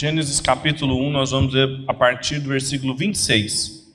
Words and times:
Gênesis 0.00 0.40
capítulo 0.40 0.96
1, 0.96 1.10
nós 1.10 1.30
vamos 1.30 1.52
ler 1.52 1.84
a 1.86 1.92
partir 1.92 2.38
do 2.38 2.48
versículo 2.48 2.96
26. 2.96 3.86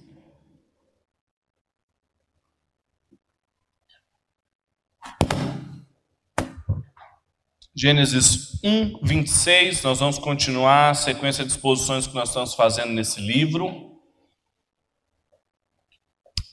Gênesis 7.75 8.63
1, 8.63 8.99
26, 9.01 9.81
nós 9.81 9.99
vamos 9.99 10.19
continuar 10.19 10.91
a 10.91 10.93
sequência 10.93 11.43
de 11.43 11.49
exposições 11.49 12.05
que 12.05 12.13
nós 12.13 12.29
estamos 12.29 12.53
fazendo 12.53 12.91
nesse 12.91 13.19
livro 13.19 13.99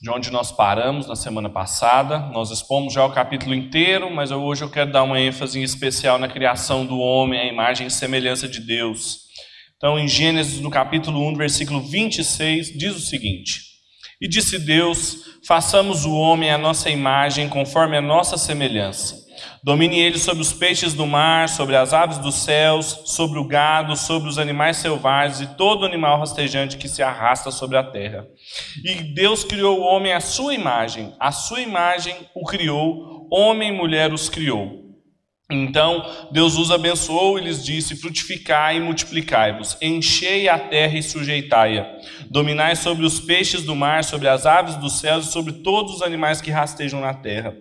de 0.01 0.09
onde 0.09 0.31
nós 0.31 0.51
paramos 0.51 1.05
na 1.05 1.15
semana 1.15 1.47
passada. 1.47 2.17
Nós 2.17 2.49
expomos 2.49 2.91
já 2.91 3.05
o 3.05 3.13
capítulo 3.13 3.53
inteiro, 3.53 4.09
mas 4.09 4.31
hoje 4.31 4.63
eu 4.63 4.71
quero 4.71 4.91
dar 4.91 5.03
uma 5.03 5.19
ênfase 5.19 5.61
especial 5.61 6.17
na 6.17 6.27
criação 6.27 6.87
do 6.87 6.97
homem, 6.97 7.39
a 7.39 7.45
imagem 7.45 7.85
e 7.85 7.91
semelhança 7.91 8.47
de 8.47 8.59
Deus. 8.59 9.22
Então, 9.83 9.99
em 9.99 10.07
Gênesis, 10.07 10.61
no 10.61 10.69
capítulo 10.69 11.27
1, 11.27 11.35
versículo 11.35 11.81
26, 11.81 12.71
diz 12.77 12.95
o 12.95 13.01
seguinte: 13.01 13.59
E 14.21 14.29
disse 14.29 14.57
Deus: 14.57 15.41
Façamos 15.45 16.05
o 16.05 16.13
homem 16.13 16.49
à 16.49 16.57
nossa 16.57 16.89
imagem, 16.89 17.49
conforme 17.49 17.97
a 17.97 18.01
nossa 18.01 18.37
semelhança 18.37 19.23
Domine 19.63 19.99
ele 19.99 20.19
sobre 20.19 20.41
os 20.41 20.51
peixes 20.51 20.93
do 20.93 21.07
mar, 21.07 21.47
sobre 21.47 21.75
as 21.75 21.93
aves 21.93 22.17
dos 22.17 22.35
céus, 22.35 23.01
sobre 23.05 23.39
o 23.39 23.47
gado, 23.47 23.95
sobre 23.95 24.27
os 24.27 24.37
animais 24.37 24.77
selvagens 24.77 25.39
e 25.39 25.55
todo 25.55 25.85
animal 25.85 26.19
rastejante 26.19 26.77
que 26.77 26.89
se 26.89 27.01
arrasta 27.01 27.49
sobre 27.49 27.77
a 27.77 27.83
terra. 27.83 28.27
E 28.83 29.13
Deus 29.13 29.43
criou 29.43 29.79
o 29.79 29.83
homem 29.83 30.11
à 30.11 30.19
sua 30.19 30.53
imagem, 30.53 31.13
a 31.19 31.31
sua 31.31 31.61
imagem 31.61 32.15
o 32.35 32.45
criou, 32.45 33.27
homem 33.31 33.69
e 33.69 33.71
mulher 33.71 34.13
os 34.13 34.27
criou. 34.27 34.82
Então 35.53 36.27
Deus 36.31 36.57
os 36.57 36.71
abençoou 36.71 37.37
e 37.37 37.43
lhes 37.43 37.63
disse: 37.63 37.95
Frutificai 37.95 38.77
e 38.77 38.79
multiplicai-vos, 38.79 39.77
enchei 39.81 40.49
a 40.49 40.57
terra 40.57 40.97
e 40.97 41.03
sujeitai-a, 41.03 41.87
dominai 42.29 42.75
sobre 42.75 43.05
os 43.05 43.19
peixes 43.19 43.63
do 43.63 43.75
mar, 43.75 44.03
sobre 44.03 44.27
as 44.27 44.45
aves 44.45 44.75
dos 44.75 44.93
céus 44.99 45.27
e 45.27 45.31
sobre 45.31 45.53
todos 45.53 45.95
os 45.95 46.01
animais 46.01 46.41
que 46.41 46.51
rastejam 46.51 46.99
na 46.99 47.13
terra. 47.13 47.55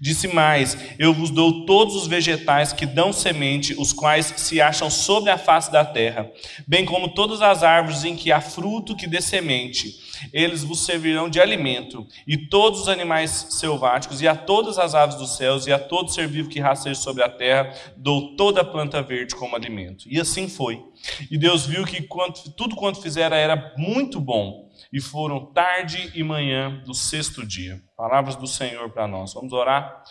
Disse 0.00 0.28
mais: 0.28 0.76
Eu 0.98 1.12
vos 1.12 1.30
dou 1.30 1.66
todos 1.66 1.94
os 1.96 2.06
vegetais 2.06 2.72
que 2.72 2.86
dão 2.86 3.12
semente, 3.12 3.74
os 3.78 3.92
quais 3.92 4.32
se 4.36 4.60
acham 4.60 4.90
sobre 4.90 5.30
a 5.30 5.38
face 5.38 5.70
da 5.70 5.84
terra, 5.84 6.30
bem 6.66 6.84
como 6.84 7.08
todas 7.14 7.42
as 7.42 7.62
árvores 7.62 8.04
em 8.04 8.16
que 8.16 8.32
há 8.32 8.40
fruto 8.40 8.96
que 8.96 9.06
dê 9.06 9.20
semente. 9.20 10.05
Eles 10.32 10.62
vos 10.62 10.84
servirão 10.84 11.28
de 11.28 11.40
alimento, 11.40 12.06
e 12.26 12.36
todos 12.48 12.82
os 12.82 12.88
animais 12.88 13.48
selváticos, 13.50 14.20
e 14.20 14.28
a 14.28 14.34
todas 14.34 14.78
as 14.78 14.94
aves 14.94 15.16
dos 15.16 15.36
céus, 15.36 15.66
e 15.66 15.72
a 15.72 15.78
todo 15.78 16.10
ser 16.10 16.28
vivo 16.28 16.48
que 16.48 16.60
rasteja 16.60 17.00
sobre 17.00 17.22
a 17.22 17.28
terra, 17.28 17.74
dou 17.96 18.36
toda 18.36 18.60
a 18.60 18.64
planta 18.64 19.02
verde 19.02 19.34
como 19.34 19.56
alimento. 19.56 20.04
E 20.08 20.20
assim 20.20 20.48
foi. 20.48 20.82
E 21.30 21.38
Deus 21.38 21.66
viu 21.66 21.84
que 21.84 22.02
quanto, 22.02 22.50
tudo 22.52 22.76
quanto 22.76 23.00
fizera 23.00 23.36
era 23.36 23.74
muito 23.76 24.20
bom 24.20 24.66
e 24.92 25.00
foram 25.00 25.46
tarde 25.52 26.10
e 26.14 26.22
manhã 26.22 26.82
do 26.84 26.94
sexto 26.94 27.44
dia. 27.46 27.80
Palavras 27.96 28.36
do 28.36 28.46
Senhor 28.46 28.90
para 28.90 29.06
nós. 29.06 29.34
Vamos 29.34 29.52
orar? 29.52 30.02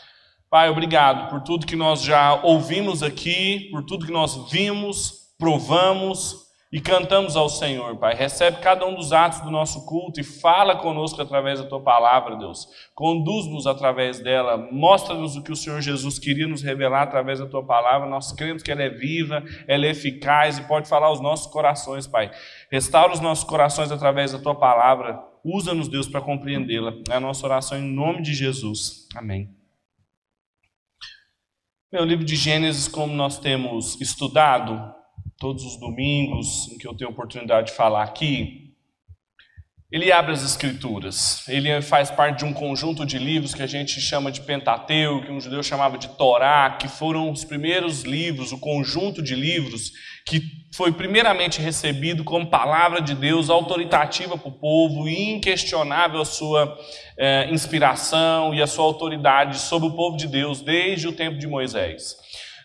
Pai, 0.50 0.70
obrigado 0.70 1.30
por 1.30 1.42
tudo 1.42 1.66
que 1.66 1.76
nós 1.76 2.02
já 2.02 2.42
ouvimos 2.44 3.03
aqui, 3.03 3.67
por 3.72 3.83
tudo 3.83 4.06
que 4.06 4.11
nós 4.11 4.50
vimos, 4.52 5.33
provamos 5.38 6.44
e 6.75 6.81
cantamos 6.81 7.37
ao 7.37 7.47
Senhor, 7.47 7.95
Pai. 7.95 8.13
Recebe 8.13 8.59
cada 8.59 8.85
um 8.85 8.95
dos 8.95 9.13
atos 9.13 9.39
do 9.39 9.49
nosso 9.49 9.85
culto 9.85 10.19
e 10.19 10.25
fala 10.25 10.75
conosco 10.75 11.21
através 11.21 11.57
da 11.57 11.65
tua 11.65 11.79
palavra, 11.79 12.35
Deus. 12.35 12.67
Conduz-nos 12.93 13.65
através 13.65 14.19
dela, 14.19 14.57
mostra-nos 14.73 15.37
o 15.37 15.41
que 15.41 15.53
o 15.53 15.55
Senhor 15.55 15.79
Jesus 15.79 16.19
queria 16.19 16.45
nos 16.45 16.61
revelar 16.61 17.03
através 17.03 17.39
da 17.39 17.45
tua 17.45 17.65
palavra. 17.65 18.09
Nós 18.09 18.33
cremos 18.33 18.61
que 18.61 18.69
ela 18.69 18.83
é 18.83 18.89
viva, 18.89 19.41
ela 19.69 19.85
é 19.85 19.91
eficaz 19.91 20.57
e 20.57 20.63
pode 20.63 20.89
falar 20.89 21.07
aos 21.07 21.21
nossos 21.21 21.49
corações, 21.49 22.07
Pai. 22.07 22.29
Restaura 22.69 23.13
os 23.13 23.21
nossos 23.21 23.45
corações 23.45 23.89
através 23.89 24.33
da 24.33 24.39
tua 24.39 24.55
palavra. 24.55 25.23
Usa-nos, 25.45 25.87
Deus, 25.87 26.09
para 26.09 26.19
compreendê-la. 26.19 26.91
É 27.09 27.15
a 27.15 27.21
nossa 27.21 27.45
oração 27.45 27.77
em 27.77 27.89
nome 27.89 28.21
de 28.21 28.33
Jesus. 28.33 29.07
Amém. 29.15 29.49
Meu 31.89 32.03
livro 32.03 32.25
de 32.25 32.35
Gênesis, 32.35 32.89
como 32.89 33.14
nós 33.14 33.39
temos 33.39 34.02
estudado, 34.02 34.93
todos 35.37 35.63
os 35.63 35.77
domingos 35.77 36.69
em 36.71 36.77
que 36.77 36.87
eu 36.87 36.95
tenho 36.95 37.09
oportunidade 37.09 37.67
de 37.67 37.73
falar 37.73 38.03
aqui, 38.03 38.65
ele 39.91 40.11
abre 40.11 40.33
as 40.33 40.43
escrituras. 40.43 41.47
Ele 41.47 41.81
faz 41.81 42.09
parte 42.09 42.39
de 42.39 42.45
um 42.45 42.51
conjunto 42.51 43.05
de 43.05 43.17
livros 43.17 43.53
que 43.53 43.61
a 43.61 43.67
gente 43.67 44.01
chama 44.01 44.31
de 44.31 44.41
Pentateuco, 44.41 45.25
que 45.25 45.31
um 45.31 45.39
judeu 45.39 45.61
chamava 45.61 45.97
de 45.97 46.09
Torá, 46.09 46.71
que 46.71 46.87
foram 46.87 47.31
os 47.31 47.45
primeiros 47.45 48.01
livros, 48.01 48.51
o 48.51 48.57
conjunto 48.57 49.21
de 49.21 49.35
livros 49.35 49.91
que 50.25 50.41
foi 50.73 50.91
primeiramente 50.91 51.61
recebido 51.61 52.23
como 52.23 52.49
palavra 52.49 52.99
de 52.99 53.13
Deus 53.13 53.49
autoritativa 53.49 54.37
para 54.37 54.49
o 54.49 54.59
povo 54.59 55.07
e 55.07 55.29
inquestionável 55.29 56.19
a 56.19 56.25
sua 56.25 56.77
eh, 57.17 57.47
inspiração 57.52 58.53
e 58.53 58.61
a 58.61 58.67
sua 58.67 58.83
autoridade 58.83 59.59
sobre 59.59 59.87
o 59.87 59.95
povo 59.95 60.17
de 60.17 60.27
Deus 60.27 60.61
desde 60.61 61.07
o 61.07 61.13
tempo 61.13 61.37
de 61.37 61.47
Moisés. 61.47 62.17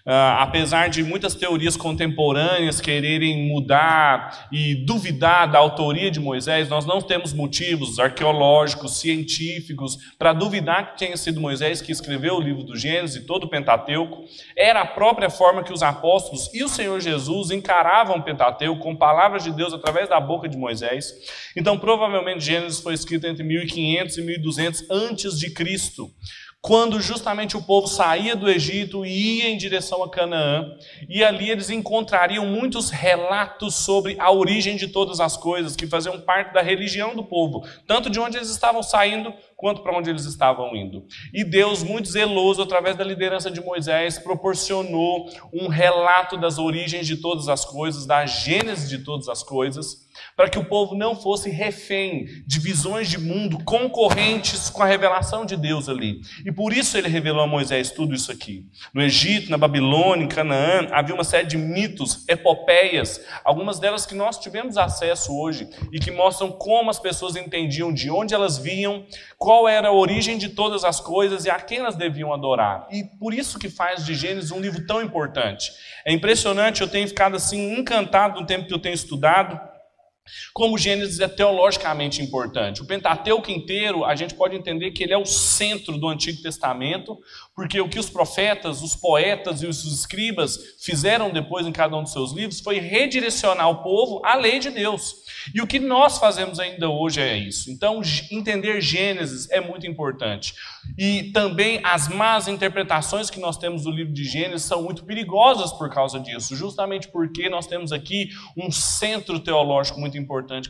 Uh, 0.07 0.39
apesar 0.39 0.89
de 0.89 1.03
muitas 1.03 1.35
teorias 1.35 1.77
contemporâneas 1.77 2.81
quererem 2.81 3.49
mudar 3.49 4.49
e 4.51 4.75
duvidar 4.75 5.51
da 5.51 5.59
autoria 5.59 6.11
de 6.11 6.19
Moisés, 6.19 6.71
nós 6.71 6.87
não 6.87 7.03
temos 7.03 7.35
motivos 7.35 7.99
arqueológicos, 7.99 8.99
científicos, 8.99 9.99
para 10.19 10.33
duvidar 10.33 10.93
que 10.93 10.99
tenha 10.99 11.17
sido 11.17 11.41
Moisés 11.41 11.83
que 11.83 11.93
escreveu 11.93 12.37
o 12.37 12.41
livro 12.41 12.63
do 12.63 12.77
Gênesis 12.77 13.17
e 13.17 13.27
todo 13.27 13.45
o 13.45 13.49
Pentateuco. 13.49 14.25
Era 14.57 14.81
a 14.81 14.87
própria 14.87 15.29
forma 15.29 15.63
que 15.63 15.73
os 15.73 15.83
apóstolos 15.83 16.49
e 16.55 16.65
o 16.65 16.69
Senhor 16.69 16.99
Jesus 17.01 17.51
encaravam 17.51 18.17
o 18.17 18.23
Pentateuco 18.23 18.81
com 18.81 18.97
palavras 18.97 19.45
de 19.45 19.53
Deus 19.53 19.75
através 19.75 20.09
da 20.09 20.19
boca 20.19 20.49
de 20.49 20.57
Moisés. 20.57 21.13
Então, 21.55 21.79
provavelmente, 21.79 22.45
Gênesis 22.45 22.81
foi 22.81 22.95
escrito 22.95 23.27
entre 23.27 23.43
1500 23.45 24.17
e 24.17 24.23
1200 24.23 24.91
antes 24.91 25.39
de 25.39 25.51
Cristo 25.51 26.11
quando 26.63 27.01
justamente 27.01 27.57
o 27.57 27.63
povo 27.63 27.87
saía 27.87 28.37
do 28.37 28.49
Egito 28.49 29.05
e 29.05 29.39
ia 29.39 29.49
em 29.49 29.57
direção 29.57 30.05
a 30.05 30.11
Canaã, 30.11 30.77
e 31.09 31.25
ali 31.25 31.51
eles 31.51 31.71
encontrariam 31.71 32.45
muitos 32.45 32.91
relatos 32.91 33.77
sobre 33.77 34.17
a 34.19 34.31
origem 34.31 34.77
de 34.77 34.89
todas 34.89 35.21
as 35.21 35.37
coisas 35.37 35.75
que 35.75 35.87
faziam 35.87 36.21
parte 36.21 36.53
da 36.53 36.61
religião 36.61 37.15
do 37.15 37.25
povo, 37.25 37.67
tanto 37.87 38.11
de 38.11 38.21
onde 38.21 38.37
eles 38.37 38.51
estavam 38.51 38.83
saindo 38.83 39.33
quanto 39.61 39.83
para 39.83 39.95
onde 39.95 40.09
eles 40.09 40.25
estavam 40.25 40.75
indo. 40.75 41.05
E 41.35 41.45
Deus, 41.45 41.83
muito 41.83 42.09
zeloso, 42.09 42.63
através 42.63 42.97
da 42.97 43.05
liderança 43.05 43.51
de 43.51 43.61
Moisés, 43.61 44.19
proporcionou 44.19 45.29
um 45.53 45.69
relato 45.69 46.39
das 46.39 46.59
origens 46.59 47.07
de 47.07 47.19
todas 47.19 47.47
as 47.47 47.63
coisas, 47.63 48.07
da 48.07 48.25
gênese 48.25 48.89
de 48.89 49.05
todas 49.05 49.29
as 49.29 49.43
coisas, 49.43 50.09
para 50.37 50.49
que 50.49 50.59
o 50.59 50.65
povo 50.65 50.95
não 50.95 51.15
fosse 51.15 51.51
refém 51.51 52.27
de 52.47 52.59
visões 52.59 53.09
de 53.09 53.19
mundo 53.19 53.63
concorrentes 53.65 54.71
com 54.71 54.83
a 54.83 54.87
revelação 54.87 55.45
de 55.45 55.57
Deus 55.57 55.89
ali. 55.89 56.21
E 56.45 56.51
por 56.51 56.73
isso 56.73 56.97
ele 56.97 57.09
revelou 57.09 57.43
a 57.43 57.47
Moisés 57.47 57.91
tudo 57.91 58.15
isso 58.15 58.33
aqui. 58.33 58.67
No 58.95 59.03
Egito, 59.03 59.51
na 59.51 59.59
Babilônia, 59.59 60.25
em 60.25 60.29
Canaã, 60.29 60.89
havia 60.93 61.15
uma 61.15 61.25
série 61.25 61.47
de 61.47 61.59
mitos, 61.59 62.25
epopeias, 62.29 63.21
algumas 63.45 63.79
delas 63.79 64.07
que 64.07 64.15
nós 64.15 64.39
tivemos 64.39 64.79
acesso 64.79 65.37
hoje 65.37 65.69
e 65.93 65.99
que 65.99 66.11
mostram 66.11 66.51
como 66.51 66.91
as 66.91 66.99
pessoas 66.99 67.37
entendiam 67.37 67.93
de 67.93 68.11
onde 68.11 68.35
elas 68.35 68.57
vinham, 68.57 69.05
qual 69.51 69.69
era 69.69 69.89
a 69.89 69.93
origem 69.93 70.39
de 70.39 70.51
todas 70.51 70.85
as 70.85 71.01
coisas 71.01 71.45
e 71.45 71.51
a 71.51 71.59
quem 71.59 71.79
elas 71.79 71.97
deviam 71.97 72.33
adorar. 72.33 72.87
E 72.89 73.03
por 73.03 73.35
isso 73.35 73.59
que 73.59 73.69
faz 73.69 74.07
de 74.07 74.15
Gênesis 74.15 74.53
um 74.53 74.61
livro 74.61 74.87
tão 74.87 75.03
importante. 75.03 75.73
É 76.05 76.13
impressionante, 76.13 76.83
eu 76.83 76.87
tenho 76.87 77.09
ficado 77.09 77.35
assim 77.35 77.77
encantado 77.77 78.41
no 78.41 78.47
tempo 78.47 78.69
que 78.69 78.73
eu 78.73 78.79
tenho 78.79 78.95
estudado 78.95 79.61
como 80.53 80.79
Gênesis 80.79 81.21
é 81.21 81.29
teologicamente 81.29 82.23
importante. 82.23 82.83
O 82.83 82.87
Pentateuco 82.87 83.51
inteiro, 83.51 84.05
a 84.05 84.15
gente 84.15 84.35
pode 84.35 84.57
entender 84.57 84.91
que 84.91 85.03
ele 85.03 85.13
é 85.13 85.19
o 85.19 85.27
centro 85.27 85.99
do 85.99 86.09
Antigo 86.09 86.43
Testamento, 86.43 87.19
porque 87.55 87.81
o 87.81 87.89
que 87.89 87.99
os 87.99 88.11
profetas, 88.11 88.83
os 88.83 88.97
poetas 88.97 89.63
e 89.63 89.67
os 89.67 89.85
escribas 89.85 90.59
fizeram 90.81 91.31
depois 91.31 91.67
em 91.67 91.73
cada 91.73 91.97
um 91.97 92.03
dos 92.03 92.13
seus 92.13 92.33
livros 92.33 92.61
foi 92.61 92.79
redirecionar 92.79 93.69
o 93.69 93.83
povo 93.83 94.21
à 94.25 94.35
lei 94.35 94.59
de 94.59 94.71
Deus. 94.71 95.15
E 95.55 95.61
o 95.61 95.67
que 95.67 95.79
nós 95.79 96.19
fazemos 96.19 96.59
ainda 96.59 96.89
hoje 96.89 97.21
é 97.21 97.37
isso. 97.37 97.71
Então, 97.71 98.01
entender 98.31 98.81
Gênesis 98.81 99.49
é 99.51 99.61
muito 99.61 99.87
importante. 99.87 100.55
E 100.99 101.31
também 101.33 101.81
as 101.85 102.09
más 102.09 102.49
interpretações 102.49 103.31
que 103.31 103.41
nós 103.41 103.57
temos 103.57 103.85
do 103.85 103.91
livro 103.91 104.13
de 104.13 104.25
Gênesis 104.25 104.67
são 104.67 104.83
muito 104.83 105.05
perigosas 105.05 105.73
por 105.73 105.91
causa 105.91 106.19
disso, 106.19 106.57
justamente 106.57 107.09
porque 107.09 107.49
nós 107.49 107.67
temos 107.67 107.93
aqui 107.93 108.29
um 108.57 108.71
centro 108.71 109.39
teológico 109.39 110.01
muito 110.01 110.17
importante 110.17 110.20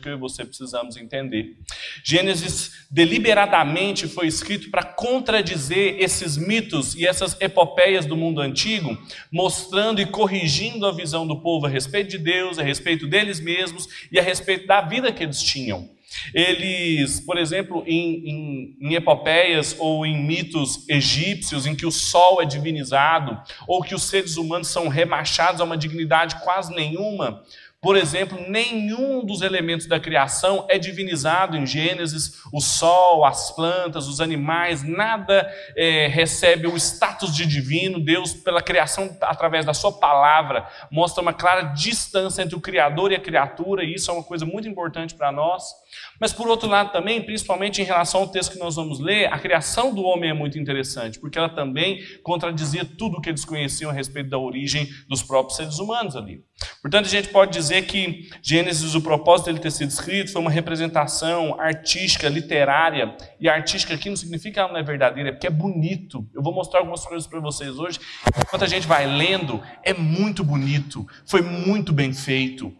que 0.01 0.09
eu 0.09 0.13
e 0.13 0.19
você 0.19 0.45
precisamos 0.45 0.97
entender. 0.97 1.57
Gênesis 2.03 2.85
deliberadamente 2.89 4.07
foi 4.07 4.27
escrito 4.27 4.69
para 4.69 4.83
contradizer 4.83 5.95
esses 5.99 6.37
mitos 6.37 6.95
e 6.95 7.05
essas 7.05 7.39
epopeias 7.39 8.05
do 8.05 8.17
mundo 8.17 8.41
antigo, 8.41 8.97
mostrando 9.31 10.01
e 10.01 10.05
corrigindo 10.05 10.85
a 10.85 10.91
visão 10.91 11.25
do 11.25 11.41
povo 11.41 11.65
a 11.65 11.69
respeito 11.69 12.11
de 12.11 12.17
Deus, 12.17 12.59
a 12.59 12.63
respeito 12.63 13.07
deles 13.07 13.39
mesmos 13.39 13.87
e 14.11 14.19
a 14.19 14.23
respeito 14.23 14.67
da 14.67 14.81
vida 14.81 15.11
que 15.11 15.23
eles 15.23 15.41
tinham. 15.41 15.89
Eles, 16.33 17.19
por 17.21 17.37
exemplo, 17.37 17.83
em, 17.87 18.29
em, 18.29 18.77
em, 18.81 18.93
epopeias 18.95 19.75
ou 19.79 20.05
em 20.05 20.21
mitos 20.21 20.87
egípcios, 20.89 21.65
em 21.65 21.75
que 21.75 21.85
o 21.85 21.91
sol 21.91 22.41
é 22.41 22.45
divinizado, 22.45 23.41
ou 23.67 23.81
que 23.81 23.95
os 23.95 24.03
seres 24.03 24.35
humanos 24.35 24.67
são 24.67 24.87
rebaixados 24.87 25.61
a 25.61 25.63
uma 25.63 25.77
dignidade 25.77 26.35
quase 26.43 26.73
nenhuma, 26.75 27.43
Por 27.81 27.97
exemplo, 27.97 28.39
nenhum 28.47 29.25
dos 29.25 29.41
elementos 29.41 29.87
da 29.87 29.99
criação 29.99 30.67
é 30.69 30.77
divinizado 30.77 31.57
em 31.57 31.65
Gênesis. 31.65 32.39
O 32.53 32.61
sol, 32.61 33.25
as 33.25 33.49
plantas, 33.49 34.07
os 34.07 34.21
animais, 34.21 34.83
nada 34.83 35.51
é, 35.75 36.05
recebe 36.05 36.67
o 36.67 36.77
status 36.77 37.35
de 37.35 37.43
divino. 37.43 37.99
Deus, 37.99 38.35
pela 38.35 38.61
criação, 38.61 39.17
através 39.21 39.65
da 39.65 39.73
sua 39.73 39.91
palavra, 39.91 40.67
mostra 40.91 41.23
uma 41.23 41.33
clara 41.33 41.73
distância 41.73 42.43
entre 42.43 42.55
o 42.55 42.61
Criador 42.61 43.11
e 43.11 43.15
a 43.15 43.19
criatura, 43.19 43.83
e 43.83 43.95
isso 43.95 44.11
é 44.11 44.13
uma 44.13 44.23
coisa 44.23 44.45
muito 44.45 44.67
importante 44.67 45.15
para 45.15 45.31
nós. 45.31 45.73
Mas, 46.19 46.31
por 46.31 46.47
outro 46.47 46.69
lado, 46.69 46.91
também, 46.91 47.21
principalmente 47.21 47.81
em 47.81 47.85
relação 47.85 48.21
ao 48.21 48.27
texto 48.27 48.53
que 48.53 48.59
nós 48.59 48.75
vamos 48.75 48.99
ler, 48.99 49.31
a 49.31 49.39
criação 49.39 49.93
do 49.93 50.03
homem 50.03 50.29
é 50.29 50.33
muito 50.33 50.59
interessante, 50.59 51.19
porque 51.19 51.37
ela 51.37 51.49
também 51.49 51.99
contradizia 52.23 52.85
tudo 52.85 53.17
o 53.17 53.21
que 53.21 53.29
eles 53.29 53.43
conheciam 53.43 53.89
a 53.89 53.93
respeito 53.93 54.29
da 54.29 54.37
origem 54.37 54.87
dos 55.07 55.23
próprios 55.23 55.57
seres 55.57 55.79
humanos 55.79 56.15
ali. 56.15 56.43
Portanto, 56.81 57.05
a 57.05 57.09
gente 57.09 57.29
pode 57.29 57.51
dizer 57.51 57.83
que 57.87 58.29
Gênesis, 58.41 58.95
o 58.95 59.01
propósito 59.01 59.47
dele 59.47 59.59
ter 59.59 59.71
sido 59.71 59.89
escrito, 59.89 60.31
foi 60.31 60.41
uma 60.41 60.51
representação 60.51 61.59
artística, 61.59 62.29
literária. 62.29 63.15
E 63.39 63.49
artística 63.49 63.93
aqui 63.93 64.09
não 64.09 64.15
significa 64.15 64.53
que 64.53 64.59
ela 64.59 64.71
não 64.71 64.79
é 64.79 64.83
verdadeira, 64.83 65.29
é 65.29 65.31
porque 65.31 65.47
é 65.47 65.51
bonito. 65.51 66.27
Eu 66.33 66.41
vou 66.41 66.53
mostrar 66.53 66.79
algumas 66.79 67.03
coisas 67.05 67.27
para 67.27 67.39
vocês 67.39 67.77
hoje. 67.77 67.99
Enquanto 68.39 68.63
a 68.63 68.67
gente 68.67 68.87
vai 68.87 69.05
lendo, 69.05 69.61
é 69.83 69.93
muito 69.93 70.43
bonito, 70.43 71.05
foi 71.25 71.41
muito 71.41 71.91
bem 71.91 72.13
feito 72.13 72.75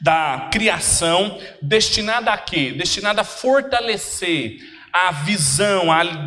da 0.00 0.48
criação, 0.52 1.38
destinada 1.60 2.30
a 2.30 2.38
quê? 2.38 2.72
Destinada 2.72 3.22
a 3.22 3.24
fortalecer 3.24 4.58
a 4.92 5.12
visão 5.12 5.86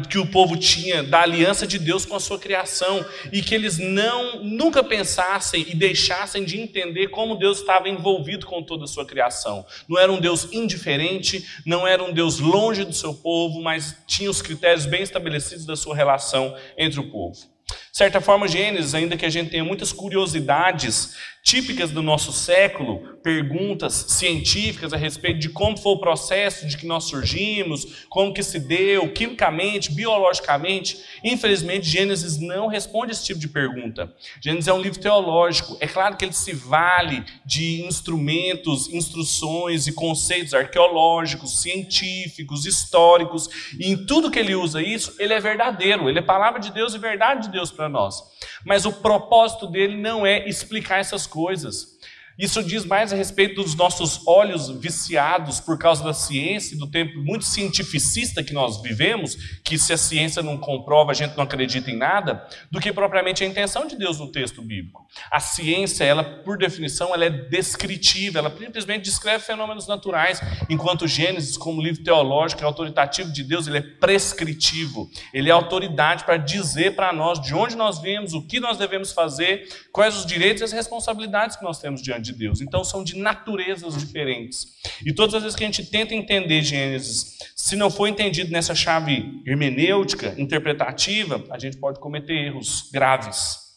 que 0.09 0.17
o 0.17 0.27
povo 0.27 0.55
tinha 0.55 1.03
da 1.03 1.21
aliança 1.21 1.65
de 1.65 1.79
Deus 1.79 2.05
com 2.05 2.15
a 2.15 2.19
sua 2.19 2.39
criação 2.39 3.05
e 3.31 3.41
que 3.41 3.55
eles 3.55 3.77
não 3.77 4.43
nunca 4.43 4.83
pensassem 4.83 5.65
e 5.67 5.75
deixassem 5.75 6.43
de 6.43 6.59
entender 6.59 7.09
como 7.09 7.35
Deus 7.35 7.59
estava 7.59 7.89
envolvido 7.89 8.45
com 8.45 8.61
toda 8.63 8.85
a 8.85 8.87
sua 8.87 9.05
criação. 9.05 9.65
Não 9.87 9.99
era 9.99 10.11
um 10.11 10.19
Deus 10.19 10.47
indiferente, 10.51 11.45
não 11.65 11.87
era 11.87 12.03
um 12.03 12.13
Deus 12.13 12.39
longe 12.39 12.83
do 12.83 12.93
seu 12.93 13.13
povo, 13.13 13.61
mas 13.61 13.97
tinha 14.07 14.29
os 14.29 14.41
critérios 14.41 14.85
bem 14.85 15.01
estabelecidos 15.01 15.65
da 15.65 15.75
sua 15.75 15.95
relação 15.95 16.55
entre 16.77 16.99
o 16.99 17.09
povo. 17.09 17.51
De 17.91 17.97
certa 17.97 18.21
forma, 18.21 18.47
Gênesis, 18.47 18.95
ainda 18.95 19.17
que 19.17 19.25
a 19.25 19.29
gente 19.29 19.51
tenha 19.51 19.65
muitas 19.65 19.91
curiosidades 19.91 21.13
típicas 21.43 21.89
do 21.89 22.01
nosso 22.03 22.31
século, 22.31 23.17
perguntas 23.23 24.05
científicas 24.09 24.93
a 24.93 24.97
respeito 24.97 25.39
de 25.39 25.49
como 25.49 25.75
foi 25.75 25.93
o 25.93 25.99
processo 25.99 26.67
de 26.67 26.77
que 26.77 26.85
nós 26.85 27.05
surgimos, 27.05 28.05
como 28.09 28.33
que 28.33 28.43
se 28.43 28.59
deu, 28.59 29.11
quimicamente, 29.11 29.91
biologicamente. 29.91 30.99
Infelizmente, 31.23 31.89
Gênesis 31.89 32.37
não 32.37 32.67
responde 32.67 33.11
esse 33.11 33.25
tipo 33.25 33.39
de 33.39 33.47
pergunta. 33.47 34.13
Gênesis 34.39 34.67
é 34.67 34.73
um 34.73 34.81
livro 34.81 34.99
teológico. 34.99 35.77
É 35.79 35.87
claro 35.87 36.15
que 36.15 36.23
ele 36.23 36.33
se 36.33 36.53
vale 36.53 37.23
de 37.43 37.83
instrumentos, 37.83 38.87
instruções 38.93 39.87
e 39.87 39.93
conceitos 39.93 40.53
arqueológicos, 40.53 41.61
científicos, 41.61 42.65
históricos, 42.65 43.49
e 43.79 43.91
em 43.91 44.05
tudo 44.05 44.31
que 44.31 44.39
ele 44.39 44.55
usa 44.55 44.81
isso, 44.81 45.15
ele 45.19 45.33
é 45.33 45.39
verdadeiro, 45.39 46.07
ele 46.07 46.19
é 46.19 46.21
palavra 46.21 46.59
de 46.59 46.71
Deus 46.71 46.93
e 46.93 46.99
verdade 46.99 47.47
de 47.47 47.51
Deus 47.51 47.71
para 47.81 47.89
nós. 47.89 48.23
Mas 48.63 48.85
o 48.85 48.93
propósito 48.93 49.65
dele 49.65 49.97
não 49.97 50.23
é 50.23 50.47
explicar 50.47 50.99
essas 50.99 51.25
coisas. 51.25 51.97
Isso 52.37 52.63
diz 52.63 52.85
mais 52.85 53.13
a 53.13 53.15
respeito 53.15 53.61
dos 53.61 53.75
nossos 53.75 54.25
olhos 54.25 54.69
viciados 54.69 55.59
por 55.59 55.77
causa 55.77 56.03
da 56.03 56.13
ciência 56.13 56.75
e 56.75 56.77
do 56.77 56.89
tempo 56.89 57.19
muito 57.19 57.45
cientificista 57.45 58.43
que 58.43 58.53
nós 58.53 58.81
vivemos, 58.81 59.35
que 59.63 59.77
se 59.77 59.93
a 59.93 59.97
ciência 59.97 60.41
não 60.41 60.57
comprova, 60.57 61.11
a 61.11 61.13
gente 61.13 61.35
não 61.35 61.43
acredita 61.43 61.91
em 61.91 61.97
nada, 61.97 62.45
do 62.71 62.79
que 62.79 62.91
propriamente 62.91 63.43
a 63.43 63.47
intenção 63.47 63.85
de 63.85 63.95
Deus 63.95 64.19
no 64.19 64.31
texto 64.31 64.61
bíblico. 64.61 65.05
A 65.29 65.39
ciência, 65.39 66.03
ela 66.03 66.23
por 66.23 66.57
definição, 66.57 67.13
ela 67.13 67.25
é 67.25 67.29
descritiva, 67.29 68.39
ela 68.39 68.49
simplesmente 68.57 69.03
descreve 69.03 69.43
fenômenos 69.43 69.87
naturais, 69.87 70.41
enquanto 70.69 71.07
Gênesis, 71.07 71.57
como 71.57 71.81
livro 71.81 72.03
teológico, 72.03 72.61
é 72.61 72.65
autoritativo 72.65 73.31
de 73.31 73.43
Deus, 73.43 73.67
ele 73.67 73.77
é 73.77 73.81
prescritivo. 73.81 75.09
Ele 75.33 75.49
é 75.49 75.51
autoridade 75.51 76.23
para 76.23 76.37
dizer 76.37 76.95
para 76.95 77.13
nós 77.13 77.39
de 77.41 77.53
onde 77.53 77.75
nós 77.75 77.99
viemos, 77.99 78.33
o 78.33 78.45
que 78.45 78.59
nós 78.59 78.77
devemos 78.77 79.11
fazer, 79.11 79.67
quais 79.91 80.15
os 80.15 80.25
direitos 80.25 80.61
e 80.61 80.65
as 80.65 80.71
responsabilidades 80.71 81.55
que 81.55 81.63
nós 81.63 81.79
temos 81.79 82.01
diante 82.01 82.20
de 82.21 82.33
Deus. 82.33 82.61
Então 82.61 82.83
são 82.83 83.03
de 83.03 83.17
naturezas 83.17 83.97
diferentes. 83.97 84.67
E 85.05 85.13
todas 85.13 85.35
as 85.35 85.43
vezes 85.43 85.55
que 85.55 85.63
a 85.63 85.67
gente 85.67 85.85
tenta 85.85 86.13
entender 86.13 86.61
Gênesis, 86.61 87.37
se 87.55 87.75
não 87.75 87.89
for 87.89 88.07
entendido 88.07 88.51
nessa 88.51 88.75
chave 88.75 89.41
hermenêutica, 89.45 90.35
interpretativa, 90.37 91.43
a 91.49 91.59
gente 91.59 91.77
pode 91.77 91.99
cometer 91.99 92.33
erros 92.33 92.89
graves. 92.91 93.71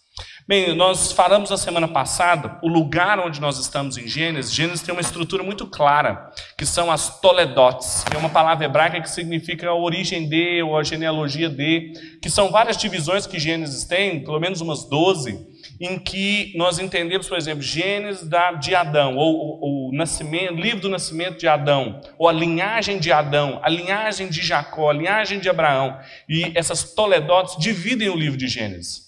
Bem, 0.47 0.77
nós 0.77 1.11
falamos 1.11 1.49
na 1.49 1.57
semana 1.57 1.89
passada 1.89 2.59
o 2.63 2.69
lugar 2.69 3.19
onde 3.19 3.41
nós 3.41 3.59
estamos 3.59 3.97
em 3.97 4.07
Gênesis. 4.07 4.53
Gênesis 4.53 4.83
tem 4.83 4.95
uma 4.95 5.01
estrutura 5.01 5.43
muito 5.43 5.67
clara, 5.67 6.31
que 6.59 6.67
são 6.67 6.91
as 6.91 7.19
toledotes, 7.19 8.05
que 8.05 8.15
é 8.15 8.19
uma 8.19 8.29
palavra 8.29 8.67
hebraica 8.67 9.01
que 9.01 9.09
significa 9.09 9.71
a 9.71 9.75
origem 9.75 10.29
de 10.29 10.63
ou 10.63 10.77
a 10.77 10.85
genealogia 10.85 11.49
de, 11.49 11.95
que 12.21 12.29
são 12.29 12.51
várias 12.51 12.77
divisões 12.77 13.27
que 13.27 13.39
Gênesis 13.39 13.85
tem, 13.85 14.23
pelo 14.23 14.39
menos 14.39 14.61
umas 14.61 14.85
12, 14.85 15.54
em 15.81 15.99
que 15.99 16.53
nós 16.57 16.79
entendemos, 16.79 17.29
por 17.29 17.37
exemplo, 17.37 17.63
Gênesis 17.63 18.29
de 18.61 18.75
Adão, 18.75 19.17
ou 19.17 19.89
o 19.89 19.93
nascimento, 19.93 20.55
livro 20.55 20.81
do 20.81 20.89
nascimento 20.89 21.39
de 21.39 21.49
Adão, 21.49 22.01
ou 22.19 22.29
a 22.29 22.33
linhagem 22.33 22.99
de 22.99 23.13
Adão, 23.13 23.61
a 23.63 23.69
linhagem 23.69 24.29
de 24.29 24.43
Jacó, 24.43 24.91
a 24.91 24.95
linhagem 24.95 25.41
de 25.41 25.49
Abraão, 25.49 25.99
e 26.29 26.53
essas 26.55 26.95
toledotes 26.95 27.57
dividem 27.59 28.09
o 28.09 28.17
livro 28.17 28.39
de 28.39 28.49
Gênesis. 28.49 29.05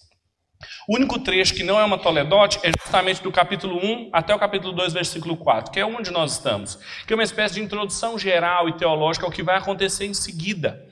O 0.89 0.95
único 0.95 1.19
trecho 1.19 1.55
que 1.55 1.63
não 1.63 1.79
é 1.79 1.85
uma 1.85 1.99
toledote 1.99 2.59
é 2.63 2.71
justamente 2.81 3.23
do 3.23 3.31
capítulo 3.33 3.77
1 3.85 4.11
até 4.12 4.35
o 4.35 4.39
capítulo 4.39 4.73
2, 4.73 4.93
versículo 4.93 5.37
4, 5.37 5.73
que 5.73 5.81
é 5.81 5.85
onde 5.85 6.11
nós 6.11 6.33
estamos, 6.33 6.79
que 7.07 7.12
é 7.12 7.17
uma 7.17 7.23
espécie 7.23 7.55
de 7.55 7.61
introdução 7.61 8.19
geral 8.19 8.69
e 8.69 8.73
teológica 8.77 9.27
ao 9.27 9.33
que 9.33 9.43
vai 9.43 9.57
acontecer 9.57 10.07
em 10.07 10.15
seguida. 10.15 10.83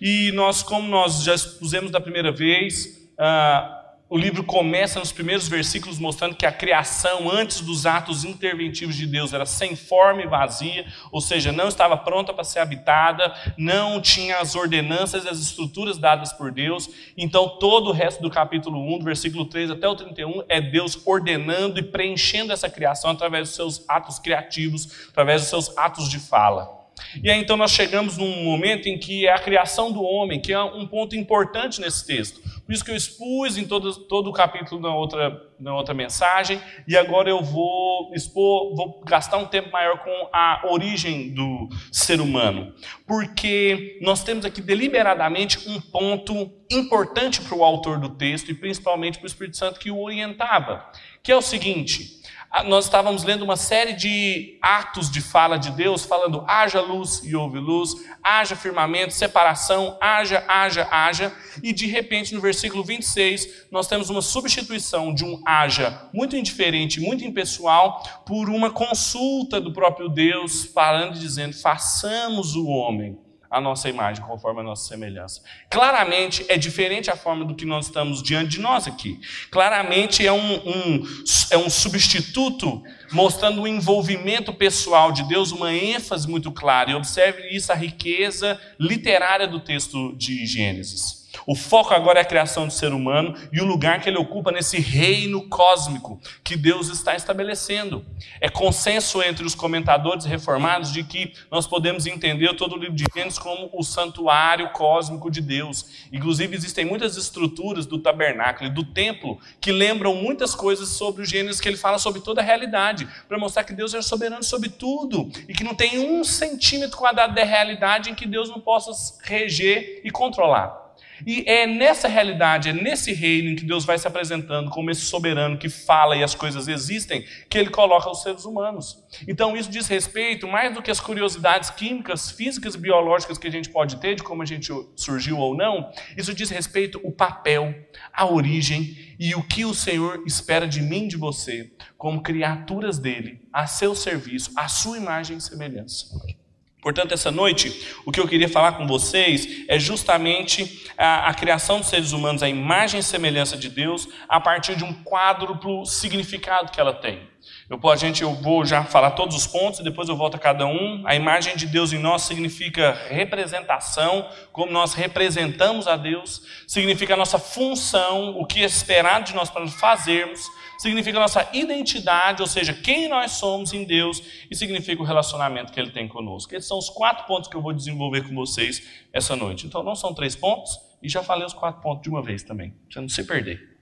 E 0.00 0.32
nós, 0.32 0.62
como 0.62 0.88
nós 0.88 1.22
já 1.22 1.34
expusemos 1.34 1.90
da 1.90 2.00
primeira 2.00 2.32
vez, 2.32 3.10
uh, 3.18 3.79
o 4.10 4.18
livro 4.18 4.42
começa 4.42 4.98
nos 4.98 5.12
primeiros 5.12 5.46
versículos 5.46 6.00
mostrando 6.00 6.34
que 6.34 6.44
a 6.44 6.50
criação, 6.50 7.30
antes 7.30 7.60
dos 7.60 7.86
atos 7.86 8.24
interventivos 8.24 8.96
de 8.96 9.06
Deus, 9.06 9.32
era 9.32 9.46
sem 9.46 9.76
forma 9.76 10.20
e 10.20 10.26
vazia, 10.26 10.84
ou 11.12 11.20
seja, 11.20 11.52
não 11.52 11.68
estava 11.68 11.96
pronta 11.96 12.34
para 12.34 12.42
ser 12.42 12.58
habitada, 12.58 13.32
não 13.56 14.00
tinha 14.00 14.38
as 14.38 14.56
ordenanças 14.56 15.24
e 15.24 15.28
as 15.28 15.38
estruturas 15.38 15.96
dadas 15.96 16.32
por 16.32 16.50
Deus. 16.50 16.90
Então, 17.16 17.56
todo 17.60 17.90
o 17.90 17.92
resto 17.92 18.20
do 18.20 18.28
capítulo 18.28 18.80
1, 18.96 18.98
do 18.98 19.04
versículo 19.04 19.44
3 19.44 19.70
até 19.70 19.86
o 19.86 19.94
31, 19.94 20.42
é 20.48 20.60
Deus 20.60 21.00
ordenando 21.06 21.78
e 21.78 21.82
preenchendo 21.84 22.52
essa 22.52 22.68
criação 22.68 23.12
através 23.12 23.46
dos 23.46 23.54
seus 23.54 23.88
atos 23.88 24.18
criativos, 24.18 25.06
através 25.10 25.42
dos 25.42 25.50
seus 25.50 25.78
atos 25.78 26.08
de 26.08 26.18
fala. 26.18 26.79
E 27.22 27.30
aí 27.30 27.40
então 27.40 27.56
nós 27.56 27.70
chegamos 27.70 28.16
num 28.16 28.44
momento 28.44 28.88
em 28.88 28.98
que 28.98 29.26
é 29.26 29.32
a 29.32 29.38
criação 29.38 29.92
do 29.92 30.02
homem, 30.02 30.40
que 30.40 30.52
é 30.52 30.62
um 30.62 30.86
ponto 30.86 31.16
importante 31.16 31.80
nesse 31.80 32.06
texto. 32.06 32.40
Por 32.70 32.74
isso 32.74 32.84
que 32.84 32.90
eu 32.92 32.96
expus 32.96 33.58
em 33.58 33.66
todo, 33.66 33.92
todo 34.04 34.30
o 34.30 34.32
capítulo 34.32 34.80
na 34.80 34.94
outra, 34.94 35.42
na 35.58 35.74
outra 35.74 35.92
mensagem, 35.92 36.60
e 36.86 36.96
agora 36.96 37.28
eu 37.28 37.42
vou 37.42 38.12
expor, 38.14 38.76
vou 38.76 39.00
gastar 39.04 39.38
um 39.38 39.46
tempo 39.46 39.72
maior 39.72 39.98
com 39.98 40.28
a 40.32 40.62
origem 40.70 41.34
do 41.34 41.68
ser 41.90 42.20
humano. 42.20 42.72
Porque 43.06 43.98
nós 44.00 44.22
temos 44.22 44.44
aqui 44.44 44.60
deliberadamente 44.60 45.68
um 45.68 45.80
ponto 45.80 46.52
importante 46.70 47.40
para 47.40 47.56
o 47.56 47.64
autor 47.64 47.98
do 47.98 48.10
texto, 48.10 48.52
e 48.52 48.54
principalmente 48.54 49.18
para 49.18 49.24
o 49.24 49.26
Espírito 49.26 49.56
Santo 49.56 49.80
que 49.80 49.90
o 49.90 50.00
orientava, 50.00 50.88
que 51.24 51.32
é 51.32 51.36
o 51.36 51.42
seguinte 51.42 52.19
nós 52.64 52.86
estávamos 52.86 53.22
lendo 53.22 53.44
uma 53.44 53.56
série 53.56 53.92
de 53.92 54.58
atos 54.60 55.08
de 55.08 55.20
fala 55.20 55.56
de 55.56 55.70
Deus, 55.70 56.04
falando 56.04 56.44
haja 56.48 56.80
luz 56.80 57.22
e 57.24 57.36
houve 57.36 57.58
luz, 57.58 57.94
haja 58.22 58.56
firmamento, 58.56 59.14
separação, 59.14 59.96
haja, 60.00 60.44
haja, 60.48 60.86
haja, 60.90 61.32
e 61.62 61.72
de 61.72 61.86
repente 61.86 62.34
no 62.34 62.40
versículo 62.40 62.82
26 62.82 63.68
nós 63.70 63.86
temos 63.86 64.10
uma 64.10 64.20
substituição 64.20 65.14
de 65.14 65.24
um 65.24 65.40
haja 65.46 66.08
muito 66.12 66.36
indiferente, 66.36 67.00
muito 67.00 67.24
impessoal, 67.24 68.02
por 68.26 68.50
uma 68.50 68.70
consulta 68.70 69.60
do 69.60 69.72
próprio 69.72 70.08
Deus, 70.08 70.64
falando 70.64 71.16
e 71.16 71.20
dizendo: 71.20 71.54
façamos 71.54 72.56
o 72.56 72.66
homem 72.66 73.16
a 73.50 73.60
nossa 73.60 73.88
imagem, 73.88 74.24
conforme 74.24 74.60
a 74.60 74.62
nossa 74.62 74.88
semelhança. 74.88 75.42
Claramente 75.68 76.44
é 76.48 76.56
diferente 76.56 77.10
a 77.10 77.16
forma 77.16 77.44
do 77.44 77.54
que 77.54 77.64
nós 77.64 77.86
estamos 77.86 78.22
diante 78.22 78.50
de 78.50 78.60
nós 78.60 78.86
aqui. 78.86 79.20
Claramente 79.50 80.24
é 80.24 80.32
um, 80.32 80.54
um, 80.54 81.06
é 81.50 81.58
um 81.58 81.68
substituto 81.68 82.82
mostrando 83.10 83.62
o 83.62 83.66
envolvimento 83.66 84.52
pessoal 84.52 85.10
de 85.10 85.24
Deus, 85.24 85.50
uma 85.50 85.74
ênfase 85.74 86.28
muito 86.28 86.52
clara. 86.52 86.92
E 86.92 86.94
observe 86.94 87.48
isso, 87.48 87.72
a 87.72 87.74
riqueza 87.74 88.60
literária 88.78 89.48
do 89.48 89.58
texto 89.58 90.14
de 90.16 90.46
Gênesis. 90.46 91.19
O 91.50 91.54
foco 91.56 91.92
agora 91.92 92.20
é 92.20 92.22
a 92.22 92.24
criação 92.24 92.68
do 92.68 92.72
ser 92.72 92.92
humano 92.92 93.34
e 93.52 93.60
o 93.60 93.64
lugar 93.64 94.00
que 94.00 94.08
ele 94.08 94.16
ocupa 94.16 94.52
nesse 94.52 94.78
reino 94.78 95.48
cósmico 95.48 96.20
que 96.44 96.56
Deus 96.56 96.88
está 96.88 97.16
estabelecendo. 97.16 98.06
É 98.40 98.48
consenso 98.48 99.20
entre 99.20 99.44
os 99.44 99.52
comentadores 99.52 100.24
reformados 100.24 100.92
de 100.92 101.02
que 101.02 101.32
nós 101.50 101.66
podemos 101.66 102.06
entender 102.06 102.54
todo 102.54 102.76
o 102.76 102.78
livro 102.78 102.94
de 102.94 103.04
Gênesis 103.12 103.36
como 103.36 103.68
o 103.72 103.82
santuário 103.82 104.70
cósmico 104.70 105.28
de 105.28 105.40
Deus. 105.40 106.06
Inclusive, 106.12 106.54
existem 106.54 106.84
muitas 106.84 107.16
estruturas 107.16 107.84
do 107.84 107.98
tabernáculo 107.98 108.70
e 108.70 108.72
do 108.72 108.84
templo 108.84 109.40
que 109.60 109.72
lembram 109.72 110.14
muitas 110.14 110.54
coisas 110.54 110.90
sobre 110.90 111.22
o 111.22 111.26
Gênesis, 111.26 111.60
que 111.60 111.68
ele 111.68 111.76
fala 111.76 111.98
sobre 111.98 112.20
toda 112.20 112.40
a 112.40 112.44
realidade, 112.44 113.08
para 113.26 113.36
mostrar 113.36 113.64
que 113.64 113.72
Deus 113.72 113.92
é 113.92 114.00
soberano 114.02 114.44
sobre 114.44 114.68
tudo 114.68 115.28
e 115.48 115.52
que 115.52 115.64
não 115.64 115.74
tem 115.74 115.98
um 115.98 116.22
centímetro 116.22 116.96
quadrado 116.96 117.34
da 117.34 117.42
realidade 117.42 118.08
em 118.08 118.14
que 118.14 118.24
Deus 118.24 118.48
não 118.48 118.60
possa 118.60 118.92
reger 119.24 120.00
e 120.04 120.12
controlar. 120.12 120.89
E 121.26 121.44
é 121.46 121.66
nessa 121.66 122.08
realidade, 122.08 122.68
é 122.68 122.72
nesse 122.72 123.12
reino 123.12 123.50
em 123.50 123.56
que 123.56 123.64
Deus 123.64 123.84
vai 123.84 123.98
se 123.98 124.06
apresentando 124.06 124.70
como 124.70 124.90
esse 124.90 125.02
soberano 125.02 125.58
que 125.58 125.68
fala 125.68 126.16
e 126.16 126.22
as 126.22 126.34
coisas 126.34 126.68
existem, 126.68 127.24
que 127.48 127.58
ele 127.58 127.70
coloca 127.70 128.10
os 128.10 128.22
seres 128.22 128.44
humanos. 128.44 129.02
Então 129.26 129.56
isso 129.56 129.70
diz 129.70 129.86
respeito, 129.86 130.48
mais 130.48 130.74
do 130.74 130.82
que 130.82 130.90
as 130.90 131.00
curiosidades 131.00 131.70
químicas, 131.70 132.30
físicas 132.30 132.74
e 132.74 132.78
biológicas 132.78 133.38
que 133.38 133.46
a 133.46 133.52
gente 133.52 133.68
pode 133.68 133.96
ter 133.96 134.14
de 134.14 134.22
como 134.22 134.42
a 134.42 134.46
gente 134.46 134.72
surgiu 134.96 135.38
ou 135.38 135.56
não, 135.56 135.90
isso 136.16 136.34
diz 136.34 136.50
respeito 136.50 137.00
o 137.04 137.12
papel, 137.12 137.74
a 138.12 138.26
origem 138.26 138.96
e 139.18 139.34
o 139.34 139.42
que 139.42 139.64
o 139.64 139.74
Senhor 139.74 140.22
espera 140.26 140.66
de 140.66 140.80
mim 140.80 141.06
de 141.06 141.16
você, 141.16 141.70
como 141.98 142.22
criaturas 142.22 142.98
dele, 142.98 143.40
a 143.52 143.66
seu 143.66 143.94
serviço, 143.94 144.50
a 144.56 144.68
sua 144.68 144.96
imagem 144.96 145.36
e 145.36 145.40
semelhança. 145.40 146.39
Portanto, 146.82 147.12
essa 147.12 147.30
noite, 147.30 147.94
o 148.06 148.10
que 148.10 148.18
eu 148.18 148.26
queria 148.26 148.48
falar 148.48 148.72
com 148.72 148.86
vocês 148.86 149.64
é 149.68 149.78
justamente 149.78 150.88
a, 150.96 151.28
a, 151.28 151.34
criação 151.34 151.78
dos 151.78 151.88
seres 151.88 152.12
humanos, 152.12 152.42
a 152.42 152.48
imagem 152.48 153.00
e 153.00 153.02
semelhança 153.02 153.56
de 153.56 153.68
Deus, 153.68 154.08
a 154.28 154.40
partir 154.40 154.76
de 154.76 154.84
um 154.84 154.92
quádruplo 155.04 155.84
significado 155.84 156.72
que 156.72 156.80
ela 156.80 156.94
tem. 156.94 157.29
Eu, 157.70 157.78
a 157.88 157.94
gente, 157.94 158.22
eu 158.22 158.34
vou 158.34 158.66
já 158.66 158.82
falar 158.82 159.12
todos 159.12 159.36
os 159.36 159.46
pontos 159.46 159.78
e 159.78 159.84
depois 159.84 160.08
eu 160.08 160.16
volto 160.16 160.34
a 160.34 160.40
cada 160.40 160.66
um. 160.66 161.04
A 161.06 161.14
imagem 161.14 161.54
de 161.56 161.68
Deus 161.68 161.92
em 161.92 161.98
nós 162.00 162.22
significa 162.22 162.98
representação, 163.08 164.28
como 164.50 164.72
nós 164.72 164.92
representamos 164.92 165.86
a 165.86 165.96
Deus, 165.96 166.42
significa 166.66 167.14
a 167.14 167.16
nossa 167.16 167.38
função, 167.38 168.36
o 168.36 168.44
que 168.44 168.60
é 168.60 168.64
esperado 168.64 169.26
de 169.26 169.34
nós 169.36 169.48
para 169.48 169.64
fazermos 169.68 170.40
significa 170.80 171.18
a 171.18 171.20
nossa 171.20 171.46
identidade, 171.52 172.40
ou 172.40 172.48
seja, 172.48 172.72
quem 172.72 173.06
nós 173.06 173.32
somos 173.32 173.74
em 173.74 173.84
Deus, 173.84 174.22
e 174.50 174.56
significa 174.56 175.02
o 175.02 175.04
relacionamento 175.04 175.72
que 175.74 175.78
Ele 175.78 175.90
tem 175.90 176.08
conosco. 176.08 176.54
Esses 176.54 176.66
são 176.66 176.78
os 176.78 176.88
quatro 176.88 177.26
pontos 177.26 177.50
que 177.50 177.56
eu 177.56 177.60
vou 177.60 177.74
desenvolver 177.74 178.26
com 178.26 178.34
vocês 178.34 178.82
essa 179.12 179.36
noite. 179.36 179.66
Então, 179.66 179.82
não 179.82 179.94
são 179.94 180.14
três 180.14 180.34
pontos, 180.34 180.78
e 181.02 181.08
já 181.08 181.22
falei 181.22 181.44
os 181.44 181.52
quatro 181.52 181.82
pontos 181.82 182.02
de 182.02 182.08
uma 182.08 182.22
vez 182.22 182.42
também, 182.42 182.74
para 182.90 183.02
não 183.02 183.10
se 183.10 183.22
perder. 183.24 183.78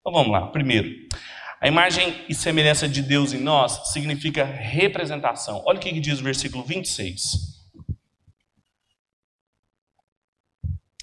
Então, 0.00 0.10
vamos 0.10 0.32
lá. 0.32 0.46
Primeiro, 0.46 0.88
a 1.60 1.68
imagem 1.68 2.24
e 2.28 2.34
semelhança 2.34 2.88
de 2.88 3.02
Deus 3.02 3.32
em 3.32 3.40
nós 3.40 3.92
significa 3.92 4.44
representação. 4.44 5.62
Olha 5.66 5.78
o 5.78 5.80
que 5.80 6.00
diz 6.00 6.20
o 6.20 6.24
versículo 6.24 6.64
26. 6.64 7.60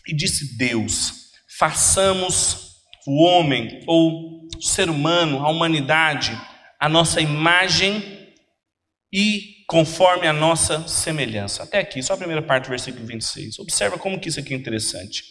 E 0.08 0.16
disse 0.16 0.58
Deus: 0.58 1.32
façamos 1.58 2.68
o 3.06 3.24
homem, 3.24 3.84
ou 3.88 4.48
o 4.56 4.62
ser 4.62 4.90
humano, 4.90 5.46
a 5.46 5.50
humanidade, 5.50 6.32
a 6.80 6.90
nossa 6.90 7.22
imagem 7.22 8.18
e 9.14 9.64
conforme 9.68 10.28
a 10.28 10.34
nossa 10.34 10.88
semelhança. 10.88 11.64
Até 11.64 11.80
aqui, 11.80 12.02
só 12.02 12.14
a 12.14 12.18
primeira 12.18 12.42
parte 12.42 12.66
do 12.66 12.70
versículo 12.70 13.06
26. 13.06 13.60
Observa 13.60 13.98
como 13.98 14.20
que 14.20 14.30
isso 14.30 14.40
aqui 14.40 14.54
é 14.54 14.58
interessante. 14.58 15.24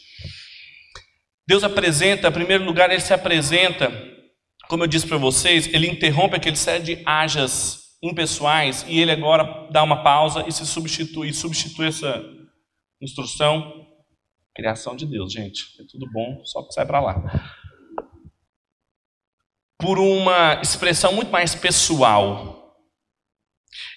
Deus 1.46 1.62
apresenta, 1.62 2.28
em 2.28 2.32
primeiro 2.32 2.64
lugar, 2.64 2.90
ele 2.90 3.00
se 3.00 3.14
apresenta, 3.14 3.90
como 4.68 4.84
eu 4.84 4.86
disse 4.86 5.06
para 5.06 5.16
vocês, 5.16 5.66
ele 5.72 5.88
interrompe 5.88 6.36
aquele 6.36 6.56
série 6.56 6.82
de 6.82 7.02
hajas 7.06 7.96
impessoais 8.02 8.84
e 8.88 9.00
ele 9.00 9.10
agora 9.10 9.68
dá 9.70 9.82
uma 9.82 10.02
pausa 10.02 10.44
e 10.46 10.52
se 10.52 10.66
substitui, 10.66 11.32
substitui 11.32 11.88
essa 11.88 12.22
instrução. 13.00 13.86
Criação 14.54 14.96
de 14.96 15.06
Deus, 15.06 15.32
gente. 15.32 15.62
É 15.80 15.84
tudo 15.90 16.10
bom, 16.12 16.42
só 16.44 16.62
que 16.62 16.72
sai 16.72 16.86
para 16.86 17.00
lá 17.00 17.22
por 19.78 19.98
uma 19.98 20.60
expressão 20.62 21.12
muito 21.12 21.30
mais 21.30 21.54
pessoal. 21.54 22.74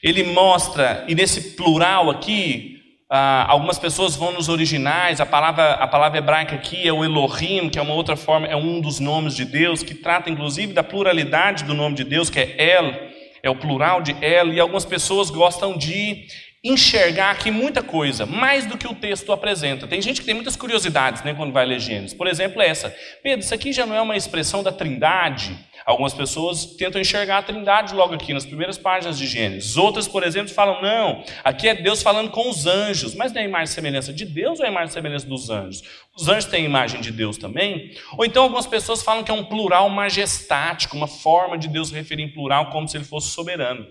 Ele 0.04 0.24
mostra, 0.24 1.06
e 1.08 1.16
nesse 1.16 1.56
plural 1.56 2.10
aqui, 2.10 2.79
ah, 3.10 3.46
algumas 3.50 3.80
pessoas 3.80 4.16
vão 4.16 4.32
nos 4.32 4.50
originais, 4.50 5.20
a 5.20 5.26
palavra, 5.26 5.72
a 5.72 5.88
palavra 5.88 6.20
hebraica 6.20 6.54
aqui 6.54 6.88
é 6.88 6.94
o 6.94 7.04
Elohim, 7.04 7.68
que 7.68 7.80
é 7.80 7.82
uma 7.82 7.96
outra 7.96 8.16
forma, 8.16 8.46
é 8.46 8.56
um 8.56 8.80
dos 8.80 9.00
nomes 9.00 9.36
de 9.36 9.46
Deus, 9.46 9.82
que 9.82 9.96
trata 9.96 10.30
inclusive 10.30 10.74
da 10.74 10.84
pluralidade 10.84 11.64
do 11.64 11.74
nome 11.74 11.96
de 11.96 12.04
Deus, 12.04 12.30
que 12.30 12.40
é 12.40 12.56
El, 12.58 12.94
é 13.42 13.50
o 13.50 13.56
plural 13.56 14.04
de 14.04 14.16
El, 14.24 14.54
e 14.54 14.60
algumas 14.60 14.86
pessoas 14.86 15.32
gostam 15.32 15.76
de 15.76 16.28
enxergar 16.64 17.32
aqui 17.32 17.50
muita 17.50 17.82
coisa, 17.82 18.26
mais 18.26 18.66
do 18.66 18.78
que 18.78 18.86
o 18.86 18.94
texto 18.94 19.32
apresenta. 19.32 19.88
Tem 19.88 20.02
gente 20.02 20.20
que 20.20 20.26
tem 20.26 20.36
muitas 20.36 20.56
curiosidades 20.56 21.24
né, 21.24 21.34
quando 21.34 21.54
vai 21.54 21.66
ler 21.66 21.80
Gênesis. 21.80 22.14
Por 22.14 22.28
exemplo, 22.28 22.62
essa. 22.62 22.94
Pedro, 23.24 23.40
isso 23.40 23.56
aqui 23.56 23.72
já 23.72 23.86
não 23.86 23.96
é 23.96 24.02
uma 24.02 24.18
expressão 24.18 24.62
da 24.62 24.72
trindade? 24.72 25.58
Algumas 25.90 26.14
pessoas 26.14 26.66
tentam 26.66 27.02
enxergar 27.02 27.40
a 27.40 27.42
trindade 27.42 27.96
logo 27.96 28.14
aqui 28.14 28.32
nas 28.32 28.46
primeiras 28.46 28.78
páginas 28.78 29.18
de 29.18 29.26
Gênesis. 29.26 29.76
Outras, 29.76 30.08
por 30.08 30.22
exemplo, 30.22 30.54
falam: 30.54 30.80
não, 30.84 31.24
aqui 31.44 31.68
é 31.68 31.74
Deus 31.74 32.04
falando 32.04 32.30
com 32.30 32.48
os 32.48 32.68
anjos. 32.68 33.16
Mas 33.16 33.34
não 33.34 33.42
é 33.42 33.46
a 33.46 33.48
imagem 33.48 33.72
e 33.72 33.74
semelhança 33.74 34.14
de 34.14 34.24
Deus 34.24 34.60
ou 34.60 34.66
é 34.66 34.68
a 34.68 34.72
imagem 34.72 34.90
e 34.90 34.94
semelhança 34.94 35.26
dos 35.26 35.50
anjos? 35.50 35.82
Os 36.20 36.28
anjos 36.28 36.46
têm 36.46 36.64
a 36.64 36.66
imagem 36.66 37.00
de 37.00 37.14
Deus 37.14 37.38
também? 37.38 37.92
Ou 38.18 38.26
então 38.26 38.44
algumas 38.44 38.68
pessoas 38.68 39.02
falam 39.02 39.24
que 39.24 39.32
é 39.32 39.34
um 39.34 39.46
plural 39.46 39.90
majestático, 39.90 40.98
uma 40.98 41.08
forma 41.08 41.58
de 41.58 41.70
Deus 41.70 41.92
referir 41.92 42.24
em 42.24 42.30
plural 42.30 42.70
como 42.72 42.90
se 42.90 42.98
ele 42.98 43.06
fosse 43.06 43.30
soberano. 43.30 43.88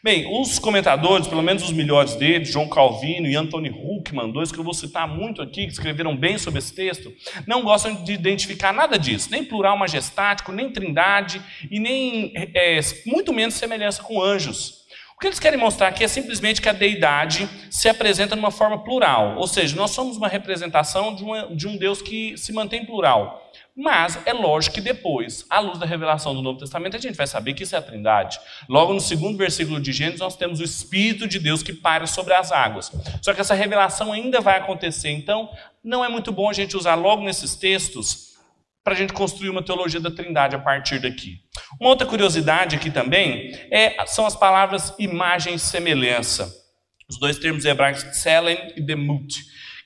Bem, 0.00 0.40
os 0.40 0.60
comentadores, 0.60 1.26
pelo 1.26 1.42
menos 1.42 1.64
os 1.64 1.72
melhores 1.72 2.14
deles, 2.14 2.52
João 2.52 2.68
Calvino 2.68 3.26
e 3.26 3.34
Anthony 3.34 3.70
Huckman, 3.70 4.30
dois 4.30 4.52
que 4.52 4.58
eu 4.58 4.64
vou 4.64 4.74
citar 4.74 5.08
muito 5.08 5.42
aqui, 5.42 5.66
que 5.66 5.72
escreveram 5.72 6.16
bem 6.16 6.38
sobre 6.38 6.60
esse 6.60 6.72
texto, 6.72 7.12
não 7.48 7.62
gostam 7.62 7.94
de 8.04 8.12
identificar 8.12 8.72
nada 8.72 8.96
disso, 8.96 9.28
nem 9.30 9.44
plural 9.44 9.76
majestático, 9.76 10.52
nem 10.52 10.70
trindade 10.70 11.42
e 11.68 11.80
nem 11.80 12.32
é, 12.36 12.78
muito 13.06 13.32
menos 13.32 13.54
semelhança 13.54 14.02
com 14.04 14.22
anjos. 14.22 14.81
Que 15.22 15.28
eles 15.28 15.38
querem 15.38 15.56
mostrar 15.56 15.86
aqui 15.86 16.02
é 16.02 16.08
simplesmente 16.08 16.60
que 16.60 16.68
a 16.68 16.72
deidade 16.72 17.48
se 17.70 17.88
apresenta 17.88 18.34
numa 18.34 18.50
forma 18.50 18.82
plural, 18.82 19.36
ou 19.38 19.46
seja, 19.46 19.76
nós 19.76 19.92
somos 19.92 20.16
uma 20.16 20.26
representação 20.26 21.14
de, 21.14 21.22
uma, 21.22 21.46
de 21.54 21.68
um 21.68 21.76
Deus 21.76 22.02
que 22.02 22.36
se 22.36 22.52
mantém 22.52 22.84
plural. 22.84 23.48
Mas 23.76 24.18
é 24.26 24.32
lógico 24.32 24.74
que 24.74 24.80
depois, 24.80 25.46
à 25.48 25.60
luz 25.60 25.78
da 25.78 25.86
revelação 25.86 26.34
do 26.34 26.42
Novo 26.42 26.58
Testamento, 26.58 26.96
a 26.96 27.00
gente 27.00 27.16
vai 27.16 27.28
saber 27.28 27.54
que 27.54 27.62
isso 27.62 27.76
é 27.76 27.78
a 27.78 27.82
Trindade. 27.82 28.40
Logo 28.68 28.92
no 28.92 29.00
segundo 29.00 29.38
versículo 29.38 29.78
de 29.78 29.92
Gênesis, 29.92 30.18
nós 30.18 30.34
temos 30.34 30.58
o 30.58 30.64
Espírito 30.64 31.28
de 31.28 31.38
Deus 31.38 31.62
que 31.62 31.72
para 31.72 32.04
sobre 32.08 32.34
as 32.34 32.50
águas. 32.50 32.90
Só 33.22 33.32
que 33.32 33.40
essa 33.40 33.54
revelação 33.54 34.12
ainda 34.12 34.40
vai 34.40 34.58
acontecer. 34.58 35.10
Então, 35.10 35.48
não 35.84 36.04
é 36.04 36.08
muito 36.08 36.32
bom 36.32 36.50
a 36.50 36.52
gente 36.52 36.76
usar 36.76 36.96
logo 36.96 37.22
nesses 37.22 37.54
textos 37.54 38.31
para 38.84 38.94
a 38.94 38.96
gente 38.96 39.12
construir 39.12 39.48
uma 39.48 39.64
teologia 39.64 40.00
da 40.00 40.10
Trindade 40.10 40.56
a 40.56 40.58
partir 40.58 40.98
daqui. 40.98 41.40
Uma 41.80 41.90
outra 41.90 42.06
curiosidade 42.06 42.76
aqui 42.76 42.90
também 42.90 43.52
é, 43.70 44.04
são 44.06 44.26
as 44.26 44.34
palavras 44.34 44.92
imagem 44.98 45.54
e 45.54 45.58
semelhança. 45.58 46.52
Os 47.08 47.18
dois 47.18 47.38
termos 47.38 47.64
hebraicos, 47.64 48.02
tselen 48.04 48.72
e 48.76 48.80
demut 48.80 49.34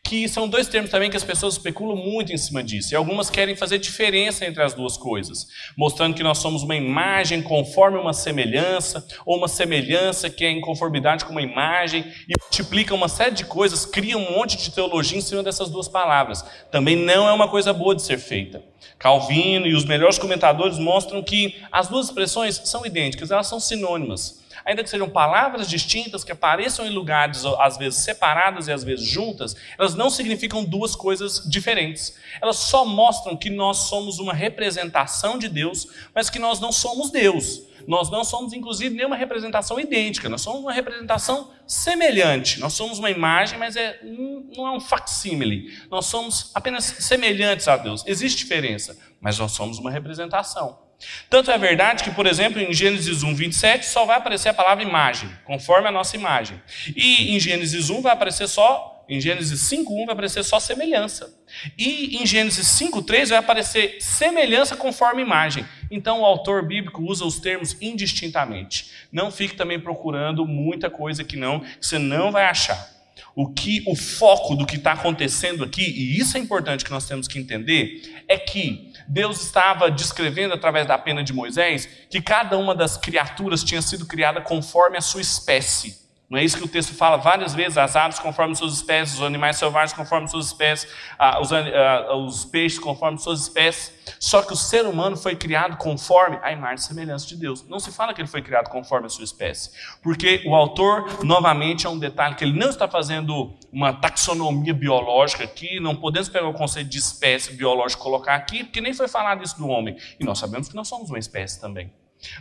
que 0.06 0.28
são 0.28 0.48
dois 0.48 0.68
termos 0.68 0.90
também 0.90 1.10
que 1.10 1.16
as 1.16 1.24
pessoas 1.24 1.54
especulam 1.54 1.96
muito 1.96 2.32
em 2.32 2.36
cima 2.36 2.62
disso. 2.62 2.94
E 2.94 2.96
algumas 2.96 3.28
querem 3.28 3.56
fazer 3.56 3.78
diferença 3.78 4.46
entre 4.46 4.62
as 4.62 4.72
duas 4.72 4.96
coisas, 4.96 5.48
mostrando 5.76 6.14
que 6.14 6.22
nós 6.22 6.38
somos 6.38 6.62
uma 6.62 6.76
imagem 6.76 7.42
conforme 7.42 7.98
uma 7.98 8.12
semelhança, 8.12 9.04
ou 9.24 9.36
uma 9.36 9.48
semelhança 9.48 10.30
que 10.30 10.44
é 10.44 10.50
em 10.50 10.60
conformidade 10.60 11.24
com 11.24 11.32
uma 11.32 11.42
imagem, 11.42 12.04
e 12.28 12.34
multiplica 12.40 12.94
uma 12.94 13.08
série 13.08 13.34
de 13.34 13.44
coisas, 13.44 13.84
cria 13.84 14.16
um 14.16 14.30
monte 14.30 14.56
de 14.56 14.70
teologia 14.70 15.18
em 15.18 15.20
cima 15.20 15.42
dessas 15.42 15.68
duas 15.68 15.88
palavras. 15.88 16.44
Também 16.70 16.94
não 16.94 17.28
é 17.28 17.32
uma 17.32 17.48
coisa 17.48 17.72
boa 17.72 17.94
de 17.94 18.02
ser 18.02 18.18
feita. 18.18 18.62
Calvino 18.98 19.66
e 19.66 19.74
os 19.74 19.84
melhores 19.84 20.18
comentadores 20.18 20.78
mostram 20.78 21.22
que 21.22 21.56
as 21.70 21.88
duas 21.88 22.06
expressões 22.06 22.60
são 22.64 22.86
idênticas, 22.86 23.30
elas 23.30 23.48
são 23.48 23.58
sinônimas 23.58 24.45
ainda 24.66 24.82
que 24.82 24.90
sejam 24.90 25.08
palavras 25.08 25.68
distintas, 25.68 26.24
que 26.24 26.32
apareçam 26.32 26.84
em 26.84 26.90
lugares 26.90 27.44
às 27.60 27.78
vezes 27.78 28.00
separadas 28.00 28.66
e 28.66 28.72
às 28.72 28.82
vezes 28.82 29.06
juntas, 29.06 29.54
elas 29.78 29.94
não 29.94 30.10
significam 30.10 30.64
duas 30.64 30.96
coisas 30.96 31.48
diferentes. 31.48 32.18
Elas 32.42 32.56
só 32.56 32.84
mostram 32.84 33.36
que 33.36 33.48
nós 33.48 33.76
somos 33.88 34.18
uma 34.18 34.34
representação 34.34 35.38
de 35.38 35.48
Deus, 35.48 35.86
mas 36.12 36.28
que 36.28 36.40
nós 36.40 36.58
não 36.58 36.72
somos 36.72 37.10
Deus. 37.10 37.62
Nós 37.86 38.10
não 38.10 38.24
somos, 38.24 38.52
inclusive, 38.52 38.96
nenhuma 38.96 39.14
representação 39.14 39.78
idêntica, 39.78 40.28
nós 40.28 40.40
somos 40.40 40.60
uma 40.60 40.72
representação 40.72 41.52
semelhante. 41.64 42.58
Nós 42.58 42.72
somos 42.72 42.98
uma 42.98 43.10
imagem, 43.10 43.58
mas 43.58 43.76
é, 43.76 44.00
não 44.02 44.66
é 44.66 44.72
um 44.72 44.80
facsímile. 44.80 45.72
Nós 45.88 46.06
somos 46.06 46.50
apenas 46.52 46.84
semelhantes 46.84 47.68
a 47.68 47.76
Deus. 47.76 48.02
Existe 48.04 48.38
diferença, 48.38 48.98
mas 49.20 49.38
nós 49.38 49.52
somos 49.52 49.78
uma 49.78 49.92
representação. 49.92 50.85
Tanto 51.28 51.50
é 51.50 51.58
verdade 51.58 52.02
que, 52.02 52.10
por 52.10 52.26
exemplo, 52.26 52.60
em 52.60 52.72
Gênesis 52.72 53.22
1, 53.22 53.34
27, 53.34 53.86
só 53.86 54.04
vai 54.04 54.16
aparecer 54.16 54.48
a 54.48 54.54
palavra 54.54 54.82
imagem, 54.82 55.30
conforme 55.44 55.88
a 55.88 55.92
nossa 55.92 56.16
imagem. 56.16 56.60
E 56.94 57.36
em 57.36 57.40
Gênesis 57.40 57.90
1 57.90 58.00
vai 58.00 58.12
aparecer 58.12 58.48
só, 58.48 59.04
em 59.08 59.20
Gênesis 59.20 59.60
5, 59.60 60.02
1 60.02 60.06
vai 60.06 60.12
aparecer 60.14 60.42
só 60.42 60.58
semelhança. 60.58 61.32
E 61.78 62.16
em 62.16 62.26
Gênesis 62.26 62.66
5:3 62.66 63.28
vai 63.28 63.38
aparecer 63.38 63.98
semelhança 64.00 64.74
conforme 64.74 65.22
imagem. 65.22 65.64
Então 65.90 66.22
o 66.22 66.24
autor 66.24 66.66
bíblico 66.66 67.02
usa 67.02 67.24
os 67.24 67.38
termos 67.38 67.76
indistintamente. 67.80 68.90
Não 69.12 69.30
fique 69.30 69.54
também 69.54 69.78
procurando 69.78 70.44
muita 70.44 70.90
coisa 70.90 71.22
que 71.22 71.36
não, 71.36 71.62
você 71.80 71.98
não 71.98 72.32
vai 72.32 72.46
achar. 72.46 72.96
O 73.34 73.52
que 73.52 73.82
o 73.86 73.94
foco 73.94 74.56
do 74.56 74.66
que 74.66 74.76
está 74.76 74.92
acontecendo 74.92 75.62
aqui, 75.62 75.82
e 75.82 76.18
isso 76.18 76.36
é 76.36 76.40
importante 76.40 76.84
que 76.84 76.90
nós 76.90 77.06
temos 77.06 77.28
que 77.28 77.38
entender, 77.38 78.24
é 78.26 78.38
que 78.38 78.92
Deus 79.08 79.42
estava 79.42 79.90
descrevendo 79.90 80.54
através 80.54 80.86
da 80.86 80.98
pena 80.98 81.22
de 81.22 81.32
Moisés 81.32 81.88
que 82.10 82.20
cada 82.20 82.56
uma 82.58 82.74
das 82.74 82.96
criaturas 82.96 83.62
tinha 83.62 83.82
sido 83.82 84.06
criada 84.06 84.40
conforme 84.40 84.96
a 84.96 85.00
sua 85.00 85.20
espécie. 85.20 86.05
Não 86.28 86.38
é 86.38 86.44
isso 86.44 86.58
que 86.58 86.64
o 86.64 86.68
texto 86.68 86.92
fala 86.92 87.16
várias 87.16 87.54
vezes? 87.54 87.78
As 87.78 87.94
aves 87.94 88.18
conforme 88.18 88.56
suas 88.56 88.74
espécies, 88.74 89.16
os 89.18 89.22
animais 89.22 89.56
selvagens 89.56 89.92
conforme 89.92 90.26
suas 90.26 90.46
espécies, 90.46 90.90
ah, 91.16 91.40
os, 91.40 91.52
ah, 91.52 92.16
os, 92.16 92.44
peixes 92.44 92.80
conforme 92.80 93.16
suas 93.16 93.42
espécies. 93.42 93.92
Só 94.18 94.42
que 94.42 94.52
o 94.52 94.56
ser 94.56 94.86
humano 94.86 95.16
foi 95.16 95.36
criado 95.36 95.76
conforme 95.76 96.38
a 96.42 96.50
imagem 96.50 96.76
e 96.76 96.82
semelhança 96.82 97.28
de 97.28 97.36
Deus. 97.36 97.64
Não 97.68 97.78
se 97.78 97.92
fala 97.92 98.12
que 98.12 98.20
ele 98.20 98.28
foi 98.28 98.42
criado 98.42 98.68
conforme 98.70 99.06
a 99.06 99.08
sua 99.08 99.22
espécie. 99.22 99.70
Porque 100.02 100.42
o 100.44 100.54
autor, 100.56 101.24
novamente, 101.24 101.86
é 101.86 101.90
um 101.90 101.98
detalhe 101.98 102.34
que 102.34 102.42
ele 102.42 102.58
não 102.58 102.70
está 102.70 102.88
fazendo 102.88 103.54
uma 103.72 103.92
taxonomia 103.92 104.74
biológica 104.74 105.44
aqui, 105.44 105.78
não 105.78 105.94
podemos 105.94 106.28
pegar 106.28 106.48
o 106.48 106.54
conceito 106.54 106.88
de 106.88 106.98
espécie 106.98 107.52
biológica 107.52 108.00
e 108.00 108.02
colocar 108.02 108.34
aqui, 108.34 108.64
porque 108.64 108.80
nem 108.80 108.92
foi 108.92 109.06
falado 109.06 109.44
isso 109.44 109.56
do 109.56 109.68
homem. 109.68 109.96
E 110.18 110.24
nós 110.24 110.40
sabemos 110.40 110.68
que 110.68 110.74
nós 110.74 110.88
somos 110.88 111.08
uma 111.08 111.20
espécie 111.20 111.60
também 111.60 111.92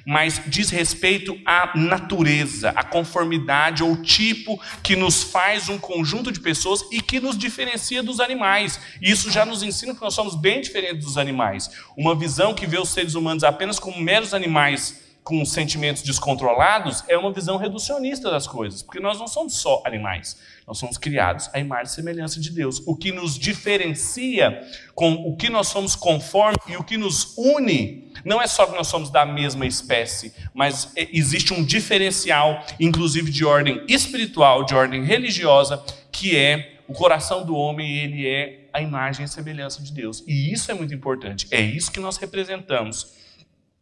mas 0.06 0.42
diz 0.48 0.70
respeito 0.70 1.40
à 1.46 1.78
natureza, 1.78 2.70
à 2.72 2.84
conformidade 2.84 3.84
ou 3.84 3.98
tipo 3.98 4.60
que 4.84 4.96
nos 4.96 5.24
faz 5.24 5.70
um 5.70 5.78
conjunto 5.78 6.32
de 6.32 6.40
pessoas 6.40 6.84
e 6.92 7.02
que 7.02 7.20
nos 7.20 7.38
diferencia 7.38 8.04
dos 8.04 8.20
animais. 8.20 8.80
Isso 9.02 9.32
já 9.32 9.46
nos 9.46 9.64
ensina 9.64 9.96
que 9.96 10.02
nós 10.02 10.14
somos 10.14 10.36
bem 10.36 10.62
diferentes 10.62 11.06
dos 11.06 11.18
animais. 11.18 11.70
Uma 11.98 12.16
visão 12.16 12.54
que 12.54 12.68
vê 12.68 12.80
os 12.80 12.90
seres 12.90 13.16
humanos 13.16 13.44
apenas 13.44 13.80
como 13.80 14.00
meros 14.02 14.34
animais 14.34 15.05
com 15.26 15.44
sentimentos 15.44 16.04
descontrolados 16.04 17.04
é 17.08 17.18
uma 17.18 17.34
visão 17.34 17.58
reducionista 17.58 18.30
das 18.30 18.46
coisas, 18.46 18.84
porque 18.84 19.00
nós 19.00 19.18
não 19.18 19.28
somos 19.28 19.58
só 19.58 19.82
animais, 19.84 20.38
nós 20.68 20.78
somos 20.78 21.00
criados 21.00 21.50
à 21.52 21.60
imagem 21.60 21.86
e 21.86 21.96
semelhança 21.96 22.40
de 22.40 22.52
Deus. 22.52 22.80
O 22.86 22.96
que 22.96 23.12
nos 23.12 23.36
diferencia 23.38 24.62
com 24.94 25.14
o 25.14 25.36
que 25.36 25.50
nós 25.50 25.68
somos 25.68 25.96
conforme 25.96 26.60
e 26.68 26.78
o 26.78 26.84
que 26.84 26.96
nos 26.96 27.36
une 27.36 28.12
não 28.24 28.40
é 28.40 28.46
só 28.46 28.68
que 28.68 28.76
nós 28.76 28.88
somos 28.88 29.10
da 29.10 29.26
mesma 29.26 29.66
espécie, 29.66 30.32
mas 30.54 30.94
existe 30.96 31.54
um 31.54 31.66
diferencial, 31.66 32.64
inclusive 32.80 33.32
de 33.32 33.44
ordem 33.44 33.84
espiritual, 33.88 34.64
de 34.64 34.76
ordem 34.76 35.04
religiosa, 35.04 35.84
que 36.12 36.38
é 36.38 36.76
o 36.88 36.94
coração 36.94 37.44
do 37.44 37.56
homem, 37.56 37.98
ele 37.98 38.28
é 38.28 38.68
a 38.72 38.80
imagem 38.80 39.26
e 39.26 39.28
semelhança 39.28 39.82
de 39.82 39.92
Deus. 39.92 40.24
E 40.28 40.54
isso 40.54 40.70
é 40.70 40.76
muito 40.76 40.94
importante, 40.94 41.48
é 41.50 41.62
isso 41.62 41.92
que 41.92 42.00
nós 42.00 42.18
representamos. 42.18 43.25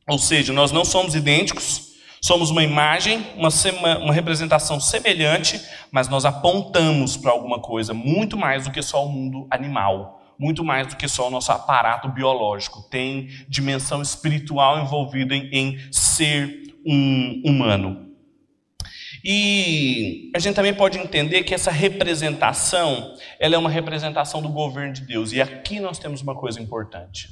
Ou 0.07 0.17
seja, 0.17 0.51
nós 0.51 0.71
não 0.71 0.83
somos 0.83 1.15
idênticos, 1.15 1.93
somos 2.21 2.49
uma 2.49 2.63
imagem, 2.63 3.25
uma, 3.35 3.49
uma 3.99 4.13
representação 4.13 4.79
semelhante, 4.79 5.61
mas 5.91 6.07
nós 6.07 6.25
apontamos 6.25 7.17
para 7.17 7.31
alguma 7.31 7.59
coisa 7.59 7.93
muito 7.93 8.37
mais 8.37 8.65
do 8.65 8.71
que 8.71 8.81
só 8.81 9.05
o 9.05 9.09
mundo 9.09 9.47
animal, 9.49 10.21
muito 10.37 10.63
mais 10.63 10.87
do 10.87 10.95
que 10.95 11.07
só 11.07 11.27
o 11.27 11.31
nosso 11.31 11.51
aparato 11.51 12.09
biológico. 12.09 12.81
Tem 12.89 13.27
dimensão 13.47 14.01
espiritual 14.01 14.79
envolvida 14.79 15.35
em, 15.35 15.49
em 15.51 15.91
ser 15.91 16.75
um 16.85 17.41
humano. 17.45 18.13
E 19.23 20.29
a 20.35 20.39
gente 20.39 20.55
também 20.55 20.73
pode 20.73 20.97
entender 20.97 21.43
que 21.43 21.53
essa 21.53 21.71
representação, 21.71 23.15
ela 23.39 23.55
é 23.55 23.57
uma 23.57 23.69
representação 23.69 24.41
do 24.41 24.49
governo 24.49 24.91
de 24.91 25.01
Deus. 25.01 25.31
E 25.31 25.41
aqui 25.41 25.79
nós 25.79 25.97
temos 25.97 26.21
uma 26.21 26.35
coisa 26.35 26.61
importante. 26.61 27.29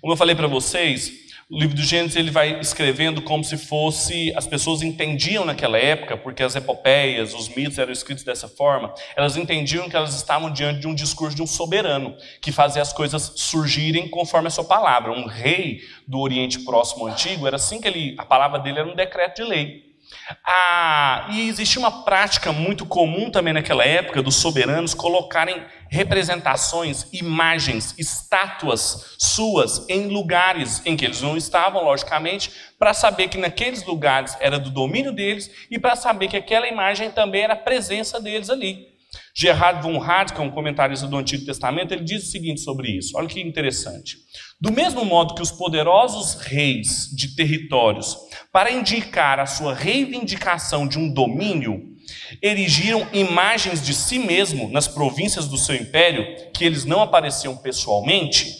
Como 0.00 0.12
eu 0.12 0.16
falei 0.16 0.36
para 0.36 0.46
vocês, 0.46 1.10
o 1.50 1.58
livro 1.58 1.76
do 1.76 1.82
Gênesis 1.82 2.16
ele 2.16 2.30
vai 2.30 2.58
escrevendo 2.60 3.22
como 3.22 3.44
se 3.44 3.56
fosse 3.56 4.32
as 4.36 4.46
pessoas 4.46 4.82
entendiam 4.82 5.44
naquela 5.44 5.78
época, 5.78 6.16
porque 6.16 6.42
as 6.42 6.56
epopeias, 6.56 7.34
os 7.34 7.48
mitos 7.48 7.78
eram 7.78 7.92
escritos 7.92 8.24
dessa 8.24 8.48
forma, 8.48 8.94
elas 9.16 9.36
entendiam 9.36 9.88
que 9.88 9.96
elas 9.96 10.14
estavam 10.14 10.50
diante 10.50 10.80
de 10.80 10.88
um 10.88 10.94
discurso 10.94 11.36
de 11.36 11.42
um 11.42 11.46
soberano 11.46 12.16
que 12.40 12.50
fazia 12.50 12.82
as 12.82 12.92
coisas 12.92 13.32
surgirem 13.36 14.08
conforme 14.08 14.48
a 14.48 14.50
sua 14.50 14.64
palavra. 14.64 15.12
Um 15.12 15.26
rei 15.26 15.80
do 16.06 16.18
Oriente 16.20 16.60
Próximo 16.60 17.06
antigo 17.06 17.46
era 17.46 17.56
assim 17.56 17.80
que 17.80 17.88
ele, 17.88 18.14
a 18.18 18.24
palavra 18.24 18.58
dele 18.58 18.78
era 18.78 18.88
um 18.88 18.94
decreto 18.94 19.42
de 19.42 19.48
lei. 19.48 19.91
Ah, 20.46 21.28
e 21.30 21.48
existia 21.48 21.80
uma 21.80 22.04
prática 22.04 22.52
muito 22.52 22.86
comum 22.86 23.30
também 23.30 23.52
naquela 23.52 23.84
época 23.84 24.22
dos 24.22 24.36
soberanos 24.36 24.94
colocarem 24.94 25.62
representações, 25.90 27.06
imagens, 27.12 27.94
estátuas 27.98 29.16
suas 29.18 29.86
em 29.88 30.08
lugares 30.08 30.80
em 30.86 30.96
que 30.96 31.04
eles 31.04 31.20
não 31.20 31.36
estavam, 31.36 31.84
logicamente, 31.84 32.50
para 32.78 32.94
saber 32.94 33.28
que 33.28 33.38
naqueles 33.38 33.84
lugares 33.84 34.36
era 34.40 34.58
do 34.58 34.70
domínio 34.70 35.12
deles 35.12 35.50
e 35.70 35.78
para 35.78 35.96
saber 35.96 36.28
que 36.28 36.36
aquela 36.36 36.66
imagem 36.66 37.10
também 37.10 37.42
era 37.42 37.52
a 37.52 37.56
presença 37.56 38.20
deles 38.20 38.48
ali. 38.48 38.92
Gerhard 39.34 39.82
von 39.82 40.02
Hart, 40.02 40.32
que 40.32 40.40
é 40.40 40.44
um 40.44 40.50
comentarista 40.50 41.06
do 41.06 41.16
Antigo 41.16 41.44
Testamento, 41.44 41.92
ele 41.92 42.04
diz 42.04 42.24
o 42.24 42.30
seguinte 42.30 42.60
sobre 42.60 42.90
isso. 42.90 43.16
Olha 43.16 43.28
que 43.28 43.40
interessante. 43.40 44.18
Do 44.62 44.72
mesmo 44.72 45.04
modo 45.04 45.34
que 45.34 45.42
os 45.42 45.50
poderosos 45.50 46.34
reis 46.34 47.10
de 47.12 47.34
territórios, 47.34 48.16
para 48.52 48.70
indicar 48.70 49.40
a 49.40 49.44
sua 49.44 49.74
reivindicação 49.74 50.86
de 50.86 51.00
um 51.00 51.12
domínio, 51.12 51.96
erigiram 52.40 53.04
imagens 53.12 53.84
de 53.84 53.92
si 53.92 54.20
mesmo 54.20 54.70
nas 54.70 54.86
províncias 54.86 55.48
do 55.48 55.58
seu 55.58 55.74
império, 55.74 56.24
que 56.54 56.64
eles 56.64 56.84
não 56.84 57.02
apareciam 57.02 57.56
pessoalmente, 57.56 58.54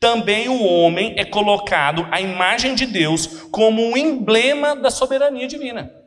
também 0.00 0.48
o 0.48 0.64
homem 0.64 1.14
é 1.16 1.24
colocado 1.24 2.08
à 2.10 2.20
imagem 2.20 2.74
de 2.74 2.84
Deus 2.84 3.28
como 3.52 3.80
um 3.80 3.96
emblema 3.96 4.74
da 4.74 4.90
soberania 4.90 5.46
divina. 5.46 6.05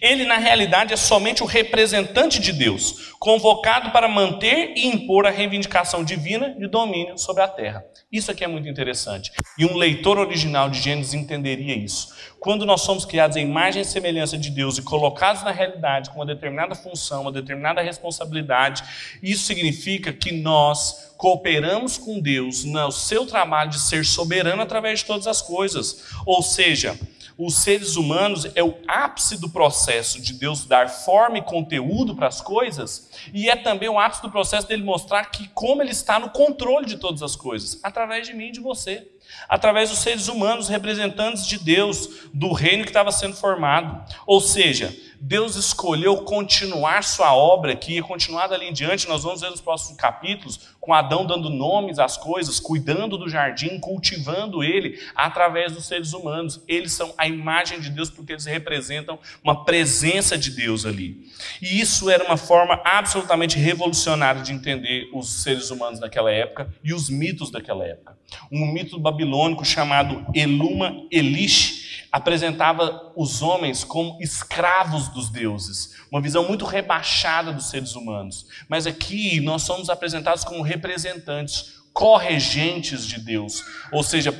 Ele, 0.00 0.24
na 0.24 0.36
realidade, 0.36 0.92
é 0.92 0.96
somente 0.96 1.42
o 1.42 1.46
representante 1.46 2.40
de 2.40 2.52
Deus, 2.52 3.12
convocado 3.18 3.90
para 3.90 4.08
manter 4.08 4.72
e 4.76 4.86
impor 4.86 5.26
a 5.26 5.30
reivindicação 5.30 6.04
divina 6.04 6.54
de 6.58 6.66
domínio 6.66 7.18
sobre 7.18 7.42
a 7.42 7.48
terra. 7.48 7.84
Isso 8.10 8.30
aqui 8.30 8.44
é 8.44 8.48
muito 8.48 8.68
interessante. 8.68 9.32
E 9.58 9.64
um 9.64 9.76
leitor 9.76 10.18
original 10.18 10.70
de 10.70 10.80
Gênesis 10.80 11.14
entenderia 11.14 11.76
isso. 11.76 12.14
Quando 12.38 12.66
nós 12.66 12.82
somos 12.82 13.04
criados 13.04 13.36
em 13.36 13.46
imagem 13.46 13.82
e 13.82 13.84
semelhança 13.84 14.36
de 14.36 14.50
Deus 14.50 14.78
e 14.78 14.82
colocados 14.82 15.42
na 15.42 15.50
realidade 15.50 16.10
com 16.10 16.16
uma 16.16 16.26
determinada 16.26 16.74
função, 16.74 17.22
uma 17.22 17.32
determinada 17.32 17.80
responsabilidade, 17.80 18.84
isso 19.22 19.44
significa 19.44 20.12
que 20.12 20.30
nós 20.32 21.14
cooperamos 21.16 21.96
com 21.96 22.20
Deus 22.20 22.64
no 22.64 22.92
seu 22.92 23.24
trabalho 23.26 23.70
de 23.70 23.80
ser 23.80 24.04
soberano 24.04 24.60
através 24.60 25.00
de 25.00 25.06
todas 25.06 25.26
as 25.26 25.40
coisas. 25.40 26.04
Ou 26.26 26.42
seja, 26.42 26.98
os 27.36 27.56
seres 27.56 27.96
humanos 27.96 28.46
é 28.54 28.62
o 28.62 28.76
ápice 28.86 29.40
do 29.40 29.48
processo 29.48 30.20
de 30.20 30.32
Deus 30.34 30.64
dar 30.64 30.88
forma 30.88 31.38
e 31.38 31.42
conteúdo 31.42 32.14
para 32.14 32.28
as 32.28 32.40
coisas, 32.40 33.10
e 33.32 33.48
é 33.48 33.56
também 33.56 33.88
o 33.88 33.98
ápice 33.98 34.22
do 34.22 34.30
processo 34.30 34.68
dele 34.68 34.82
mostrar 34.84 35.24
que 35.26 35.48
como 35.48 35.82
ele 35.82 35.90
está 35.90 36.18
no 36.18 36.30
controle 36.30 36.86
de 36.86 36.96
todas 36.96 37.22
as 37.22 37.34
coisas, 37.34 37.80
através 37.82 38.26
de 38.26 38.34
mim 38.34 38.48
e 38.48 38.52
de 38.52 38.60
você, 38.60 39.08
através 39.48 39.90
dos 39.90 39.98
seres 39.98 40.28
humanos 40.28 40.68
representantes 40.68 41.46
de 41.46 41.58
Deus, 41.58 42.28
do 42.32 42.52
reino 42.52 42.84
que 42.84 42.90
estava 42.90 43.12
sendo 43.12 43.36
formado. 43.36 44.04
Ou 44.26 44.40
seja, 44.40 44.94
Deus 45.26 45.56
escolheu 45.56 46.18
continuar 46.18 47.02
sua 47.02 47.34
obra, 47.34 47.74
que 47.74 47.94
ia 47.94 48.02
continuar 48.02 48.46
dali 48.46 48.66
em 48.66 48.72
diante, 48.74 49.08
nós 49.08 49.22
vamos 49.22 49.40
ver 49.40 49.48
nos 49.48 49.60
próximos 49.60 49.96
capítulos, 49.96 50.74
com 50.78 50.92
Adão 50.92 51.24
dando 51.24 51.48
nomes 51.48 51.98
às 51.98 52.18
coisas, 52.18 52.60
cuidando 52.60 53.16
do 53.16 53.26
jardim, 53.26 53.80
cultivando 53.80 54.62
ele 54.62 55.00
através 55.14 55.72
dos 55.72 55.86
seres 55.86 56.12
humanos. 56.12 56.60
Eles 56.68 56.92
são 56.92 57.14
a 57.16 57.26
imagem 57.26 57.80
de 57.80 57.88
Deus 57.88 58.10
porque 58.10 58.32
eles 58.32 58.44
representam 58.44 59.18
uma 59.42 59.64
presença 59.64 60.36
de 60.36 60.50
Deus 60.50 60.84
ali. 60.84 61.26
E 61.62 61.80
isso 61.80 62.10
era 62.10 62.22
uma 62.24 62.36
forma 62.36 62.78
absolutamente 62.84 63.58
revolucionária 63.58 64.42
de 64.42 64.52
entender 64.52 65.08
os 65.10 65.42
seres 65.42 65.70
humanos 65.70 65.98
daquela 65.98 66.30
época 66.30 66.70
e 66.84 66.92
os 66.92 67.08
mitos 67.08 67.50
daquela 67.50 67.86
época. 67.86 68.14
Um 68.52 68.66
mito 68.66 68.98
babilônico 68.98 69.23
chamado 69.64 70.26
Eluma 70.34 70.94
Elish 71.10 72.06
apresentava 72.14 73.12
os 73.16 73.42
homens 73.42 73.82
como 73.82 74.22
escravos 74.22 75.08
dos 75.08 75.28
deuses, 75.28 75.96
uma 76.12 76.20
visão 76.20 76.46
muito 76.46 76.64
rebaixada 76.64 77.52
dos 77.52 77.70
seres 77.70 77.96
humanos. 77.96 78.46
Mas 78.68 78.86
aqui 78.86 79.40
nós 79.40 79.62
somos 79.62 79.90
apresentados 79.90 80.44
como 80.44 80.62
representantes, 80.62 81.82
corregentes 81.92 83.06
de 83.06 83.20
Deus, 83.20 83.64
ou 83.92 84.02
seja, 84.02 84.32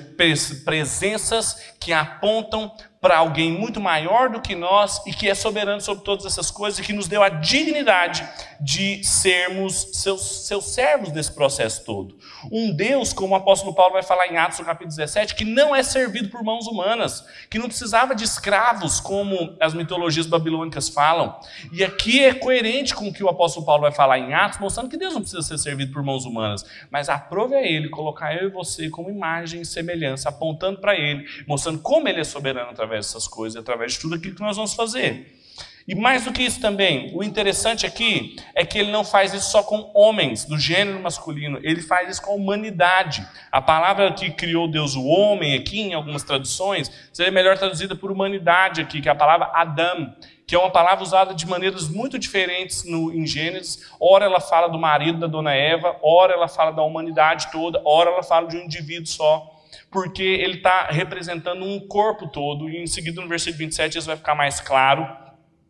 presenças 0.64 1.74
que 1.80 1.92
apontam 1.92 2.72
para 3.04 3.18
alguém 3.18 3.52
muito 3.52 3.82
maior 3.82 4.30
do 4.30 4.40
que 4.40 4.54
nós 4.54 5.02
e 5.06 5.12
que 5.12 5.28
é 5.28 5.34
soberano 5.34 5.78
sobre 5.78 6.02
todas 6.02 6.24
essas 6.24 6.50
coisas 6.50 6.78
e 6.78 6.82
que 6.82 6.94
nos 6.94 7.06
deu 7.06 7.22
a 7.22 7.28
dignidade 7.28 8.26
de 8.58 9.04
sermos 9.04 9.90
seus, 9.92 10.46
seus 10.46 10.70
servos 10.72 11.12
nesse 11.12 11.30
processo 11.30 11.84
todo. 11.84 12.16
Um 12.50 12.74
Deus, 12.74 13.12
como 13.12 13.34
o 13.34 13.36
apóstolo 13.36 13.74
Paulo 13.74 13.92
vai 13.92 14.02
falar 14.02 14.28
em 14.28 14.38
Atos, 14.38 14.58
no 14.58 14.64
capítulo 14.64 14.96
17, 14.96 15.34
que 15.34 15.44
não 15.44 15.76
é 15.76 15.82
servido 15.82 16.30
por 16.30 16.42
mãos 16.42 16.66
humanas, 16.66 17.22
que 17.50 17.58
não 17.58 17.66
precisava 17.66 18.14
de 18.14 18.24
escravos, 18.24 19.00
como 19.00 19.54
as 19.60 19.74
mitologias 19.74 20.26
babilônicas 20.26 20.88
falam. 20.88 21.38
E 21.72 21.84
aqui 21.84 22.24
é 22.24 22.32
coerente 22.32 22.94
com 22.94 23.08
o 23.08 23.12
que 23.12 23.22
o 23.22 23.28
apóstolo 23.28 23.66
Paulo 23.66 23.82
vai 23.82 23.92
falar 23.92 24.18
em 24.18 24.32
Atos, 24.32 24.58
mostrando 24.58 24.88
que 24.88 24.96
Deus 24.96 25.12
não 25.12 25.20
precisa 25.20 25.42
ser 25.42 25.58
servido 25.58 25.92
por 25.92 26.02
mãos 26.02 26.24
humanas, 26.24 26.64
mas 26.90 27.10
aprove 27.10 27.54
a 27.54 27.62
Ele 27.62 27.90
colocar 27.90 28.34
eu 28.34 28.48
e 28.48 28.50
você 28.50 28.88
como 28.88 29.10
imagem 29.10 29.60
e 29.60 29.66
semelhança, 29.66 30.30
apontando 30.30 30.80
para 30.80 30.94
Ele, 30.98 31.26
mostrando 31.46 31.80
como 31.80 32.08
Ele 32.08 32.20
é 32.20 32.24
soberano 32.24 32.70
através 32.70 32.93
dessas 33.02 33.26
coisas, 33.26 33.60
através 33.60 33.94
de 33.94 34.00
tudo 34.00 34.14
aquilo 34.14 34.34
que 34.34 34.42
nós 34.42 34.56
vamos 34.56 34.74
fazer. 34.74 35.34
E 35.86 35.94
mais 35.94 36.24
do 36.24 36.32
que 36.32 36.42
isso 36.42 36.62
também, 36.62 37.12
o 37.14 37.22
interessante 37.22 37.84
aqui 37.84 38.36
é 38.54 38.64
que 38.64 38.78
ele 38.78 38.90
não 38.90 39.04
faz 39.04 39.34
isso 39.34 39.50
só 39.50 39.62
com 39.62 39.90
homens 39.94 40.46
do 40.46 40.58
gênero 40.58 40.98
masculino, 40.98 41.60
ele 41.62 41.82
faz 41.82 42.08
isso 42.08 42.22
com 42.22 42.32
a 42.32 42.34
humanidade. 42.34 43.26
A 43.52 43.60
palavra 43.60 44.10
que 44.10 44.30
criou 44.30 44.66
Deus 44.66 44.96
o 44.96 45.04
homem 45.04 45.54
aqui, 45.54 45.80
em 45.80 45.92
algumas 45.92 46.22
traduções, 46.22 46.90
seria 47.12 47.30
melhor 47.30 47.58
traduzida 47.58 47.94
por 47.94 48.10
humanidade 48.10 48.80
aqui, 48.80 49.02
que 49.02 49.10
é 49.10 49.12
a 49.12 49.14
palavra 49.14 49.50
Adam, 49.52 50.14
que 50.46 50.54
é 50.54 50.58
uma 50.58 50.70
palavra 50.70 51.04
usada 51.04 51.34
de 51.34 51.46
maneiras 51.46 51.86
muito 51.86 52.18
diferentes 52.18 52.84
no, 52.84 53.12
em 53.12 53.26
Gênesis. 53.26 53.86
Ora 54.00 54.24
ela 54.24 54.40
fala 54.40 54.68
do 54.68 54.78
marido 54.78 55.18
da 55.18 55.26
dona 55.26 55.52
Eva, 55.52 55.96
ora 56.02 56.32
ela 56.32 56.48
fala 56.48 56.70
da 56.70 56.82
humanidade 56.82 57.52
toda, 57.52 57.82
ora 57.84 58.10
ela 58.10 58.22
fala 58.22 58.48
de 58.48 58.56
um 58.56 58.62
indivíduo 58.62 59.06
só 59.06 59.53
porque 59.94 60.24
ele 60.24 60.56
está 60.56 60.88
representando 60.88 61.64
um 61.64 61.78
corpo 61.78 62.26
todo, 62.26 62.68
e 62.68 62.82
em 62.82 62.86
seguida 62.86 63.22
no 63.22 63.28
versículo 63.28 63.58
27 63.58 63.96
isso 63.96 64.08
vai 64.08 64.16
ficar 64.16 64.34
mais 64.34 64.60
claro. 64.60 65.06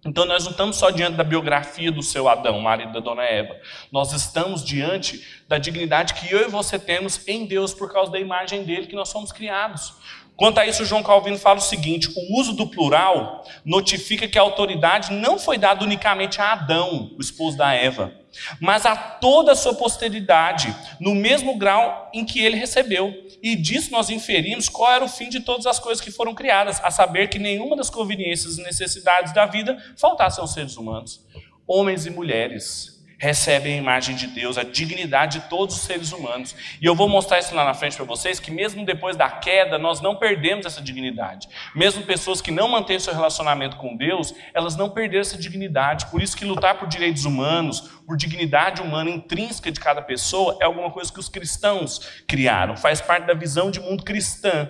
Então 0.03 0.25
nós 0.25 0.45
não 0.45 0.53
estamos 0.53 0.77
só 0.77 0.89
diante 0.89 1.19
da 1.19 1.23
biografia 1.23 1.93
do 1.93 2.03
seu 2.03 2.27
Adão, 2.27 2.59
marido 2.59 2.95
da 2.95 3.01
dona 3.01 3.23
Eva. 3.23 3.55
Nós 3.93 4.15
estamos 4.15 4.65
diante 4.65 5.23
da 5.47 5.59
dignidade 5.59 6.15
que 6.15 6.33
eu 6.33 6.41
e 6.41 6.49
você 6.49 6.79
temos 6.79 7.29
em 7.29 7.45
Deus 7.45 7.75
por 7.75 7.93
causa 7.93 8.11
da 8.11 8.19
imagem 8.19 8.65
dele 8.65 8.87
que 8.87 8.97
nós 8.97 9.11
somos 9.11 9.31
criados. 9.31 9.93
Quanto 10.37 10.59
a 10.59 10.67
isso, 10.67 10.85
João 10.85 11.03
Calvino 11.03 11.39
fala 11.39 11.59
o 11.59 11.63
seguinte: 11.63 12.09
o 12.15 12.41
uso 12.41 12.53
do 12.53 12.67
plural 12.67 13.45
notifica 13.65 14.27
que 14.27 14.39
a 14.39 14.43
autoridade 14.43 15.13
não 15.13 15.39
foi 15.39 15.57
dada 15.57 15.85
unicamente 15.85 16.41
a 16.41 16.53
Adão, 16.53 17.13
o 17.17 17.21
esposo 17.21 17.57
da 17.57 17.73
Eva, 17.73 18.13
mas 18.61 18.85
a 18.85 18.97
toda 18.97 19.53
a 19.53 19.57
sua 19.57 19.75
posteridade, 19.75 20.75
no 20.99 21.15
mesmo 21.15 21.57
grau 21.57 22.11
em 22.13 22.25
que 22.25 22.41
ele 22.41 22.57
recebeu. 22.57 23.15
E 23.43 23.55
disso 23.55 23.93
nós 23.93 24.11
inferimos 24.11 24.69
qual 24.69 24.93
era 24.93 25.05
o 25.05 25.09
fim 25.09 25.29
de 25.29 25.41
todas 25.41 25.67
as 25.67 25.79
coisas 25.79 26.05
que 26.05 26.11
foram 26.11 26.35
criadas, 26.35 26.81
a 26.83 26.91
saber 26.91 27.29
que 27.29 27.39
nenhuma 27.39 27.77
das 27.77 27.91
conveniências 27.91 28.59
e 28.59 28.63
necessidades 28.63 29.33
da 29.33 29.47
vida 29.47 29.79
faltasse 29.97 30.41
aos 30.41 30.53
seres 30.53 30.77
humanos. 30.77 31.25
Homens 31.67 32.07
e 32.07 32.11
mulheres, 32.11 32.94
recebem 33.25 33.73
a 33.73 33.77
imagem 33.79 34.15
de 34.15 34.27
Deus, 34.27 34.59
a 34.59 34.63
dignidade 34.63 35.41
de 35.41 35.49
todos 35.49 35.77
os 35.77 35.81
seres 35.81 36.13
humanos. 36.13 36.55
E 36.79 36.85
eu 36.85 36.95
vou 36.95 37.09
mostrar 37.09 37.39
isso 37.39 37.55
lá 37.55 37.65
na 37.65 37.73
frente 37.73 37.97
para 37.97 38.05
vocês, 38.05 38.39
que 38.39 38.51
mesmo 38.51 38.85
depois 38.85 39.17
da 39.17 39.31
queda, 39.31 39.79
nós 39.79 40.03
não 40.03 40.15
perdemos 40.15 40.67
essa 40.67 40.83
dignidade. 40.83 41.49
Mesmo 41.75 42.03
pessoas 42.03 42.43
que 42.43 42.51
não 42.51 42.69
mantêm 42.69 42.99
seu 43.01 43.15
relacionamento 43.15 43.79
com 43.79 43.97
Deus, 43.97 44.35
elas 44.53 44.77
não 44.77 44.91
perderam 44.91 45.23
essa 45.23 45.39
dignidade. 45.39 46.05
Por 46.07 46.21
isso 46.21 46.37
que 46.37 46.45
lutar 46.45 46.79
por 46.79 46.87
direitos 46.87 47.25
humanos, 47.25 47.81
por 48.07 48.15
dignidade 48.15 48.83
humana 48.83 49.09
intrínseca 49.09 49.73
de 49.73 49.81
cada 49.81 50.03
pessoa, 50.03 50.59
é 50.61 50.67
alguma 50.67 50.91
coisa 50.91 51.11
que 51.11 51.19
os 51.19 51.31
cristãos 51.31 52.23
criaram, 52.29 52.77
faz 52.77 53.01
parte 53.01 53.27
da 53.27 53.33
visão 53.33 53.71
de 53.71 53.81
mundo 53.81 54.05
cristã 54.05 54.69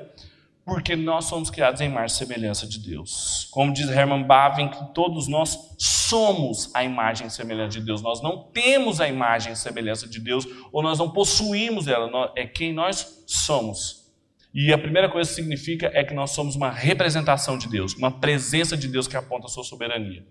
porque 0.64 0.96
nós 0.96 1.27
somos 1.27 1.50
criados 1.50 1.81
em 1.81 1.87
imagem 1.87 2.14
e 2.14 2.18
semelhança 2.18 2.66
de 2.66 2.79
Deus. 2.79 3.48
Como 3.50 3.72
diz 3.72 3.88
Herman 3.88 4.22
Bavinck, 4.22 4.94
todos 4.94 5.29
nós 5.29 5.74
somos 5.79 6.70
a 6.74 6.83
imagem 6.83 7.27
e 7.27 7.31
semelhança 7.31 7.79
de 7.79 7.85
Deus. 7.85 8.00
Nós 8.00 8.22
não 8.22 8.44
temos 8.53 9.00
a 9.00 9.09
imagem 9.09 9.53
e 9.53 9.57
semelhança 9.57 10.09
de 10.09 10.18
Deus, 10.18 10.46
ou 10.72 10.83
nós 10.83 10.98
não 10.98 11.11
possuímos 11.11 11.87
ela, 11.87 12.33
é 12.35 12.46
quem 12.46 12.72
nós 12.72 13.24
somos. 13.27 14.04
E 14.55 14.73
a 14.73 14.79
primeira 14.79 15.09
coisa 15.09 15.29
que 15.29 15.35
significa 15.35 15.90
é 15.93 16.05
que 16.05 16.14
nós 16.14 16.31
somos 16.31 16.55
uma 16.55 16.71
representação 16.71 17.59
de 17.59 17.69
Deus, 17.69 17.93
uma 17.95 18.21
presença 18.21 18.77
de 18.77 18.87
Deus 18.87 19.09
que 19.09 19.17
aponta 19.17 19.47
a 19.47 19.51
sua 19.51 19.64
soberania. 19.64 20.23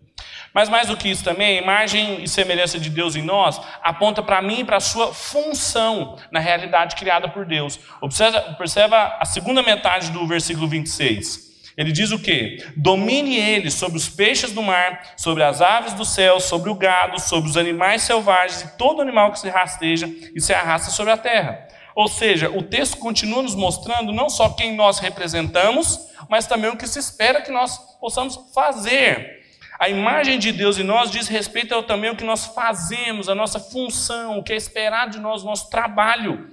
Mas 0.54 0.70
mais 0.70 0.88
do 0.88 0.96
que 0.96 1.10
isso 1.10 1.26
também, 1.26 1.58
a 1.58 1.62
imagem 1.62 2.24
e 2.24 2.28
semelhança 2.30 2.80
de 2.80 2.90
Deus 2.90 3.18
em 3.18 3.22
nós 3.22 3.60
aponta 3.82 4.24
para 4.24 4.42
mim 4.42 4.62
e 4.62 4.64
para 4.64 4.78
a 4.78 4.80
sua 4.80 5.14
função 5.14 6.18
na 6.32 6.40
realidade 6.40 6.96
criada 6.96 7.28
por 7.28 7.46
Deus. 7.46 7.78
Observa, 8.02 8.56
observa 8.58 9.18
a 9.20 9.26
segunda 9.26 9.62
metade 9.62 10.10
do 10.12 10.26
versículo 10.26 10.70
26. 10.70 11.52
Ele 11.76 11.92
diz 11.92 12.12
o 12.12 12.20
quê? 12.20 12.64
Domine 12.78 13.36
ele 13.36 13.70
sobre 13.70 13.98
os 13.98 14.08
peixes 14.08 14.54
do 14.54 14.62
mar, 14.62 15.02
sobre 15.18 15.44
as 15.44 15.60
aves 15.60 15.94
do 15.94 16.06
céu, 16.06 16.40
sobre 16.40 16.70
o 16.70 16.76
gado, 16.76 17.20
sobre 17.20 17.50
os 17.50 17.58
animais 17.58 18.04
selvagens 18.04 18.62
e 18.62 18.78
todo 18.78 19.02
animal 19.02 19.34
que 19.34 19.40
se 19.40 19.50
rasteja 19.50 20.08
e 20.34 20.40
se 20.40 20.54
arrasta 20.54 20.92
sobre 20.92 21.12
a 21.12 21.18
terra. 21.18 21.68
Ou 21.96 22.08
seja, 22.08 22.50
o 22.50 22.62
texto 22.64 22.98
continua 22.98 23.44
nos 23.44 23.56
mostrando 23.56 24.12
não 24.12 24.30
só 24.30 24.50
quem 24.50 24.76
nós 24.76 25.00
representamos, 25.00 26.08
mas 26.30 26.48
também 26.48 26.70
o 26.70 26.78
que 26.78 26.88
se 26.88 27.00
espera 27.00 27.42
que 27.42 27.52
nós 27.52 27.78
possamos 28.00 28.40
fazer. 28.54 29.44
A 29.80 29.90
imagem 29.90 30.40
de 30.40 30.52
Deus 30.52 30.78
em 30.78 30.84
nós 30.84 31.12
diz 31.12 31.28
respeito 31.28 31.74
ao 31.74 31.84
também 31.84 32.10
o 32.10 32.16
que 32.16 32.24
nós 32.24 32.46
fazemos, 32.46 33.28
a 33.28 33.36
nossa 33.36 33.60
função, 33.60 34.40
o 34.40 34.44
que 34.44 34.54
é 34.54 34.56
esperado 34.56 35.12
de 35.12 35.20
nós, 35.20 35.44
o 35.44 35.46
nosso 35.46 35.70
trabalho. 35.70 36.48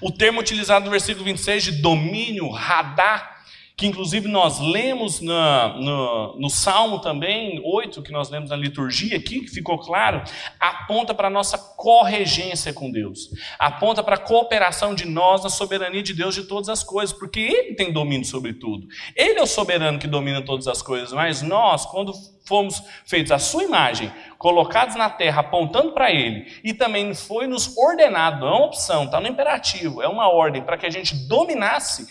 O 0.00 0.12
termo 0.12 0.40
utilizado 0.40 0.84
no 0.84 0.90
versículo 0.90 1.24
26 1.24 1.64
de 1.64 1.72
domínio, 1.82 2.48
radar, 2.50 3.37
que 3.78 3.86
inclusive 3.86 4.26
nós 4.26 4.58
lemos 4.58 5.20
na, 5.20 5.68
no, 5.68 6.36
no 6.36 6.50
Salmo 6.50 6.98
também, 6.98 7.62
8, 7.64 8.02
que 8.02 8.10
nós 8.10 8.28
lemos 8.28 8.50
na 8.50 8.56
liturgia 8.56 9.16
aqui, 9.16 9.42
que 9.42 9.48
ficou 9.48 9.78
claro, 9.78 10.20
aponta 10.58 11.14
para 11.14 11.28
a 11.28 11.30
nossa 11.30 11.56
corregência 11.56 12.72
com 12.72 12.90
Deus, 12.90 13.30
aponta 13.56 14.02
para 14.02 14.16
a 14.16 14.18
cooperação 14.18 14.96
de 14.96 15.06
nós 15.06 15.44
na 15.44 15.48
soberania 15.48 16.02
de 16.02 16.12
Deus 16.12 16.34
de 16.34 16.42
todas 16.42 16.68
as 16.68 16.82
coisas, 16.82 17.16
porque 17.16 17.38
Ele 17.38 17.76
tem 17.76 17.92
domínio 17.92 18.26
sobre 18.26 18.52
tudo. 18.52 18.88
Ele 19.14 19.38
é 19.38 19.42
o 19.42 19.46
soberano 19.46 20.00
que 20.00 20.08
domina 20.08 20.42
todas 20.42 20.66
as 20.66 20.82
coisas, 20.82 21.12
mas 21.12 21.40
nós, 21.40 21.86
quando 21.86 22.12
fomos 22.48 22.82
feitos 23.04 23.30
à 23.30 23.38
sua 23.38 23.62
imagem, 23.62 24.10
colocados 24.38 24.96
na 24.96 25.08
terra, 25.08 25.42
apontando 25.42 25.92
para 25.92 26.10
Ele, 26.10 26.50
e 26.64 26.74
também 26.74 27.14
foi 27.14 27.46
nos 27.46 27.76
ordenado, 27.76 28.44
é 28.44 28.50
uma 28.50 28.66
opção, 28.66 29.04
está 29.04 29.20
no 29.20 29.28
imperativo, 29.28 30.02
é 30.02 30.08
uma 30.08 30.28
ordem 30.28 30.62
para 30.62 30.76
que 30.76 30.86
a 30.86 30.90
gente 30.90 31.14
dominasse 31.28 32.08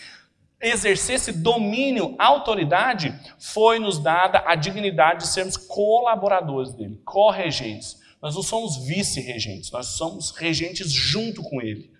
exercesse 0.60 1.32
domínio, 1.32 2.14
autoridade, 2.18 3.14
foi 3.38 3.78
nos 3.78 3.98
dada 3.98 4.42
a 4.46 4.54
dignidade 4.54 5.20
de 5.24 5.28
sermos 5.28 5.56
colaboradores 5.56 6.74
dele, 6.74 7.00
corregentes. 7.04 7.98
Nós 8.20 8.34
não 8.34 8.42
somos 8.42 8.84
vice-regentes, 8.86 9.70
nós 9.70 9.86
somos 9.86 10.32
regentes 10.32 10.90
junto 10.90 11.42
com 11.42 11.62
ele. 11.62 11.90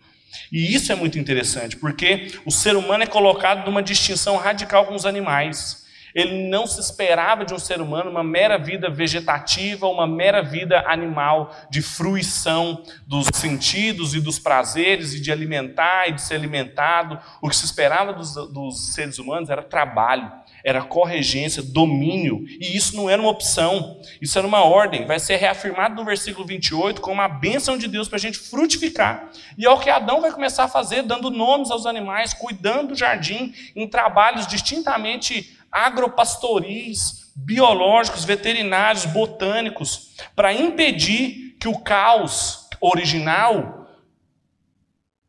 E 0.52 0.74
isso 0.74 0.92
é 0.92 0.94
muito 0.94 1.18
interessante, 1.18 1.76
porque 1.76 2.32
o 2.44 2.50
ser 2.50 2.76
humano 2.76 3.04
é 3.04 3.06
colocado 3.06 3.64
numa 3.64 3.82
distinção 3.82 4.36
radical 4.36 4.86
com 4.86 4.94
os 4.94 5.06
animais. 5.06 5.86
Ele 6.18 6.48
não 6.48 6.66
se 6.66 6.80
esperava 6.80 7.44
de 7.44 7.54
um 7.54 7.60
ser 7.60 7.80
humano 7.80 8.10
uma 8.10 8.24
mera 8.24 8.58
vida 8.58 8.90
vegetativa, 8.90 9.86
uma 9.86 10.04
mera 10.04 10.42
vida 10.42 10.82
animal, 10.88 11.54
de 11.70 11.80
fruição 11.80 12.82
dos 13.06 13.28
sentidos 13.32 14.16
e 14.16 14.20
dos 14.20 14.36
prazeres, 14.36 15.14
e 15.14 15.20
de 15.20 15.30
alimentar 15.30 16.08
e 16.08 16.12
de 16.14 16.20
ser 16.20 16.34
alimentado. 16.34 17.20
O 17.40 17.48
que 17.48 17.54
se 17.54 17.64
esperava 17.64 18.12
dos, 18.12 18.34
dos 18.34 18.94
seres 18.94 19.20
humanos 19.20 19.48
era 19.48 19.62
trabalho, 19.62 20.28
era 20.64 20.82
corregência, 20.82 21.62
domínio, 21.62 22.44
e 22.48 22.76
isso 22.76 22.96
não 22.96 23.08
era 23.08 23.22
uma 23.22 23.30
opção, 23.30 24.00
isso 24.20 24.36
era 24.36 24.46
uma 24.46 24.64
ordem. 24.64 25.06
Vai 25.06 25.20
ser 25.20 25.36
reafirmado 25.36 25.94
no 25.94 26.04
versículo 26.04 26.44
28 26.44 27.00
como 27.00 27.20
a 27.20 27.28
bênção 27.28 27.78
de 27.78 27.86
Deus 27.86 28.08
para 28.08 28.16
a 28.16 28.20
gente 28.20 28.38
frutificar. 28.38 29.30
E 29.56 29.64
é 29.64 29.70
o 29.70 29.78
que 29.78 29.88
Adão 29.88 30.20
vai 30.20 30.32
começar 30.32 30.64
a 30.64 30.68
fazer, 30.68 31.02
dando 31.02 31.30
nomes 31.30 31.70
aos 31.70 31.86
animais, 31.86 32.34
cuidando 32.34 32.88
do 32.88 32.94
jardim, 32.96 33.54
em 33.76 33.86
trabalhos 33.86 34.48
distintamente 34.48 35.57
agropastoris, 35.70 37.32
biológicos, 37.36 38.24
veterinários, 38.24 39.04
botânicos, 39.06 40.16
para 40.34 40.52
impedir 40.52 41.56
que 41.60 41.68
o 41.68 41.78
caos 41.78 42.68
original 42.80 43.86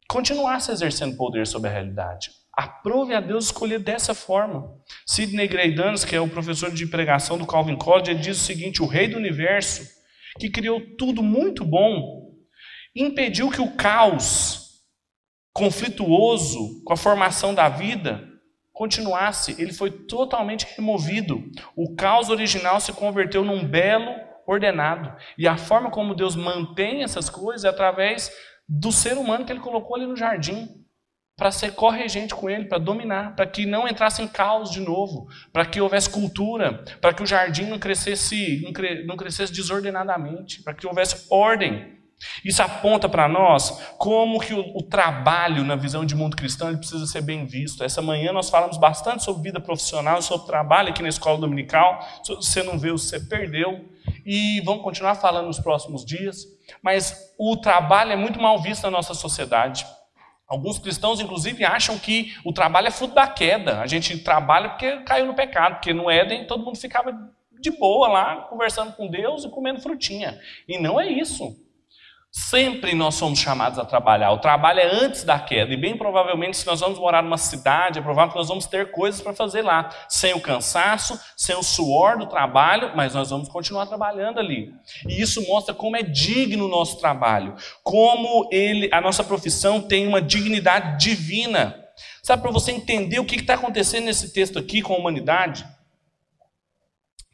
continuasse 0.08 0.72
exercendo 0.72 1.16
poder 1.16 1.46
sobre 1.46 1.70
a 1.70 1.74
realidade. 1.74 2.32
Aprove 2.52 3.14
a 3.14 3.22
Deus 3.22 3.46
escolher 3.46 3.80
dessa 3.80 4.14
forma. 4.14 4.76
Sidney 5.06 5.48
Greidanos, 5.48 6.04
que 6.04 6.16
é 6.16 6.20
o 6.20 6.28
professor 6.28 6.72
de 6.72 6.86
pregação 6.88 7.38
do 7.38 7.46
Calvin 7.46 7.78
College, 7.78 8.12
ele 8.12 8.20
diz 8.20 8.42
o 8.42 8.44
seguinte: 8.44 8.82
o 8.82 8.88
rei 8.88 9.08
do 9.08 9.18
universo, 9.18 9.88
que 10.38 10.50
criou 10.50 10.82
tudo 10.98 11.24
muito 11.24 11.64
bom, 11.64 12.34
impediu 12.96 13.50
que 13.50 13.62
o 13.62 13.76
caos 13.76 14.82
conflituoso 15.54 16.84
com 16.84 16.94
a 16.94 16.98
formação 16.98 17.54
da 17.54 17.70
vida 17.70 18.28
continuasse, 18.80 19.62
ele 19.62 19.74
foi 19.74 19.92
totalmente 19.92 20.66
removido. 20.78 21.44
O 21.76 21.98
caos 21.98 22.30
original 22.30 22.80
se 22.80 22.94
converteu 22.94 23.44
num 23.44 23.62
belo 23.62 24.10
ordenado. 24.48 25.14
E 25.38 25.50
a 25.50 25.58
forma 25.58 25.92
como 25.92 26.16
Deus 26.16 26.34
mantém 26.34 27.04
essas 27.04 27.30
coisas 27.30 27.66
é 27.66 27.68
através 27.68 28.32
do 28.66 28.90
ser 28.90 29.18
humano 29.18 29.44
que 29.44 29.52
ele 29.52 29.60
colocou 29.60 29.98
ali 29.98 30.06
no 30.06 30.16
jardim. 30.16 30.78
para 31.36 31.52
ser 31.52 31.74
corregente 31.74 32.36
com 32.36 32.50
ele, 32.50 32.66
para 32.66 32.78
dominar, 32.78 33.34
para 33.34 33.48
que 33.48 33.66
não 33.66 33.88
entrasse 33.88 34.22
em 34.22 34.28
caos 34.28 34.72
de 34.72 34.82
novo, 34.82 35.28
para 35.54 35.66
que 35.66 35.80
houvesse 35.80 36.10
cultura, 36.10 36.84
para 37.00 37.14
que 37.14 37.24
o 37.24 37.26
jardim 37.26 37.64
não 37.64 37.80
crescesse, 37.80 38.62
não, 38.62 38.74
cre, 38.74 39.06
não 39.06 39.16
crescesse 39.16 39.54
desordenadamente, 39.54 40.62
para 40.62 40.74
que 40.74 40.86
houvesse 40.86 41.28
ordem. 41.30 41.99
Isso 42.44 42.62
aponta 42.62 43.08
para 43.08 43.28
nós 43.28 43.72
como 43.98 44.40
que 44.40 44.54
o, 44.54 44.78
o, 44.78 44.84
trabalho 44.84 45.64
na 45.64 45.76
visão 45.76 46.06
de 46.06 46.16
mundo 46.16 46.36
cristão 46.36 46.70
ele 46.70 46.78
precisa 46.78 47.06
ser 47.06 47.22
bem 47.22 47.46
visto. 47.46 47.84
Essa 47.84 48.02
manhã 48.02 48.32
nós 48.32 48.50
falamos 48.50 48.78
bastante 48.78 49.24
sobre 49.24 49.44
vida 49.44 49.60
profissional, 49.60 50.22
sobre 50.22 50.48
trabalho 50.48 50.90
aqui 50.90 51.02
na 51.02 51.10
escola 51.10 51.38
dominical. 51.38 52.00
Se 52.24 52.36
você 52.36 52.64
não 52.64 52.78
viu, 52.78 52.98
você 52.98 53.20
perdeu. 53.20 53.86
E 54.26 54.62
vamos 54.62 54.84
continuar 54.84 55.16
falando 55.16 55.48
nos 55.48 55.60
próximos 55.60 56.06
dias. 56.06 56.46
Mas 56.82 57.34
o 57.38 57.56
trabalho 57.58 58.12
é 58.12 58.16
muito 58.16 58.40
mal 58.40 58.62
visto 58.62 58.84
na 58.84 58.92
nossa 58.92 59.14
sociedade. 59.14 59.86
Alguns 60.48 60.80
cristãos, 60.80 61.20
inclusive, 61.20 61.64
acham 61.64 61.98
que 61.98 62.34
o 62.44 62.52
trabalho 62.52 62.88
é 62.88 62.92
fruto 62.92 63.14
da 63.14 63.28
queda. 63.28 63.82
A 63.82 63.88
gente 63.88 64.18
trabalha 64.18 64.70
porque 64.70 64.98
caiu 65.04 65.28
no 65.28 65.36
pecado, 65.36 65.76
porque 65.76 65.94
no 65.94 66.10
Éden 66.10 66.48
todo 66.48 66.66
mundo 66.66 66.78
ficava 66.78 67.16
de 67.62 67.72
boa 67.72 68.08
lá, 68.08 68.36
conversando 68.50 68.94
com 68.94 69.08
Deus 69.08 69.44
e 69.44 69.50
comendo 69.50 69.80
frutinha. 69.80 70.40
E 70.68 70.80
não 70.80 71.00
é 71.00 71.08
isso. 71.08 71.56
Sempre 72.32 72.94
nós 72.94 73.16
somos 73.16 73.40
chamados 73.40 73.80
a 73.80 73.86
trabalhar. 73.86 74.32
O 74.32 74.38
trabalho 74.38 74.80
é 74.80 74.86
antes 74.86 75.24
da 75.24 75.40
queda. 75.40 75.74
E 75.74 75.78
bem 75.78 75.98
provavelmente, 75.98 76.58
se 76.58 76.66
nós 76.68 76.80
vamos 76.80 77.00
morar 77.00 77.24
numa 77.24 77.40
cidade, 77.40 77.98
é 77.98 78.02
provável 78.04 78.32
que 78.32 78.38
nós 78.38 78.48
vamos 78.48 78.68
ter 78.68 78.92
coisas 78.92 79.20
para 79.20 79.34
fazer 79.34 79.64
lá. 79.64 79.90
Sem 80.08 80.36
o 80.36 80.40
cansaço, 80.40 81.20
sem 81.36 81.56
o 81.56 81.64
suor 81.64 82.20
do 82.20 82.28
trabalho, 82.28 82.92
mas 82.96 83.16
nós 83.16 83.32
vamos 83.32 83.50
continuar 83.50 83.88
trabalhando 83.88 84.40
ali. 84.40 84.72
E 85.08 85.20
isso 85.20 85.46
mostra 85.48 85.74
como 85.74 85.98
é 85.98 86.04
digno 86.04 86.66
o 86.66 86.70
nosso 86.70 87.00
trabalho. 87.00 87.56
Como 87.84 88.48
ele, 88.52 88.90
a 88.94 89.02
nossa 89.02 89.24
profissão 89.24 89.82
tem 89.82 90.08
uma 90.08 90.22
dignidade 90.22 91.04
divina. 91.04 91.84
Sabe, 92.22 92.44
para 92.44 92.52
você 92.52 92.72
entender 92.72 93.20
o 93.20 93.26
que 93.26 93.38
está 93.38 93.56
acontecendo 93.56 94.06
nesse 94.06 94.32
texto 94.32 94.60
aqui 94.60 94.84
com 94.84 94.94
a 94.94 94.98
humanidade? 94.98 95.66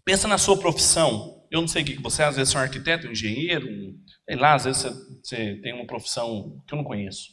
Pensa 0.06 0.26
na 0.26 0.38
sua 0.38 0.56
profissão. 0.56 1.35
Eu 1.52 1.62
não 1.62 1.68
sei 1.68 1.84
o 1.84 1.86
que 1.86 2.02
você 2.02 2.24
é, 2.24 2.26
às 2.26 2.36
vezes 2.36 2.54
é 2.54 2.58
um 2.58 2.62
arquiteto, 2.62 3.08
um 3.08 3.12
engenheiro, 3.12 3.68
um 3.68 3.96
Sei 4.28 4.36
lá, 4.36 4.56
às 4.56 4.66
vezes 4.66 4.82
você, 4.82 4.92
você 5.24 5.56
tem 5.62 5.74
uma 5.74 5.86
profissão 5.86 6.60
que 6.68 6.74
eu 6.74 6.78
não 6.78 6.84
conheço. 6.84 7.30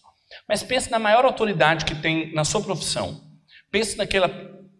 Mas 0.46 0.62
pense 0.62 0.90
na 0.90 0.98
maior 0.98 1.24
autoridade 1.24 1.86
que 1.86 1.94
tem 1.94 2.32
na 2.34 2.44
sua 2.44 2.60
profissão. 2.60 3.18
Pense 3.70 3.96
naquela 3.96 4.30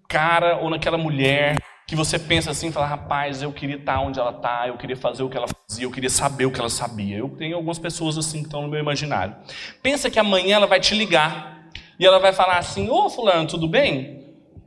cara 0.09 0.59
ou 0.59 0.69
naquela 0.69 0.99
mulher 0.99 1.57
que 1.89 1.97
você 1.97 2.19
pensa 2.19 2.51
assim, 2.51 2.71
fala, 2.71 2.87
rapaz, 2.87 3.43
eu 3.43 3.53
queria 3.53 3.77
estar 3.77 4.01
onde 4.01 4.21
ela 4.21 4.31
está, 4.31 4.69
eu 4.69 4.77
queria 4.77 4.97
fazer 4.97 5.23
o 5.23 5.29
que 5.29 5.37
ela 5.37 5.47
fazia, 5.49 5.85
eu 5.85 5.91
queria 5.91 6.11
saber 6.11 6.45
o 6.47 6.51
que 6.51 6.61
ela 6.61 6.69
sabia. 6.69 7.17
Eu 7.17 7.31
tenho 7.31 7.57
algumas 7.57 7.79
pessoas 7.79 8.19
assim 8.19 8.41
que 8.41 8.45
estão 8.45 8.63
no 8.63 8.69
meu 8.69 8.81
imaginário. 8.81 9.35
Pensa 9.83 10.11
que 10.11 10.19
amanhã 10.19 10.57
ela 10.57 10.67
vai 10.67 10.81
te 10.81 10.95
ligar 10.95 11.71
e 11.99 12.05
ela 12.05 12.19
vai 12.19 12.33
falar 12.33 12.59
assim, 12.59 12.91
ô 12.91 13.09
fulano, 13.09 13.49
tudo 13.49 13.67
bem? 13.67 14.22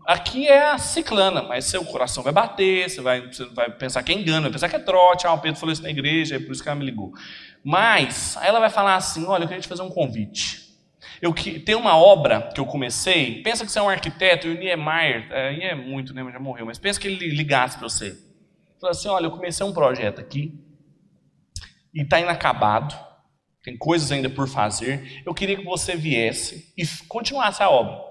Aqui 0.05 0.47
é 0.47 0.69
a 0.69 0.77
ciclana, 0.77 1.41
mas 1.41 1.65
seu 1.65 1.83
coração 1.83 2.21
vai 2.21 2.31
bater, 2.31 2.87
você 2.87 3.01
vai, 3.01 3.21
você 3.21 3.43
vai 3.45 3.71
pensar 3.71 4.03
que 4.03 4.11
é 4.11 4.15
engano, 4.15 4.43
vai 4.43 4.51
pensar 4.51 4.69
que 4.69 4.75
é 4.75 4.79
trote, 4.79 5.25
ah, 5.25 5.33
o 5.33 5.39
Pedro 5.39 5.59
falou 5.59 5.73
isso 5.73 5.81
na 5.81 5.89
igreja, 5.89 6.35
é 6.35 6.39
por 6.39 6.51
isso 6.51 6.61
que 6.61 6.69
ela 6.69 6.77
me 6.77 6.85
ligou. 6.85 7.11
Mas, 7.63 8.37
aí 8.37 8.47
ela 8.47 8.59
vai 8.59 8.69
falar 8.69 8.95
assim, 8.97 9.25
olha, 9.25 9.45
eu 9.45 9.47
queria 9.47 9.61
te 9.61 9.67
fazer 9.67 9.81
um 9.81 9.89
convite. 9.89 10.63
Eu 11.19 11.33
que, 11.33 11.59
tem 11.59 11.73
uma 11.73 11.97
obra 11.97 12.51
que 12.53 12.59
eu 12.59 12.67
comecei, 12.67 13.41
pensa 13.41 13.65
que 13.65 13.71
você 13.71 13.79
é 13.79 13.81
um 13.81 13.89
arquiteto, 13.89 14.47
e 14.47 14.51
o 14.51 14.59
Niemeyer, 14.59 15.27
aí 15.31 15.61
é, 15.61 15.69
é 15.69 15.75
muito, 15.75 16.13
né, 16.13 16.23
já 16.31 16.39
morreu, 16.39 16.67
mas 16.67 16.77
pensa 16.77 16.99
que 16.99 17.07
ele 17.07 17.29
ligasse 17.29 17.75
para 17.75 17.89
você. 17.89 18.15
Fala 18.79 18.91
assim, 18.91 19.07
olha, 19.07 19.25
eu 19.25 19.31
comecei 19.31 19.65
um 19.65 19.73
projeto 19.73 20.21
aqui, 20.21 20.53
e 21.91 22.03
está 22.03 22.19
inacabado, 22.19 22.93
tem 23.63 23.75
coisas 23.75 24.11
ainda 24.11 24.29
por 24.29 24.47
fazer, 24.47 25.23
eu 25.25 25.33
queria 25.33 25.55
que 25.57 25.63
você 25.63 25.95
viesse 25.95 26.71
e 26.77 26.85
continuasse 27.07 27.63
a 27.63 27.69
obra 27.71 28.04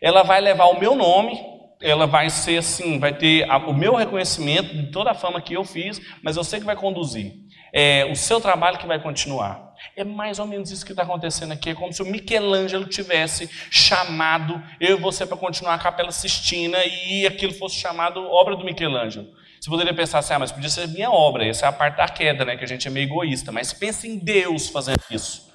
ela 0.00 0.22
vai 0.22 0.40
levar 0.40 0.66
o 0.66 0.78
meu 0.78 0.94
nome, 0.94 1.38
ela 1.80 2.06
vai 2.06 2.28
ser 2.30 2.58
assim, 2.58 2.98
vai 2.98 3.16
ter 3.16 3.48
o 3.50 3.72
meu 3.72 3.94
reconhecimento 3.94 4.74
de 4.74 4.90
toda 4.90 5.10
a 5.10 5.14
fama 5.14 5.40
que 5.40 5.54
eu 5.54 5.64
fiz, 5.64 6.00
mas 6.22 6.36
eu 6.36 6.44
sei 6.44 6.60
que 6.60 6.66
vai 6.66 6.76
conduzir. 6.76 7.32
É 7.72 8.06
o 8.06 8.16
seu 8.16 8.40
trabalho 8.40 8.78
que 8.78 8.86
vai 8.86 9.00
continuar. 9.00 9.68
É 9.96 10.02
mais 10.02 10.38
ou 10.38 10.46
menos 10.46 10.70
isso 10.70 10.84
que 10.84 10.92
está 10.92 11.02
acontecendo 11.02 11.52
aqui. 11.52 11.70
É 11.70 11.74
como 11.74 11.92
se 11.92 12.02
o 12.02 12.06
Michelangelo 12.06 12.86
tivesse 12.86 13.48
chamado 13.70 14.60
eu 14.80 14.96
e 14.96 15.00
você 15.00 15.26
para 15.26 15.36
continuar 15.36 15.74
a 15.74 15.78
Capela 15.78 16.10
Sistina 16.10 16.78
e 16.84 17.26
aquilo 17.26 17.52
fosse 17.52 17.76
chamado 17.76 18.20
obra 18.20 18.56
do 18.56 18.64
Michelangelo. 18.64 19.28
Você 19.60 19.68
poderia 19.68 19.92
pensar 19.92 20.18
assim, 20.18 20.34
ah, 20.34 20.38
mas 20.38 20.52
podia 20.52 20.70
ser 20.70 20.88
minha 20.88 21.10
obra. 21.10 21.46
Essa 21.46 21.66
é 21.66 21.68
a 21.68 21.72
parte 21.72 21.96
da 21.96 22.08
queda, 22.08 22.44
né? 22.44 22.56
Que 22.56 22.64
a 22.64 22.68
gente 22.68 22.86
é 22.88 22.90
meio 22.90 23.04
egoísta. 23.04 23.52
Mas 23.52 23.72
pense 23.72 24.08
em 24.08 24.18
Deus 24.18 24.68
fazendo 24.68 25.02
isso. 25.10 25.48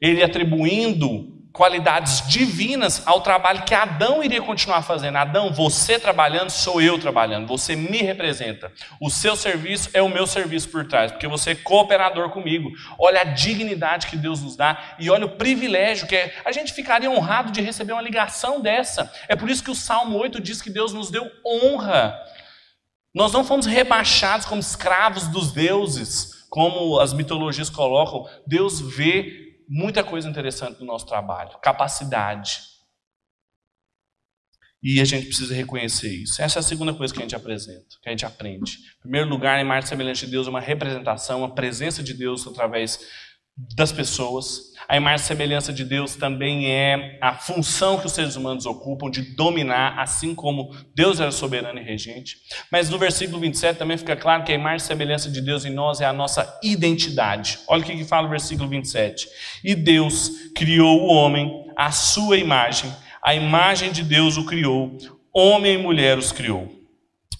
Ele 0.00 0.22
atribuindo 0.22 1.39
qualidades 1.52 2.26
divinas 2.28 3.02
ao 3.06 3.20
trabalho 3.20 3.64
que 3.64 3.74
Adão 3.74 4.22
iria 4.22 4.40
continuar 4.40 4.82
fazendo. 4.82 5.16
Adão, 5.16 5.52
você 5.52 5.98
trabalhando, 5.98 6.50
sou 6.50 6.80
eu 6.80 6.98
trabalhando, 6.98 7.46
você 7.46 7.74
me 7.74 7.98
representa. 7.98 8.72
O 9.00 9.10
seu 9.10 9.34
serviço 9.34 9.90
é 9.92 10.00
o 10.00 10.08
meu 10.08 10.26
serviço 10.26 10.68
por 10.68 10.86
trás, 10.86 11.10
porque 11.10 11.26
você 11.26 11.50
é 11.50 11.54
cooperador 11.54 12.30
comigo. 12.30 12.70
Olha 12.98 13.22
a 13.22 13.24
dignidade 13.24 14.06
que 14.06 14.16
Deus 14.16 14.40
nos 14.40 14.56
dá 14.56 14.96
e 14.98 15.10
olha 15.10 15.26
o 15.26 15.36
privilégio 15.36 16.06
que 16.06 16.16
é. 16.16 16.34
A 16.44 16.52
gente 16.52 16.72
ficaria 16.72 17.10
honrado 17.10 17.50
de 17.50 17.60
receber 17.60 17.92
uma 17.92 18.02
ligação 18.02 18.60
dessa. 18.60 19.12
É 19.28 19.34
por 19.34 19.50
isso 19.50 19.64
que 19.64 19.70
o 19.70 19.74
Salmo 19.74 20.18
8 20.18 20.40
diz 20.40 20.62
que 20.62 20.70
Deus 20.70 20.92
nos 20.92 21.10
deu 21.10 21.28
honra. 21.44 22.16
Nós 23.12 23.32
não 23.32 23.44
fomos 23.44 23.66
rebaixados 23.66 24.46
como 24.46 24.60
escravos 24.60 25.26
dos 25.26 25.52
deuses, 25.52 26.46
como 26.48 27.00
as 27.00 27.12
mitologias 27.12 27.68
colocam. 27.68 28.24
Deus 28.46 28.80
vê 28.80 29.49
muita 29.70 30.02
coisa 30.02 30.28
interessante 30.28 30.80
no 30.80 30.86
nosso 30.86 31.06
trabalho, 31.06 31.56
capacidade. 31.62 32.58
E 34.82 35.00
a 35.00 35.04
gente 35.04 35.26
precisa 35.26 35.54
reconhecer 35.54 36.12
isso. 36.12 36.42
Essa 36.42 36.58
é 36.58 36.60
a 36.60 36.62
segunda 36.62 36.92
coisa 36.92 37.14
que 37.14 37.20
a 37.20 37.22
gente 37.22 37.36
apresenta, 37.36 37.96
que 38.02 38.08
a 38.08 38.10
gente 38.10 38.26
aprende. 38.26 38.72
Em 38.98 39.00
primeiro 39.02 39.28
lugar, 39.28 39.58
a 39.58 39.60
imagem 39.60 39.88
semelhante 39.88 40.24
de 40.24 40.32
Deus 40.32 40.46
é 40.48 40.50
uma 40.50 40.60
representação, 40.60 41.40
uma 41.40 41.54
presença 41.54 42.02
de 42.02 42.14
Deus 42.14 42.46
através 42.46 42.98
das 43.56 43.92
pessoas. 43.92 44.70
A 44.88 44.96
imagem 44.96 45.24
e 45.24 45.28
semelhança 45.28 45.72
de 45.72 45.84
Deus 45.84 46.16
também 46.16 46.70
é 46.70 47.18
a 47.20 47.34
função 47.34 47.98
que 47.98 48.06
os 48.06 48.12
seres 48.12 48.34
humanos 48.34 48.66
ocupam 48.66 49.10
de 49.10 49.22
dominar, 49.22 49.98
assim 49.98 50.34
como 50.34 50.74
Deus 50.94 51.20
era 51.20 51.30
soberano 51.30 51.78
e 51.78 51.84
regente. 51.84 52.38
Mas 52.72 52.90
no 52.90 52.98
versículo 52.98 53.38
27 53.38 53.78
também 53.78 53.96
fica 53.96 54.16
claro 54.16 54.42
que 54.42 54.50
a 54.50 54.54
imagem 54.54 54.84
e 54.84 54.88
semelhança 54.88 55.30
de 55.30 55.40
Deus 55.40 55.64
em 55.64 55.70
nós 55.70 56.00
é 56.00 56.06
a 56.06 56.12
nossa 56.12 56.58
identidade. 56.62 57.60
Olha 57.68 57.82
o 57.82 57.86
que 57.86 58.04
fala 58.04 58.26
o 58.26 58.30
versículo 58.30 58.68
27. 58.68 59.28
E 59.62 59.74
Deus 59.74 60.30
criou 60.56 61.02
o 61.02 61.06
homem 61.06 61.66
à 61.76 61.92
sua 61.92 62.36
imagem, 62.36 62.90
a 63.22 63.34
imagem 63.34 63.92
de 63.92 64.02
Deus 64.02 64.36
o 64.36 64.46
criou, 64.46 64.96
homem 65.32 65.74
e 65.74 65.78
mulher 65.78 66.18
os 66.18 66.32
criou. 66.32 66.80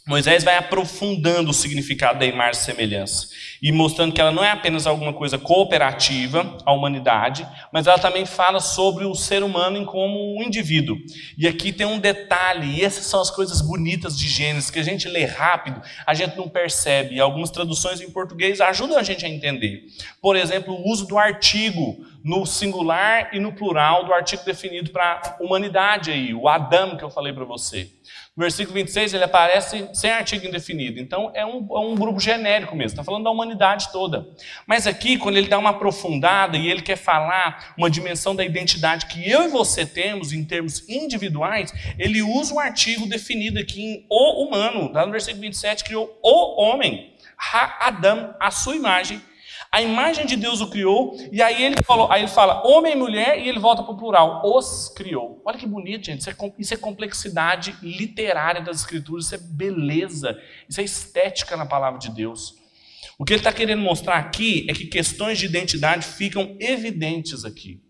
Moisés 0.06 0.42
vai 0.42 0.56
aprofundando 0.56 1.50
o 1.50 1.54
significado 1.54 2.18
da 2.18 2.26
imagem 2.26 2.60
e 2.60 2.64
semelhança 2.64 3.28
e 3.62 3.70
mostrando 3.72 4.12
que 4.12 4.20
ela 4.20 4.32
não 4.32 4.44
é 4.44 4.50
apenas 4.50 4.86
alguma 4.86 5.12
coisa 5.12 5.38
cooperativa 5.38 6.56
à 6.64 6.72
humanidade, 6.72 7.46
mas 7.72 7.86
ela 7.86 7.98
também 7.98 8.24
fala 8.24 8.60
sobre 8.60 9.04
o 9.04 9.14
ser 9.14 9.42
humano 9.42 9.84
como 9.84 10.38
um 10.38 10.42
indivíduo. 10.42 10.96
E 11.36 11.46
aqui 11.46 11.72
tem 11.72 11.86
um 11.86 11.98
detalhe, 11.98 12.78
e 12.78 12.84
essas 12.84 13.06
são 13.06 13.20
as 13.20 13.30
coisas 13.30 13.60
bonitas 13.60 14.18
de 14.18 14.28
Gênesis, 14.28 14.70
que 14.70 14.78
a 14.78 14.84
gente 14.84 15.08
lê 15.08 15.24
rápido, 15.24 15.80
a 16.06 16.14
gente 16.14 16.36
não 16.36 16.48
percebe. 16.48 17.16
E 17.16 17.20
algumas 17.20 17.50
traduções 17.50 18.00
em 18.00 18.10
português 18.10 18.60
ajudam 18.60 18.98
a 18.98 19.02
gente 19.02 19.24
a 19.24 19.28
entender. 19.28 19.84
Por 20.20 20.36
exemplo, 20.36 20.74
o 20.74 20.90
uso 20.90 21.06
do 21.06 21.18
artigo 21.18 22.04
no 22.22 22.44
singular 22.44 23.30
e 23.32 23.40
no 23.40 23.52
plural 23.52 24.04
do 24.04 24.12
artigo 24.12 24.44
definido 24.44 24.90
para 24.90 25.20
a 25.22 25.42
humanidade 25.42 26.10
aí, 26.10 26.34
o 26.34 26.48
Adão 26.48 26.96
que 26.96 27.04
eu 27.04 27.10
falei 27.10 27.32
para 27.32 27.44
você. 27.44 27.90
Versículo 28.36 28.74
26 28.74 29.12
ele 29.12 29.24
aparece 29.24 29.88
sem 29.92 30.10
artigo 30.10 30.46
indefinido. 30.46 31.00
Então 31.00 31.32
é 31.34 31.44
um, 31.44 31.66
é 31.70 31.78
um 31.80 31.94
grupo 31.94 32.20
genérico 32.20 32.76
mesmo, 32.76 32.92
está 32.92 33.04
falando 33.04 33.24
da 33.24 33.30
humanidade 33.30 33.90
toda. 33.92 34.26
Mas 34.66 34.86
aqui, 34.86 35.18
quando 35.18 35.36
ele 35.36 35.48
dá 35.48 35.58
uma 35.58 35.70
aprofundada 35.70 36.56
e 36.56 36.70
ele 36.70 36.80
quer 36.80 36.96
falar 36.96 37.74
uma 37.76 37.90
dimensão 37.90 38.34
da 38.34 38.44
identidade 38.44 39.06
que 39.06 39.28
eu 39.28 39.44
e 39.44 39.48
você 39.48 39.84
temos 39.84 40.32
em 40.32 40.44
termos 40.44 40.88
individuais, 40.88 41.72
ele 41.98 42.22
usa 42.22 42.54
um 42.54 42.60
artigo 42.60 43.06
definido 43.06 43.58
aqui 43.58 43.82
em 43.82 44.06
o 44.08 44.44
humano. 44.44 44.92
Lá 44.92 45.04
no 45.04 45.12
versículo 45.12 45.42
27 45.42 45.84
criou 45.84 46.18
o 46.22 46.62
homem, 46.62 47.14
Ha-Adam, 47.52 48.34
a 48.38 48.50
sua 48.50 48.76
imagem 48.76 49.20
a 49.72 49.80
imagem 49.80 50.26
de 50.26 50.34
Deus 50.34 50.60
o 50.60 50.68
criou, 50.68 51.16
e 51.30 51.40
aí 51.40 51.62
ele, 51.62 51.76
falou, 51.84 52.10
aí 52.10 52.22
ele 52.22 52.28
fala 52.28 52.66
homem 52.66 52.94
e 52.94 52.96
mulher, 52.96 53.38
e 53.38 53.48
ele 53.48 53.60
volta 53.60 53.84
para 53.84 53.92
o 53.92 53.96
plural, 53.96 54.42
os 54.44 54.88
criou. 54.88 55.40
Olha 55.44 55.56
que 55.56 55.66
bonito, 55.66 56.06
gente. 56.06 56.20
Isso 56.20 56.30
é, 56.30 56.34
isso 56.58 56.74
é 56.74 56.76
complexidade 56.76 57.76
literária 57.80 58.60
das 58.60 58.80
escrituras, 58.80 59.26
isso 59.26 59.34
é 59.36 59.38
beleza, 59.38 60.36
isso 60.68 60.80
é 60.80 60.84
estética 60.84 61.56
na 61.56 61.66
palavra 61.66 62.00
de 62.00 62.10
Deus. 62.10 62.56
O 63.16 63.24
que 63.24 63.32
ele 63.32 63.40
está 63.40 63.52
querendo 63.52 63.80
mostrar 63.80 64.16
aqui 64.16 64.66
é 64.68 64.72
que 64.72 64.86
questões 64.86 65.38
de 65.38 65.46
identidade 65.46 66.04
ficam 66.04 66.56
evidentes 66.58 67.44
aqui. 67.44 67.80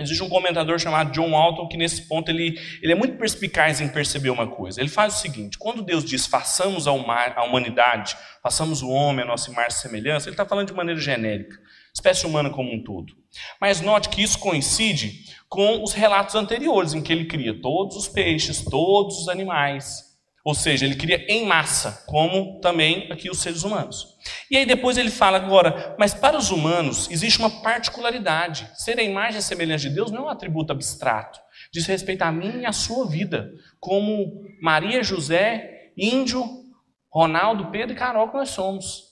Existe 0.00 0.22
um 0.22 0.28
comentador 0.28 0.78
chamado 0.78 1.12
John 1.12 1.30
Walton 1.30 1.68
que 1.68 1.76
nesse 1.76 2.08
ponto 2.08 2.30
ele, 2.30 2.58
ele 2.82 2.92
é 2.92 2.94
muito 2.94 3.16
perspicaz 3.16 3.80
em 3.80 3.88
perceber 3.88 4.30
uma 4.30 4.46
coisa. 4.46 4.80
Ele 4.80 4.88
faz 4.88 5.16
o 5.16 5.18
seguinte: 5.18 5.58
quando 5.58 5.82
Deus 5.82 6.04
diz 6.04 6.26
façamos 6.26 6.86
a 6.86 6.92
humanidade, 6.92 8.16
façamos 8.42 8.82
o 8.82 8.88
homem 8.88 9.24
a 9.24 9.28
nossa 9.28 9.50
imagem 9.50 9.70
e 9.70 9.80
semelhança, 9.80 10.28
ele 10.28 10.34
está 10.34 10.46
falando 10.46 10.68
de 10.68 10.74
maneira 10.74 11.00
genérica. 11.00 11.56
espécie 11.94 12.26
humana 12.26 12.50
como 12.50 12.72
um 12.72 12.82
todo. 12.82 13.12
Mas 13.60 13.80
note 13.80 14.08
que 14.08 14.22
isso 14.22 14.38
coincide 14.38 15.24
com 15.48 15.82
os 15.82 15.92
relatos 15.92 16.34
anteriores, 16.34 16.94
em 16.94 17.02
que 17.02 17.12
ele 17.12 17.26
cria 17.26 17.60
todos 17.60 17.96
os 17.96 18.08
peixes, 18.08 18.64
todos 18.64 19.18
os 19.18 19.28
animais. 19.28 20.09
Ou 20.44 20.54
seja, 20.54 20.86
ele 20.86 20.96
cria 20.96 21.24
em 21.28 21.46
massa, 21.46 22.02
como 22.06 22.60
também 22.60 23.10
aqui 23.12 23.28
os 23.30 23.38
seres 23.38 23.62
humanos. 23.62 24.16
E 24.50 24.56
aí 24.56 24.64
depois 24.64 24.96
ele 24.96 25.10
fala 25.10 25.36
agora, 25.36 25.94
mas 25.98 26.14
para 26.14 26.36
os 26.38 26.50
humanos 26.50 27.10
existe 27.10 27.38
uma 27.38 27.50
particularidade. 27.62 28.70
Ser 28.74 28.98
a 28.98 29.02
imagem 29.02 29.38
e 29.38 29.42
semelhança 29.42 29.88
de 29.88 29.94
Deus 29.94 30.10
não 30.10 30.22
é 30.22 30.24
um 30.26 30.28
atributo 30.28 30.72
abstrato. 30.72 31.38
Diz 31.72 31.86
respeito 31.86 32.22
a 32.22 32.32
mim 32.32 32.60
e 32.60 32.66
à 32.66 32.72
sua 32.72 33.06
vida. 33.06 33.52
Como 33.78 34.42
Maria, 34.62 35.02
José, 35.02 35.90
Índio, 35.96 36.44
Ronaldo, 37.12 37.70
Pedro 37.70 37.94
e 37.94 37.98
Carol 37.98 38.28
que 38.28 38.36
nós 38.36 38.50
somos. 38.50 39.09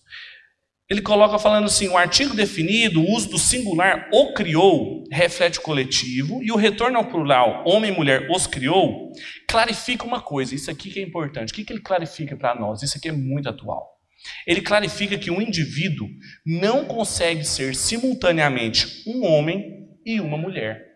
Ele 0.89 1.03
coloca 1.03 1.39
falando 1.39 1.67
assim: 1.67 1.89
o 1.89 1.97
artigo 1.97 2.35
definido, 2.35 3.01
o 3.01 3.15
uso 3.15 3.29
do 3.29 3.39
singular 3.39 4.09
o 4.13 4.33
criou, 4.33 5.05
reflete 5.11 5.59
o 5.59 5.63
coletivo, 5.63 6.43
e 6.43 6.51
o 6.51 6.57
retorno 6.57 6.97
ao 6.97 7.05
plural, 7.05 7.63
homem 7.67 7.93
e 7.93 7.95
mulher 7.95 8.29
os 8.31 8.47
criou, 8.47 9.13
clarifica 9.47 10.05
uma 10.05 10.21
coisa. 10.21 10.55
Isso 10.55 10.71
aqui 10.71 10.91
que 10.91 10.99
é 10.99 11.03
importante. 11.03 11.53
O 11.53 11.55
que, 11.55 11.65
que 11.65 11.73
ele 11.73 11.83
clarifica 11.83 12.37
para 12.37 12.55
nós? 12.55 12.83
Isso 12.83 12.97
aqui 12.97 13.09
é 13.09 13.13
muito 13.13 13.49
atual. 13.49 13.99
Ele 14.47 14.63
clarifica 14.63 15.19
que 15.19 15.31
um 15.31 15.41
indivíduo 15.41 16.09
não 16.45 16.87
consegue 16.87 17.45
ser 17.45 17.75
simultaneamente 17.75 19.05
um 19.07 19.25
homem 19.25 19.89
e 20.05 20.21
uma 20.21 20.39
mulher. 20.39 20.88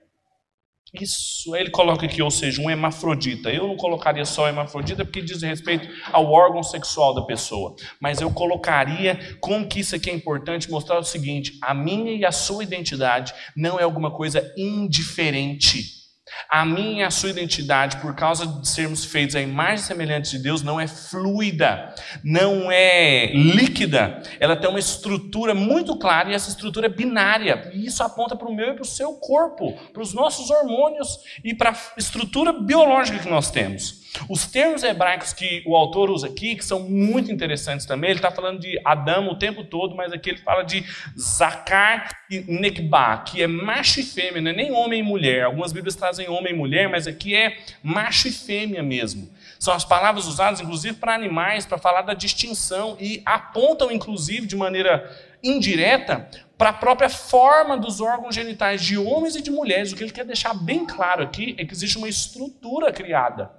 Isso, 0.92 1.57
ele 1.57 1.70
coloca 1.70 2.05
aqui, 2.05 2.20
ou 2.20 2.31
seja, 2.31 2.61
um 2.61 2.68
hermafrodita. 2.68 3.50
Eu 3.50 3.66
não 3.66 3.76
colocaria 3.76 4.26
só 4.26 4.46
hermafrodita 4.46 5.07
porque 5.07 5.22
diz 5.22 5.40
respeito 5.40 5.88
ao 6.12 6.31
órgão 6.31 6.62
sexual 6.62 7.14
da 7.14 7.22
pessoa. 7.22 7.74
Mas 7.98 8.20
eu 8.20 8.31
colocaria 8.31 9.18
como 9.40 9.66
que 9.66 9.81
isso 9.81 9.96
aqui 9.96 10.11
é 10.11 10.14
importante 10.14 10.70
mostrar 10.70 10.98
o 10.98 11.05
seguinte: 11.05 11.59
a 11.62 11.72
minha 11.72 12.12
e 12.12 12.26
a 12.26 12.33
sua 12.33 12.62
identidade 12.62 13.33
não 13.57 13.81
é 13.81 13.85
alguma 13.85 14.11
coisa 14.11 14.52
indiferente. 14.55 16.01
A 16.49 16.64
minha 16.64 17.03
e 17.03 17.03
a 17.03 17.11
sua 17.11 17.31
identidade, 17.31 17.97
por 17.99 18.14
causa 18.14 18.47
de 18.47 18.68
sermos 18.68 19.05
feitos 19.05 19.35
à 19.35 19.40
imagem 19.40 19.79
semelhante 19.79 20.31
de 20.31 20.38
Deus, 20.38 20.62
não 20.62 20.81
é 20.81 20.87
fluida, 20.87 21.95
não 22.23 22.71
é 22.71 23.33
líquida. 23.33 24.23
Ela 24.38 24.57
tem 24.57 24.68
uma 24.68 24.79
estrutura 24.79 25.55
muito 25.55 25.97
clara 25.99 26.31
e 26.31 26.35
essa 26.35 26.51
estrutura 26.51 26.87
é 26.87 26.90
binária. 26.90 27.71
E 27.75 27.87
isso 27.87 28.03
aponta 28.03 28.37
para 28.37 28.49
o 28.49 28.55
meu 28.55 28.71
e 28.71 28.75
para 28.75 28.83
o 28.83 28.87
seu 28.87 29.14
corpo, 29.14 29.73
para 29.92 30.03
os 30.03 30.12
nossos 30.12 30.51
hormônios 30.51 31.18
e 31.42 31.55
para 31.55 31.71
a 31.71 31.77
estrutura 31.97 32.53
biológica 32.53 33.18
que 33.18 33.29
nós 33.29 33.51
temos. 33.51 34.03
Os 34.29 34.47
termos 34.47 34.83
hebraicos 34.83 35.33
que 35.33 35.62
o 35.66 35.75
autor 35.75 36.11
usa 36.11 36.27
aqui, 36.27 36.55
que 36.55 36.64
são 36.64 36.81
muito 36.81 37.33
interessantes 37.33 37.87
também, 37.87 38.11
ele 38.11 38.18
está 38.18 38.31
falando 38.31 38.61
de 38.61 38.79
Adão 38.85 39.29
o 39.29 39.38
tempo 39.38 39.64
todo, 39.64 39.95
mas 39.95 40.12
aqui 40.12 40.31
ele 40.31 40.38
fala 40.38 40.62
de 40.62 40.85
Zakar 41.18 42.11
e 42.31 42.40
Nekba, 42.40 43.18
que 43.27 43.42
é 43.42 43.47
macho 43.47 44.01
e 44.01 44.03
fêmea, 44.03 44.42
não 44.42 44.51
é 44.51 44.55
nem 44.55 44.73
homem 44.73 45.01
e 45.01 45.03
mulher. 45.03 45.45
Algumas 45.45 45.73
Bíblias 45.73 45.95
trazem 45.95 46.21
homem 46.28 46.52
e 46.52 46.56
mulher, 46.56 46.88
mas 46.88 47.06
aqui 47.06 47.35
é 47.35 47.58
macho 47.82 48.28
e 48.28 48.32
fêmea 48.32 48.82
mesmo. 48.82 49.30
São 49.58 49.72
as 49.72 49.85
palavras 49.85 50.26
usadas, 50.26 50.61
inclusive, 50.61 50.96
para 50.96 51.14
animais, 51.14 51.64
para 51.64 51.78
falar 51.78 52.02
da 52.02 52.14
distinção, 52.14 52.96
e 53.00 53.22
apontam, 53.24 53.90
inclusive, 53.90 54.46
de 54.46 54.56
maneira 54.56 55.08
indireta, 55.42 56.28
para 56.58 56.70
a 56.70 56.72
própria 56.72 57.08
forma 57.08 57.76
dos 57.76 58.00
órgãos 58.00 58.35
genitais 58.35 58.82
de 58.82 58.96
homens 58.96 59.37
e 59.37 59.42
de 59.42 59.50
mulheres. 59.50 59.92
O 59.92 59.96
que 59.96 60.04
ele 60.04 60.12
quer 60.12 60.24
deixar 60.24 60.54
bem 60.54 60.85
claro 60.87 61.22
aqui 61.22 61.54
é 61.58 61.64
que 61.64 61.72
existe 61.72 61.98
uma 61.98 62.08
estrutura 62.08 62.92
criada 62.92 63.50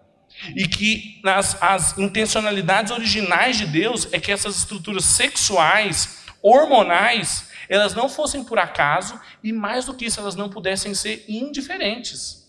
e 0.56 0.68
que 0.68 1.20
nas, 1.24 1.62
as 1.62 1.98
intencionalidades 1.98 2.92
originais 2.92 3.58
de 3.58 3.66
Deus 3.66 4.08
é 4.12 4.20
que 4.20 4.32
essas 4.32 4.58
estruturas 4.58 5.06
sexuais, 5.06 6.24
hormonais, 6.42 7.50
elas 7.70 7.94
não 7.94 8.10
fossem 8.10 8.44
por 8.44 8.60
acaso 8.60 9.20
e 9.44 9.52
mais 9.52 9.86
do 9.86 9.94
que 9.94 10.06
isso, 10.06 10.20
elas 10.20 10.36
não 10.36 10.50
pudessem 10.50 10.94
ser 10.94 11.24
indiferentes. 11.28 12.43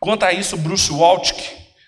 Quanto 0.00 0.24
a 0.24 0.32
isso, 0.32 0.56
Bruce 0.56 0.90
Waltke, 0.90 1.42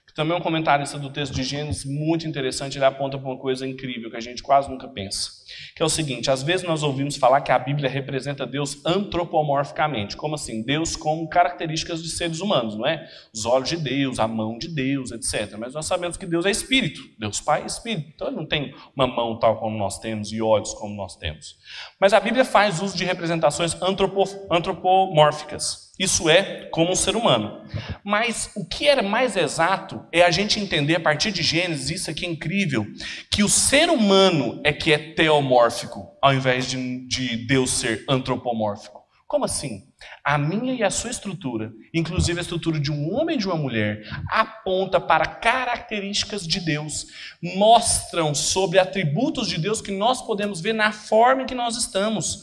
que 0.07 0.14
também 0.14 0.37
é 0.37 0.38
um 0.38 0.42
comentarista 0.42 0.98
do 0.98 1.11
texto 1.11 1.35
de 1.35 1.42
Gênesis 1.42 1.87
muito 1.87 2.27
interessante, 2.27 2.77
ele 2.77 2.85
aponta 2.85 3.18
para 3.18 3.27
uma 3.27 3.38
coisa 3.38 3.66
incrível 3.66 4.11
que 4.11 4.16
a 4.18 4.20
gente 4.20 4.42
quase 4.42 4.70
nunca 4.70 4.87
pensa 4.87 5.41
que 5.75 5.83
é 5.83 5.87
o 5.87 5.88
seguinte: 5.88 6.31
às 6.31 6.42
vezes 6.42 6.66
nós 6.66 6.83
ouvimos 6.83 7.16
falar 7.16 7.40
que 7.40 7.53
a 7.53 7.59
Bíblia 7.59 7.88
representa 7.88 8.46
Deus 8.46 8.85
antropomorficamente, 8.85 10.16
como 10.16 10.35
assim? 10.35 10.62
Deus 10.62 10.96
com 10.96 11.27
características 11.27 12.03
de 12.03 12.11
seres 12.11 12.40
humanos, 12.40 12.77
não 12.77 12.87
é? 12.87 13.07
Os 13.35 13.46
olhos 13.46 13.68
de 13.68 13.77
Deus, 13.77 14.18
a 14.18 14.29
mão 14.29 14.59
de 14.59 14.68
Deus, 14.68 15.11
etc. 15.12 15.57
Mas 15.59 15.75
nós 15.75 15.87
sabemos 15.87 16.16
que 16.16 16.27
Deus 16.27 16.46
é 16.46 16.51
espírito, 16.51 17.01
Deus 17.18 17.40
Pai 17.40 17.62
é 17.62 17.66
espírito, 17.66 18.11
então 18.14 18.29
ele 18.29 18.37
não 18.37 18.46
tem 18.46 18.75
uma 18.94 19.07
mão 19.07 19.38
tal 19.38 19.59
como 19.59 19.77
nós 19.77 19.98
temos 19.98 20.33
e 20.33 20.40
olhos 20.40 20.75
como 20.75 20.94
nós 20.94 21.16
temos. 21.16 21.57
Mas 22.01 22.12
a 22.12 22.20
Bíblia 22.20 22.44
faz 22.44 22.81
uso 22.81 22.96
de 22.96 23.05
representações 23.05 23.77
antropomórficas. 24.51 25.92
Isso 25.98 26.29
é 26.29 26.68
como 26.72 26.90
um 26.90 26.96
ser 26.96 27.14
humano. 27.14 27.62
Mas 28.03 28.51
o 28.57 28.66
que 28.66 28.88
era 28.88 29.03
mais 29.03 29.37
exato 29.37 30.05
é 30.11 30.22
a 30.22 30.31
gente 30.31 30.59
entender 30.59 30.96
a 30.96 31.01
partir 31.01 31.31
de 31.31 31.42
Gênesis, 31.42 31.90
isso 31.90 32.11
aqui 32.11 32.25
é 32.25 32.29
incrível, 32.29 32.87
que 33.31 33.44
o 33.44 33.48
ser 33.48 33.90
humano 33.90 34.61
é 34.64 34.72
que 34.72 34.92
é 34.92 34.98
teomórfico, 34.98 35.51
ao 36.20 36.34
invés 36.34 36.70
de, 36.70 37.06
de 37.06 37.36
Deus 37.46 37.70
ser 37.70 38.04
antropomórfico. 38.08 39.02
Como 39.32 39.46
assim? 39.46 39.88
A 40.22 40.36
minha 40.36 40.74
e 40.74 40.82
a 40.82 40.90
sua 40.90 41.10
estrutura, 41.10 41.72
inclusive 41.94 42.38
a 42.38 42.42
estrutura 42.42 42.78
de 42.78 42.92
um 42.92 43.14
homem 43.14 43.36
e 43.36 43.38
de 43.38 43.46
uma 43.46 43.56
mulher, 43.56 44.06
aponta 44.28 45.00
para 45.00 45.24
características 45.24 46.46
de 46.46 46.60
Deus, 46.60 47.06
mostram 47.42 48.34
sobre 48.34 48.78
atributos 48.78 49.48
de 49.48 49.56
Deus 49.56 49.80
que 49.80 49.90
nós 49.90 50.20
podemos 50.20 50.60
ver 50.60 50.74
na 50.74 50.92
forma 50.92 51.42
em 51.44 51.46
que 51.46 51.54
nós 51.54 51.78
estamos. 51.78 52.42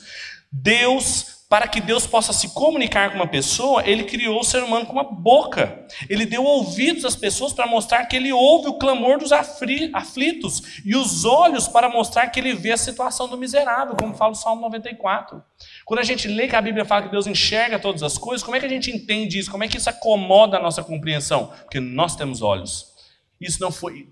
Deus 0.51 1.38
para 1.49 1.67
que 1.67 1.81
Deus 1.81 2.05
possa 2.05 2.31
se 2.31 2.53
comunicar 2.53 3.09
com 3.09 3.15
uma 3.15 3.27
pessoa, 3.27 3.83
ele 3.83 4.03
criou 4.03 4.39
o 4.39 4.43
ser 4.43 4.61
humano 4.61 4.85
com 4.85 4.93
uma 4.93 5.03
boca. 5.03 5.83
Ele 6.07 6.23
deu 6.23 6.43
ouvidos 6.43 7.03
às 7.03 7.15
pessoas 7.15 7.51
para 7.51 7.65
mostrar 7.65 8.05
que 8.05 8.15
ele 8.15 8.31
ouve 8.31 8.67
o 8.67 8.75
clamor 8.75 9.17
dos 9.17 9.31
aflitos, 9.31 10.81
e 10.85 10.95
os 10.95 11.25
olhos 11.25 11.67
para 11.67 11.89
mostrar 11.89 12.27
que 12.27 12.39
ele 12.39 12.53
vê 12.53 12.71
a 12.71 12.77
situação 12.77 13.27
do 13.27 13.35
miserável, 13.35 13.95
como 13.95 14.13
fala 14.13 14.33
o 14.33 14.35
Salmo 14.35 14.61
94. 14.61 15.41
Quando 15.85 15.99
a 16.01 16.03
gente 16.03 16.27
lê 16.27 16.47
que 16.47 16.55
a 16.55 16.61
Bíblia 16.61 16.85
fala 16.85 17.01
que 17.01 17.11
Deus 17.11 17.25
enxerga 17.25 17.79
todas 17.79 18.03
as 18.03 18.15
coisas, 18.15 18.43
como 18.43 18.55
é 18.55 18.59
que 18.59 18.67
a 18.67 18.69
gente 18.69 18.91
entende 18.91 19.39
isso? 19.39 19.49
Como 19.49 19.63
é 19.63 19.67
que 19.67 19.77
isso 19.77 19.89
acomoda 19.89 20.57
a 20.57 20.61
nossa 20.61 20.83
compreensão? 20.83 21.47
Porque 21.63 21.79
nós 21.79 22.15
temos 22.15 22.43
olhos. 22.43 22.93
Isso 23.41 23.59
não 23.59 23.71
foi 23.71 24.07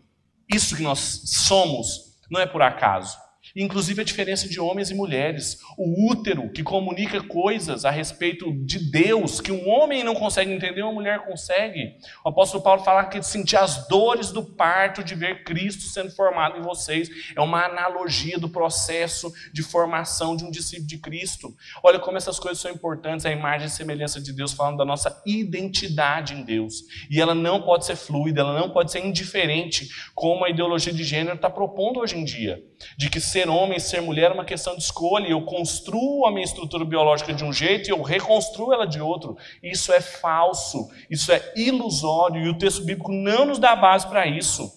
isso 0.51 0.75
que 0.75 0.81
nós 0.81 1.21
somos, 1.25 2.17
não 2.31 2.41
é 2.41 2.47
por 2.47 2.63
acaso 2.63 3.26
inclusive 3.63 4.01
a 4.01 4.05
diferença 4.05 4.47
de 4.47 4.59
homens 4.59 4.91
e 4.91 4.95
mulheres, 4.95 5.59
o 5.77 6.11
útero 6.11 6.49
que 6.51 6.63
comunica 6.63 7.21
coisas 7.21 7.85
a 7.85 7.89
respeito 7.89 8.53
de 8.65 8.79
Deus 8.91 9.41
que 9.41 9.51
um 9.51 9.67
homem 9.67 10.03
não 10.03 10.13
consegue 10.13 10.51
entender, 10.51 10.83
uma 10.83 10.93
mulher 10.93 11.25
consegue. 11.25 11.95
O 12.23 12.29
apóstolo 12.29 12.63
Paulo 12.63 12.83
fala 12.83 13.05
que 13.05 13.21
sentir 13.23 13.57
as 13.57 13.87
dores 13.87 14.31
do 14.31 14.43
parto 14.43 15.03
de 15.03 15.15
ver 15.15 15.43
Cristo 15.43 15.83
sendo 15.83 16.11
formado 16.11 16.57
em 16.57 16.61
vocês 16.61 17.09
é 17.35 17.41
uma 17.41 17.65
analogia 17.65 18.37
do 18.37 18.49
processo 18.49 19.33
de 19.51 19.63
formação 19.63 20.35
de 20.35 20.45
um 20.45 20.51
discípulo 20.51 20.87
de 20.87 20.99
Cristo. 20.99 21.55
Olha 21.83 21.99
como 21.99 22.17
essas 22.17 22.39
coisas 22.39 22.59
são 22.59 22.71
importantes, 22.71 23.25
a 23.25 23.31
imagem 23.31 23.67
e 23.67 23.71
semelhança 23.71 24.21
de 24.21 24.31
Deus 24.31 24.53
falando 24.53 24.77
da 24.77 24.85
nossa 24.85 25.21
identidade 25.25 26.33
em 26.33 26.43
Deus. 26.43 26.83
E 27.09 27.19
ela 27.19 27.33
não 27.33 27.61
pode 27.61 27.85
ser 27.85 27.95
fluida, 27.95 28.41
ela 28.41 28.59
não 28.59 28.69
pode 28.69 28.91
ser 28.91 29.03
indiferente, 29.03 29.89
como 30.13 30.45
a 30.45 30.49
ideologia 30.49 30.93
de 30.93 31.03
gênero 31.03 31.35
está 31.35 31.49
propondo 31.49 31.99
hoje 31.99 32.17
em 32.17 32.23
dia 32.23 32.63
de 32.97 33.09
que 33.09 33.19
ser 33.19 33.49
homem 33.49 33.77
e 33.77 33.81
ser 33.81 34.01
mulher 34.01 34.31
é 34.31 34.33
uma 34.33 34.45
questão 34.45 34.75
de 34.75 34.83
escolha. 34.83 35.27
Eu 35.27 35.41
construo 35.43 36.25
a 36.25 36.31
minha 36.31 36.43
estrutura 36.43 36.85
biológica 36.85 37.33
de 37.33 37.43
um 37.43 37.51
jeito 37.51 37.89
e 37.89 37.91
eu 37.91 38.01
reconstruo 38.01 38.73
ela 38.73 38.85
de 38.85 39.01
outro. 39.01 39.37
Isso 39.61 39.91
é 39.91 40.01
falso, 40.01 40.89
isso 41.09 41.31
é 41.31 41.53
ilusório 41.55 42.45
e 42.45 42.49
o 42.49 42.57
texto 42.57 42.83
bíblico 42.83 43.11
não 43.11 43.45
nos 43.45 43.59
dá 43.59 43.75
base 43.75 44.07
para 44.07 44.25
isso. 44.27 44.71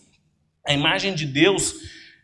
A 0.66 0.72
imagem 0.72 1.14
de 1.14 1.26
Deus, 1.26 1.74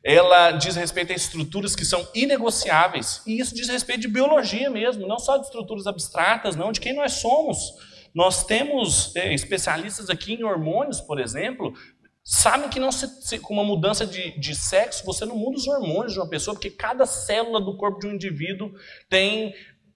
ela 0.04 0.52
diz 0.52 0.76
respeito 0.76 1.12
a 1.12 1.16
estruturas 1.16 1.74
que 1.74 1.84
são 1.84 2.06
inegociáveis. 2.14 3.22
E 3.26 3.38
isso 3.38 3.54
diz 3.54 3.68
respeito 3.68 4.02
de 4.02 4.08
biologia 4.08 4.70
mesmo, 4.70 5.06
não 5.06 5.18
só 5.18 5.36
de 5.36 5.46
estruturas 5.46 5.86
abstratas, 5.86 6.56
não, 6.56 6.72
de 6.72 6.80
quem 6.80 6.94
nós 6.94 7.14
somos. 7.14 7.58
Nós 8.16 8.44
temos 8.44 9.14
é, 9.14 9.34
especialistas 9.34 10.08
aqui 10.08 10.32
em 10.32 10.42
hormônios, 10.42 11.02
por 11.02 11.20
exemplo, 11.20 11.74
sabem 12.28 12.68
que 12.68 12.80
não 12.80 12.90
se, 12.90 13.06
se, 13.24 13.38
com 13.38 13.54
uma 13.54 13.62
mudança 13.62 14.04
de, 14.04 14.36
de 14.36 14.52
sexo 14.52 15.06
você 15.06 15.24
não 15.24 15.36
muda 15.36 15.56
os 15.56 15.68
hormônios 15.68 16.12
de 16.12 16.18
uma 16.18 16.28
pessoa, 16.28 16.56
porque 16.56 16.70
cada 16.70 17.06
célula 17.06 17.60
do 17.60 17.76
corpo 17.76 18.00
de 18.00 18.08
um 18.08 18.14
indivíduo 18.14 18.74
tem 19.08 19.54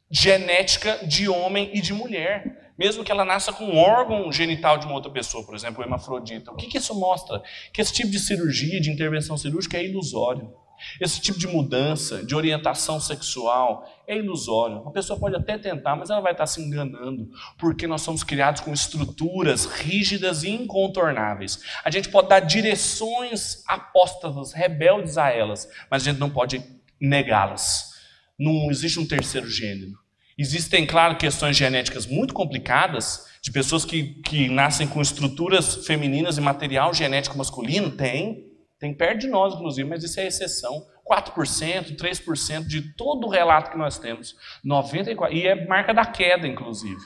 genética 0.09 1.05
de 1.05 1.29
homem 1.29 1.71
e 1.75 1.81
de 1.81 1.93
mulher. 1.93 2.73
Mesmo 2.79 3.05
que 3.05 3.11
ela 3.13 3.25
nasça 3.25 3.53
com 3.53 3.65
um 3.65 3.77
órgão 3.77 4.31
genital 4.33 4.79
de 4.79 4.87
uma 4.87 4.95
outra 4.95 5.11
pessoa, 5.11 5.45
por 5.45 5.55
exemplo, 5.55 5.83
o 5.83 5.87
hemafrodita. 5.87 6.53
O 6.53 6.57
que, 6.57 6.69
que 6.69 6.79
isso 6.79 6.95
mostra? 6.95 7.43
Que 7.75 7.83
esse 7.83 7.93
tipo 7.93 8.11
de 8.11 8.19
cirurgia, 8.19 8.81
de 8.81 8.91
intervenção 8.91 9.37
cirúrgica 9.37 9.77
é 9.77 9.85
ilusório. 9.85 10.55
Esse 11.01 11.21
tipo 11.21 11.39
de 11.39 11.47
mudança, 11.47 12.25
de 12.25 12.35
orientação 12.35 13.01
sexual, 13.01 13.89
é 14.07 14.17
ilusório. 14.17 14.87
A 14.87 14.91
pessoa 14.91 15.19
pode 15.19 15.37
até 15.37 15.57
tentar, 15.59 15.97
mas 15.97 16.11
ela 16.11 16.21
vai 16.21 16.33
estar 16.33 16.47
se 16.47 16.61
enganando, 16.61 17.31
porque 17.59 17.87
nós 17.87 18.03
somos 18.03 18.25
criados 18.25 18.61
com 18.61 18.73
estruturas 18.73 19.67
rígidas 19.67 20.43
e 20.43 20.51
incontornáveis. 20.51 21.61
A 21.85 21.91
gente 21.91 22.09
pode 22.09 22.29
dar 22.29 22.41
direções 22.41 23.63
apóstatas, 23.67 24.53
rebeldes 24.53 25.17
a 25.17 25.31
elas, 25.31 25.69
mas 25.91 26.03
a 26.03 26.11
gente 26.11 26.21
não 26.21 26.31
pode 26.31 26.63
negá-las. 27.01 27.91
Não 28.39 28.71
existe 28.71 28.99
um 28.99 29.07
terceiro 29.07 29.49
gênero. 29.49 29.99
Existem, 30.37 30.87
claro, 30.87 31.17
questões 31.17 31.57
genéticas 31.57 32.07
muito 32.07 32.33
complicadas, 32.33 33.29
de 33.43 33.51
pessoas 33.51 33.85
que, 33.85 34.15
que 34.23 34.49
nascem 34.49 34.87
com 34.87 35.01
estruturas 35.01 35.87
femininas 35.87 36.39
e 36.39 36.41
material 36.41 36.93
genético 36.93 37.37
masculino. 37.37 37.91
Tem. 37.91 38.50
Tem 38.81 38.95
perto 38.95 39.21
de 39.21 39.29
nós, 39.29 39.55
inclusive, 39.55 39.89
mas 39.89 40.03
isso 40.03 40.19
é 40.19 40.27
exceção. 40.27 40.87
4%, 41.07 41.97
3% 41.97 42.67
de 42.67 42.95
todo 42.95 43.27
o 43.27 43.31
relato 43.31 43.71
que 43.71 43.79
nós 43.79 43.99
temos. 43.99 44.35
94%, 44.65 45.33
e 45.33 45.47
é 45.47 45.67
marca 45.67 45.93
da 45.93 46.07
queda, 46.07 46.49
inclusive. 46.49 47.01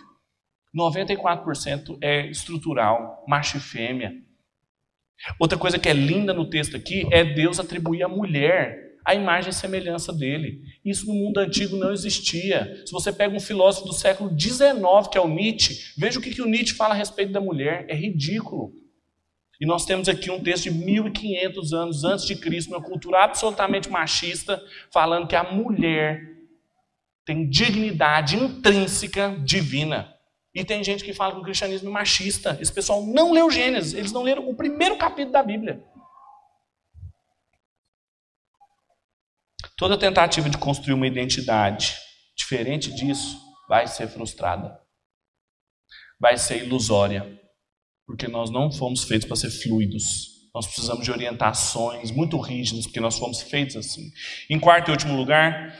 94% 0.74 1.98
é 2.00 2.26
estrutural, 2.30 3.24
macho 3.26 3.56
e 3.56 3.60
fêmea. 3.60 4.12
Outra 5.38 5.58
coisa 5.58 5.78
que 5.78 5.88
é 5.88 5.92
linda 5.92 6.32
no 6.32 6.48
texto 6.48 6.76
aqui 6.76 7.06
é 7.12 7.24
Deus 7.24 7.58
atribuir 7.58 8.02
à 8.02 8.08
mulher 8.08 8.84
a 9.04 9.14
imagem 9.14 9.50
e 9.50 9.54
semelhança 9.54 10.12
dele. 10.12 10.62
Isso 10.84 11.06
no 11.06 11.14
mundo 11.14 11.38
antigo 11.38 11.76
não 11.76 11.92
existia. 11.92 12.82
Se 12.86 12.92
você 12.92 13.12
pega 13.12 13.34
um 13.34 13.40
filósofo 13.40 13.86
do 13.86 13.92
século 13.92 14.30
XIX, 14.38 15.08
que 15.10 15.18
é 15.18 15.20
o 15.20 15.28
Nietzsche, 15.28 15.92
veja 15.98 16.18
o 16.18 16.22
que, 16.22 16.30
que 16.30 16.40
o 16.40 16.46
Nietzsche 16.46 16.74
fala 16.74 16.94
a 16.94 16.96
respeito 16.96 17.32
da 17.32 17.40
mulher. 17.40 17.84
É 17.88 17.94
ridículo. 17.94 18.72
E 19.60 19.66
nós 19.66 19.84
temos 19.84 20.08
aqui 20.08 20.30
um 20.30 20.42
texto 20.42 20.64
de 20.64 20.70
1500 20.72 21.72
anos 21.72 22.04
antes 22.04 22.26
de 22.26 22.36
Cristo, 22.36 22.70
uma 22.70 22.82
cultura 22.82 23.24
absolutamente 23.24 23.88
machista, 23.88 24.62
falando 24.92 25.28
que 25.28 25.36
a 25.36 25.44
mulher 25.44 26.34
tem 27.24 27.48
dignidade 27.48 28.36
intrínseca 28.36 29.36
divina. 29.44 30.12
E 30.54 30.64
tem 30.64 30.84
gente 30.84 31.02
que 31.02 31.12
fala 31.12 31.34
que 31.34 31.40
o 31.40 31.44
cristianismo 31.44 31.88
é 31.88 31.92
machista. 31.92 32.56
Esse 32.60 32.72
pessoal 32.72 33.04
não 33.04 33.32
leu 33.32 33.50
Gênesis, 33.50 33.94
eles 33.94 34.12
não 34.12 34.22
leram 34.22 34.48
o 34.48 34.54
primeiro 34.54 34.96
capítulo 34.96 35.32
da 35.32 35.42
Bíblia. 35.42 35.82
Toda 39.76 39.98
tentativa 39.98 40.48
de 40.48 40.56
construir 40.56 40.94
uma 40.94 41.06
identidade 41.06 41.96
diferente 42.36 42.94
disso 42.94 43.40
vai 43.68 43.88
ser 43.88 44.06
frustrada. 44.06 44.80
Vai 46.20 46.38
ser 46.38 46.64
ilusória. 46.64 47.40
Porque 48.06 48.28
nós 48.28 48.50
não 48.50 48.70
fomos 48.70 49.04
feitos 49.04 49.26
para 49.26 49.36
ser 49.36 49.50
fluidos. 49.50 50.48
Nós 50.54 50.66
precisamos 50.66 51.04
de 51.04 51.10
orientações 51.10 52.10
muito 52.10 52.38
rígidas, 52.38 52.84
porque 52.84 53.00
nós 53.00 53.18
fomos 53.18 53.42
feitos 53.42 53.76
assim. 53.76 54.12
Em 54.48 54.60
quarto 54.60 54.88
e 54.88 54.92
último 54.92 55.16
lugar, 55.16 55.76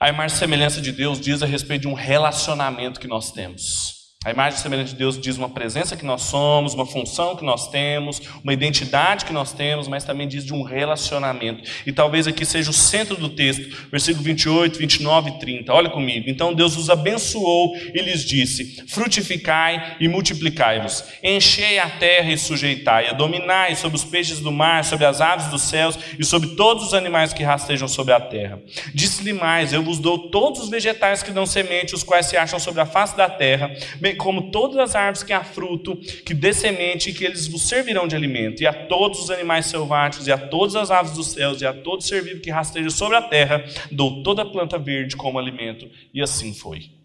a 0.00 0.08
e 0.08 0.30
semelhança 0.30 0.80
de 0.80 0.92
Deus 0.92 1.20
diz 1.20 1.42
a 1.42 1.46
respeito 1.46 1.82
de 1.82 1.88
um 1.88 1.94
relacionamento 1.94 3.00
que 3.00 3.08
nós 3.08 3.32
temos. 3.32 3.97
A 4.28 4.30
imagem 4.30 4.58
semelhante 4.58 4.90
de 4.90 4.96
Deus 4.96 5.18
diz 5.18 5.38
uma 5.38 5.48
presença 5.48 5.96
que 5.96 6.04
nós 6.04 6.20
somos, 6.20 6.74
uma 6.74 6.84
função 6.84 7.34
que 7.34 7.42
nós 7.42 7.70
temos, 7.70 8.20
uma 8.44 8.52
identidade 8.52 9.24
que 9.24 9.32
nós 9.32 9.54
temos, 9.54 9.88
mas 9.88 10.04
também 10.04 10.28
diz 10.28 10.44
de 10.44 10.52
um 10.52 10.62
relacionamento. 10.62 11.62
E 11.86 11.92
talvez 11.92 12.26
aqui 12.26 12.44
seja 12.44 12.68
o 12.68 12.74
centro 12.74 13.16
do 13.16 13.30
texto, 13.30 13.88
versículo 13.90 14.22
28, 14.22 14.78
29 14.78 15.30
e 15.30 15.38
30. 15.38 15.72
Olha 15.72 15.88
comigo. 15.88 16.28
Então 16.28 16.52
Deus 16.52 16.76
os 16.76 16.90
abençoou 16.90 17.74
e 17.94 18.02
lhes 18.02 18.22
disse: 18.22 18.84
Frutificai 18.86 19.96
e 19.98 20.06
multiplicai-vos, 20.08 21.04
enchei 21.22 21.78
a 21.78 21.88
terra 21.88 22.30
e 22.30 22.36
sujeitai-a, 22.36 23.14
dominai 23.14 23.76
sobre 23.76 23.96
os 23.96 24.04
peixes 24.04 24.40
do 24.40 24.52
mar, 24.52 24.84
sobre 24.84 25.06
as 25.06 25.22
aves 25.22 25.46
dos 25.46 25.62
céus 25.62 25.98
e 26.18 26.24
sobre 26.24 26.50
todos 26.50 26.88
os 26.88 26.92
animais 26.92 27.32
que 27.32 27.42
rastejam 27.42 27.88
sobre 27.88 28.12
a 28.12 28.20
terra. 28.20 28.60
Disse-lhe 28.92 29.32
mais: 29.32 29.72
Eu 29.72 29.82
vos 29.82 29.98
dou 29.98 30.28
todos 30.28 30.60
os 30.60 30.68
vegetais 30.68 31.22
que 31.22 31.30
dão 31.30 31.46
semente, 31.46 31.94
os 31.94 32.02
quais 32.02 32.26
se 32.26 32.36
acham 32.36 32.58
sobre 32.58 32.82
a 32.82 32.86
face 32.86 33.16
da 33.16 33.30
terra 33.30 33.74
como 34.18 34.50
todas 34.50 34.76
as 34.76 34.94
árvores 34.94 35.22
que 35.22 35.32
há 35.32 35.42
fruto, 35.42 35.96
que 35.96 36.34
dê 36.34 36.52
semente, 36.52 37.12
que 37.12 37.24
eles 37.24 37.46
vos 37.46 37.62
servirão 37.62 38.06
de 38.06 38.14
alimento, 38.14 38.62
e 38.62 38.66
a 38.66 38.72
todos 38.86 39.20
os 39.20 39.30
animais 39.30 39.66
selváticos, 39.66 40.26
e 40.26 40.32
a 40.32 40.36
todas 40.36 40.76
as 40.76 40.90
aves 40.90 41.12
dos 41.12 41.28
céus, 41.28 41.62
e 41.62 41.66
a 41.66 41.72
todo 41.72 42.02
ser 42.02 42.22
vivo 42.22 42.42
que 42.42 42.50
rasteja 42.50 42.90
sobre 42.90 43.16
a 43.16 43.22
terra, 43.22 43.64
dou 43.90 44.22
toda 44.22 44.44
planta 44.44 44.78
verde 44.78 45.16
como 45.16 45.38
alimento. 45.38 45.88
E 46.12 46.20
assim 46.20 46.52
foi. 46.52 46.98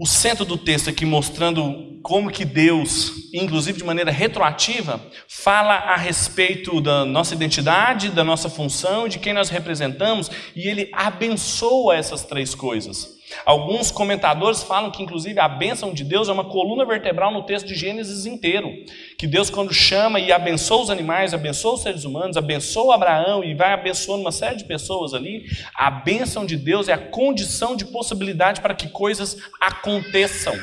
O 0.00 0.06
centro 0.06 0.44
do 0.44 0.56
texto 0.56 0.88
aqui 0.88 1.04
mostrando 1.04 1.98
como 2.04 2.30
que 2.30 2.44
Deus, 2.44 3.10
inclusive 3.34 3.78
de 3.78 3.84
maneira 3.84 4.12
retroativa, 4.12 5.04
fala 5.26 5.74
a 5.74 5.96
respeito 5.96 6.80
da 6.80 7.04
nossa 7.04 7.34
identidade, 7.34 8.10
da 8.10 8.22
nossa 8.22 8.48
função, 8.48 9.08
de 9.08 9.18
quem 9.18 9.32
nós 9.32 9.48
representamos, 9.48 10.30
e 10.54 10.68
ele 10.68 10.88
abençoa 10.92 11.96
essas 11.96 12.24
três 12.24 12.54
coisas. 12.54 13.17
Alguns 13.44 13.90
comentadores 13.90 14.62
falam 14.62 14.90
que, 14.90 15.02
inclusive, 15.02 15.38
a 15.38 15.48
bênção 15.48 15.92
de 15.92 16.04
Deus 16.04 16.28
é 16.28 16.32
uma 16.32 16.44
coluna 16.44 16.84
vertebral 16.84 17.32
no 17.32 17.42
texto 17.42 17.66
de 17.66 17.74
Gênesis 17.74 18.26
inteiro. 18.26 18.72
Que 19.16 19.26
Deus, 19.26 19.50
quando 19.50 19.72
chama 19.72 20.20
e 20.20 20.32
abençoa 20.32 20.82
os 20.82 20.90
animais, 20.90 21.34
abençoa 21.34 21.74
os 21.74 21.82
seres 21.82 22.04
humanos, 22.04 22.36
abençoa 22.36 22.94
Abraão 22.94 23.42
e 23.44 23.54
vai 23.54 23.72
abençoando 23.72 24.22
uma 24.22 24.32
série 24.32 24.56
de 24.56 24.64
pessoas 24.64 25.14
ali, 25.14 25.44
a 25.74 25.90
bênção 25.90 26.44
de 26.44 26.56
Deus 26.56 26.88
é 26.88 26.92
a 26.92 26.98
condição 26.98 27.76
de 27.76 27.84
possibilidade 27.84 28.60
para 28.60 28.74
que 28.74 28.88
coisas 28.88 29.36
aconteçam. 29.60 30.54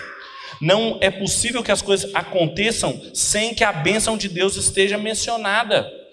Não 0.61 0.97
é 1.01 1.11
possível 1.11 1.61
que 1.61 1.71
as 1.71 1.81
coisas 1.81 2.13
aconteçam 2.15 3.01
sem 3.13 3.53
que 3.53 3.63
a 3.63 3.73
bênção 3.73 4.17
de 4.17 4.29
Deus 4.29 4.55
esteja 4.55 4.97
mencionada. 4.97 6.04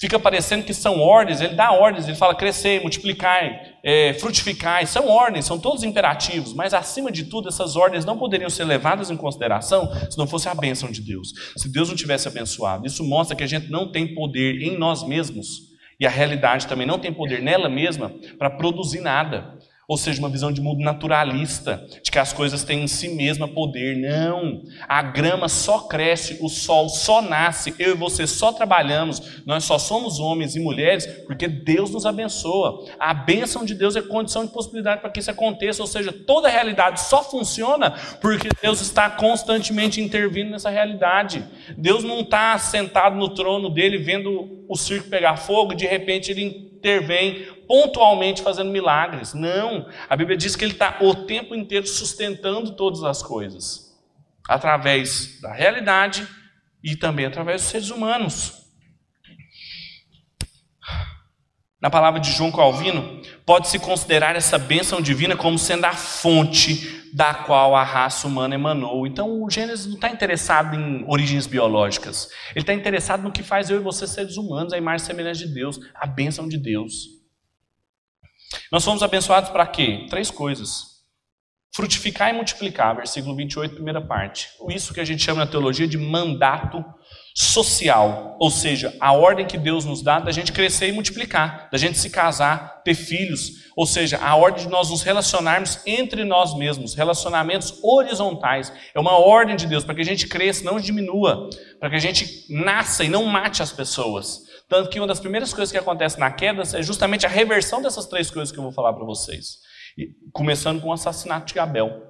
Fica 0.00 0.16
parecendo 0.16 0.64
que 0.64 0.72
são 0.72 1.00
ordens, 1.00 1.40
ele 1.40 1.54
dá 1.54 1.72
ordens, 1.72 2.06
ele 2.06 2.16
fala 2.16 2.32
crescer, 2.32 2.80
multiplicar, 2.80 3.42
é, 3.82 4.14
frutificar, 4.14 4.86
são 4.86 5.08
ordens, 5.08 5.44
são 5.44 5.58
todos 5.58 5.82
imperativos, 5.82 6.54
mas 6.54 6.72
acima 6.72 7.10
de 7.10 7.24
tudo, 7.24 7.48
essas 7.48 7.74
ordens 7.74 8.04
não 8.04 8.16
poderiam 8.16 8.48
ser 8.48 8.62
levadas 8.62 9.10
em 9.10 9.16
consideração 9.16 9.90
se 10.08 10.16
não 10.16 10.26
fosse 10.26 10.48
a 10.48 10.54
bênção 10.54 10.88
de 10.88 11.00
Deus, 11.00 11.32
se 11.56 11.68
Deus 11.68 11.88
não 11.88 11.96
tivesse 11.96 12.28
abençoado. 12.28 12.86
Isso 12.86 13.02
mostra 13.02 13.34
que 13.34 13.42
a 13.42 13.48
gente 13.48 13.70
não 13.72 13.90
tem 13.90 14.14
poder 14.14 14.62
em 14.62 14.78
nós 14.78 15.02
mesmos, 15.02 15.68
e 15.98 16.06
a 16.06 16.10
realidade 16.10 16.68
também 16.68 16.86
não 16.86 17.00
tem 17.00 17.12
poder 17.12 17.42
nela 17.42 17.68
mesma 17.68 18.12
para 18.38 18.50
produzir 18.50 19.00
nada. 19.00 19.57
Ou 19.88 19.96
seja, 19.96 20.18
uma 20.18 20.28
visão 20.28 20.52
de 20.52 20.60
mundo 20.60 20.84
naturalista, 20.84 21.82
de 22.02 22.10
que 22.10 22.18
as 22.18 22.30
coisas 22.30 22.62
têm 22.62 22.84
em 22.84 22.86
si 22.86 23.08
mesma 23.08 23.48
poder. 23.48 23.96
Não. 23.96 24.62
A 24.86 25.00
grama 25.00 25.48
só 25.48 25.78
cresce, 25.78 26.36
o 26.42 26.48
sol 26.50 26.90
só 26.90 27.22
nasce, 27.22 27.74
eu 27.78 27.92
e 27.92 27.96
você 27.96 28.26
só 28.26 28.52
trabalhamos, 28.52 29.42
nós 29.46 29.64
só 29.64 29.78
somos 29.78 30.20
homens 30.20 30.54
e 30.54 30.60
mulheres 30.60 31.06
porque 31.26 31.48
Deus 31.48 31.90
nos 31.90 32.04
abençoa. 32.04 32.84
A 33.00 33.14
bênção 33.14 33.64
de 33.64 33.74
Deus 33.74 33.96
é 33.96 34.02
condição 34.02 34.44
de 34.44 34.52
possibilidade 34.52 35.00
para 35.00 35.08
que 35.08 35.20
isso 35.20 35.30
aconteça, 35.30 35.80
ou 35.80 35.88
seja, 35.88 36.12
toda 36.12 36.48
a 36.48 36.50
realidade 36.50 37.00
só 37.00 37.22
funciona 37.22 37.94
porque 38.20 38.50
Deus 38.60 38.82
está 38.82 39.08
constantemente 39.08 40.02
intervindo 40.02 40.50
nessa 40.50 40.68
realidade. 40.68 41.42
Deus 41.78 42.04
não 42.04 42.20
está 42.20 42.58
sentado 42.58 43.16
no 43.16 43.30
trono 43.30 43.70
dele 43.70 43.96
vendo 43.96 44.66
o 44.68 44.76
circo 44.76 45.08
pegar 45.08 45.38
fogo 45.38 45.72
de 45.72 45.86
repente 45.86 46.30
ele 46.30 46.68
intervém 46.76 47.57
pontualmente 47.68 48.42
fazendo 48.42 48.72
milagres. 48.72 49.34
Não. 49.34 49.86
A 50.08 50.16
Bíblia 50.16 50.36
diz 50.36 50.56
que 50.56 50.64
ele 50.64 50.72
está 50.72 50.96
o 51.00 51.14
tempo 51.14 51.54
inteiro 51.54 51.86
sustentando 51.86 52.74
todas 52.74 53.04
as 53.04 53.22
coisas 53.22 53.86
através 54.48 55.38
da 55.42 55.52
realidade 55.52 56.26
e 56.82 56.96
também 56.96 57.26
através 57.26 57.60
dos 57.60 57.70
seres 57.70 57.90
humanos. 57.90 58.54
Na 61.80 61.90
palavra 61.90 62.18
de 62.18 62.32
João 62.32 62.50
Calvino, 62.50 63.22
pode-se 63.46 63.78
considerar 63.78 64.34
essa 64.34 64.58
bênção 64.58 65.00
divina 65.00 65.36
como 65.36 65.56
sendo 65.56 65.84
a 65.84 65.92
fonte 65.92 66.98
da 67.12 67.32
qual 67.32 67.76
a 67.76 67.84
raça 67.84 68.26
humana 68.26 68.56
emanou. 68.56 69.06
Então, 69.06 69.42
o 69.42 69.48
Gênesis 69.48 69.86
não 69.86 69.94
está 69.94 70.10
interessado 70.10 70.74
em 70.74 71.04
origens 71.06 71.46
biológicas. 71.46 72.30
Ele 72.50 72.62
está 72.62 72.74
interessado 72.74 73.22
no 73.22 73.30
que 73.30 73.44
faz 73.44 73.70
eu 73.70 73.76
e 73.76 73.82
você 73.82 74.08
seres 74.08 74.36
humanos, 74.36 74.72
a 74.72 74.78
imagem 74.78 75.06
semelhante 75.06 75.46
de 75.46 75.54
Deus, 75.54 75.78
a 75.94 76.06
bênção 76.06 76.48
de 76.48 76.58
Deus. 76.58 77.17
Nós 78.70 78.84
fomos 78.84 79.02
abençoados 79.02 79.50
para 79.50 79.66
quê? 79.66 80.06
Três 80.08 80.30
coisas. 80.30 80.98
Frutificar 81.74 82.30
e 82.30 82.32
multiplicar, 82.32 82.96
versículo 82.96 83.36
28, 83.36 83.74
primeira 83.74 84.00
parte. 84.00 84.48
Isso 84.70 84.92
que 84.92 85.00
a 85.00 85.04
gente 85.04 85.22
chama 85.22 85.44
na 85.44 85.50
teologia 85.50 85.86
de 85.86 85.98
mandato 85.98 86.82
social, 87.34 88.36
ou 88.40 88.50
seja, 88.50 88.96
a 88.98 89.12
ordem 89.12 89.46
que 89.46 89.56
Deus 89.56 89.84
nos 89.84 90.02
dá 90.02 90.18
da 90.18 90.32
gente 90.32 90.50
crescer 90.50 90.88
e 90.88 90.92
multiplicar, 90.92 91.68
da 91.70 91.78
gente 91.78 91.96
se 91.96 92.10
casar, 92.10 92.82
ter 92.82 92.94
filhos, 92.94 93.68
ou 93.76 93.86
seja, 93.86 94.18
a 94.18 94.34
ordem 94.34 94.64
de 94.64 94.70
nós 94.70 94.90
nos 94.90 95.02
relacionarmos 95.02 95.80
entre 95.86 96.24
nós 96.24 96.56
mesmos, 96.56 96.94
relacionamentos 96.94 97.78
horizontais. 97.80 98.72
É 98.92 98.98
uma 98.98 99.16
ordem 99.16 99.54
de 99.54 99.68
Deus 99.68 99.84
para 99.84 99.94
que 99.94 100.00
a 100.00 100.04
gente 100.04 100.26
cresça, 100.26 100.64
não 100.64 100.80
diminua, 100.80 101.48
para 101.78 101.90
que 101.90 101.96
a 101.96 102.00
gente 102.00 102.44
nasça 102.50 103.04
e 103.04 103.08
não 103.08 103.24
mate 103.24 103.62
as 103.62 103.70
pessoas. 103.70 104.47
Tanto 104.68 104.90
que 104.90 105.00
uma 105.00 105.06
das 105.06 105.18
primeiras 105.18 105.52
coisas 105.52 105.72
que 105.72 105.78
acontece 105.78 106.20
na 106.20 106.30
queda 106.30 106.62
é 106.74 106.82
justamente 106.82 107.24
a 107.24 107.28
reversão 107.28 107.80
dessas 107.80 108.06
três 108.06 108.30
coisas 108.30 108.52
que 108.52 108.58
eu 108.58 108.62
vou 108.62 108.72
falar 108.72 108.92
para 108.92 109.04
vocês. 109.04 109.58
Começando 110.32 110.80
com 110.80 110.88
o 110.88 110.92
assassinato 110.92 111.52
de 111.52 111.58
Abel. 111.58 112.02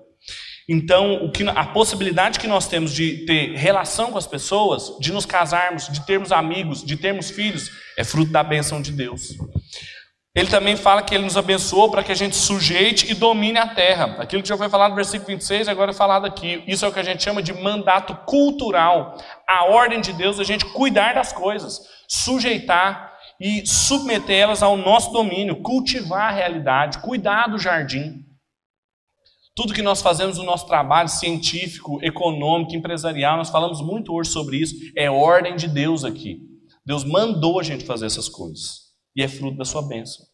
Então, 0.69 1.25
o 1.25 1.31
que, 1.31 1.49
a 1.49 1.65
possibilidade 1.65 2.39
que 2.39 2.47
nós 2.47 2.67
temos 2.67 2.93
de 2.93 3.25
ter 3.25 3.55
relação 3.55 4.13
com 4.13 4.19
as 4.19 4.27
pessoas, 4.27 4.99
de 5.01 5.13
nos 5.13 5.25
casarmos, 5.25 5.89
de 5.89 6.05
termos 6.05 6.31
amigos, 6.31 6.85
de 6.85 6.97
termos 6.97 7.31
filhos, 7.31 7.71
é 7.97 8.05
fruto 8.05 8.33
da 8.33 8.43
bênção 8.43 8.83
de 8.83 8.93
Deus. 8.93 9.35
Ele 10.35 10.49
também 10.49 10.77
fala 10.77 11.03
que 11.03 11.15
ele 11.15 11.25
nos 11.25 11.37
abençoou 11.37 11.91
para 11.91 12.03
que 12.03 12.13
a 12.13 12.15
gente 12.15 12.37
sujeite 12.37 13.11
e 13.11 13.15
domine 13.15 13.59
a 13.59 13.67
terra. 13.67 14.17
Aquilo 14.19 14.43
que 14.43 14.49
já 14.49 14.57
foi 14.57 14.69
falado 14.69 14.91
no 14.91 14.97
versículo 14.97 15.27
26, 15.29 15.69
agora 15.69 15.91
é 15.91 15.95
falado 15.95 16.27
aqui. 16.27 16.63
Isso 16.67 16.85
é 16.85 16.89
o 16.89 16.93
que 16.93 17.01
a 17.01 17.03
gente 17.03 17.23
chama 17.23 17.43
de 17.43 17.53
mandato 17.53 18.15
cultural. 18.27 19.17
A 19.49 19.65
ordem 19.65 20.01
de 20.01 20.13
Deus 20.13 20.39
a 20.39 20.45
gente 20.45 20.67
cuidar 20.67 21.15
das 21.15 21.33
coisas, 21.33 21.81
sujeitar 22.07 23.17
e 23.41 23.67
submeter 23.67 24.37
elas 24.37 24.63
ao 24.63 24.77
nosso 24.77 25.11
domínio, 25.11 25.63
cultivar 25.63 26.29
a 26.29 26.35
realidade, 26.35 26.99
cuidar 26.99 27.47
do 27.47 27.59
jardim. 27.59 28.25
Tudo 29.57 29.73
que 29.73 29.83
nós 29.83 30.03
fazemos 30.03 30.37
no 30.39 30.45
nosso 30.45 30.67
trabalho 30.67 31.09
científico, 31.09 31.99
econômico, 32.03 32.77
empresarial, 32.77 33.39
nós 33.39 33.51
falamos 33.51 33.81
muito 33.81 34.13
hoje 34.13 34.31
sobre 34.31 34.59
isso, 34.59 34.75
é 34.97 35.11
ordem 35.11 35.57
de 35.57 35.67
Deus 35.67 36.05
aqui. 36.05 36.41
Deus 36.85 37.03
mandou 37.03 37.59
a 37.59 37.63
gente 37.63 37.85
fazer 37.85 38.07
essas 38.07 38.29
coisas. 38.29 38.89
E 39.17 39.23
é 39.23 39.29
fruto 39.29 39.57
da 39.57 39.65
sua 39.65 39.83
bênção. 39.83 40.25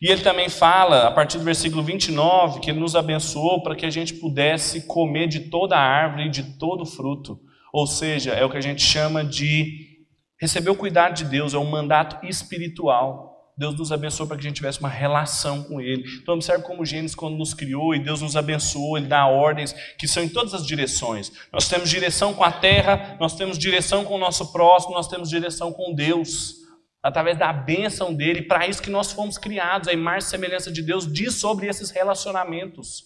E 0.00 0.10
ele 0.10 0.22
também 0.22 0.48
fala, 0.48 1.06
a 1.06 1.10
partir 1.10 1.38
do 1.38 1.44
versículo 1.44 1.82
29, 1.82 2.60
que 2.60 2.70
ele 2.70 2.80
nos 2.80 2.96
abençoou 2.96 3.62
para 3.62 3.76
que 3.76 3.86
a 3.86 3.90
gente 3.90 4.14
pudesse 4.14 4.86
comer 4.86 5.28
de 5.28 5.48
toda 5.48 5.76
a 5.76 5.80
árvore 5.80 6.26
e 6.26 6.30
de 6.30 6.58
todo 6.58 6.82
o 6.82 6.86
fruto. 6.86 7.38
Ou 7.76 7.86
seja, 7.86 8.32
é 8.32 8.42
o 8.42 8.48
que 8.48 8.56
a 8.56 8.60
gente 8.62 8.82
chama 8.82 9.22
de 9.22 9.98
receber 10.40 10.70
o 10.70 10.74
cuidado 10.74 11.14
de 11.14 11.26
Deus, 11.26 11.52
é 11.52 11.58
um 11.58 11.70
mandato 11.70 12.24
espiritual. 12.24 13.52
Deus 13.54 13.76
nos 13.76 13.92
abençoou 13.92 14.26
para 14.26 14.38
que 14.38 14.46
a 14.46 14.48
gente 14.48 14.56
tivesse 14.56 14.80
uma 14.80 14.88
relação 14.88 15.62
com 15.62 15.78
Ele. 15.78 16.02
Então, 16.22 16.36
observe 16.36 16.64
como 16.64 16.86
Gênesis, 16.86 17.14
quando 17.14 17.36
nos 17.36 17.52
criou 17.52 17.94
e 17.94 17.98
Deus 17.98 18.22
nos 18.22 18.34
abençoou, 18.34 18.96
Ele 18.96 19.06
dá 19.06 19.26
ordens 19.26 19.74
que 19.98 20.08
são 20.08 20.22
em 20.22 20.28
todas 20.30 20.54
as 20.54 20.66
direções. 20.66 21.30
Nós 21.52 21.68
temos 21.68 21.90
direção 21.90 22.32
com 22.32 22.42
a 22.42 22.50
terra, 22.50 23.14
nós 23.20 23.36
temos 23.36 23.58
direção 23.58 24.06
com 24.06 24.14
o 24.14 24.18
nosso 24.18 24.50
próximo, 24.52 24.94
nós 24.94 25.06
temos 25.06 25.28
direção 25.28 25.70
com 25.70 25.94
Deus. 25.94 26.54
Através 27.02 27.38
da 27.38 27.52
bênção 27.52 28.14
dele, 28.14 28.40
para 28.40 28.66
isso 28.66 28.80
que 28.80 28.88
nós 28.88 29.12
fomos 29.12 29.36
criados, 29.36 29.86
a 29.86 29.92
imagem 29.92 30.26
e 30.26 30.30
semelhança 30.30 30.72
de 30.72 30.80
Deus 30.80 31.06
diz 31.12 31.34
sobre 31.34 31.66
esses 31.66 31.90
relacionamentos 31.90 33.04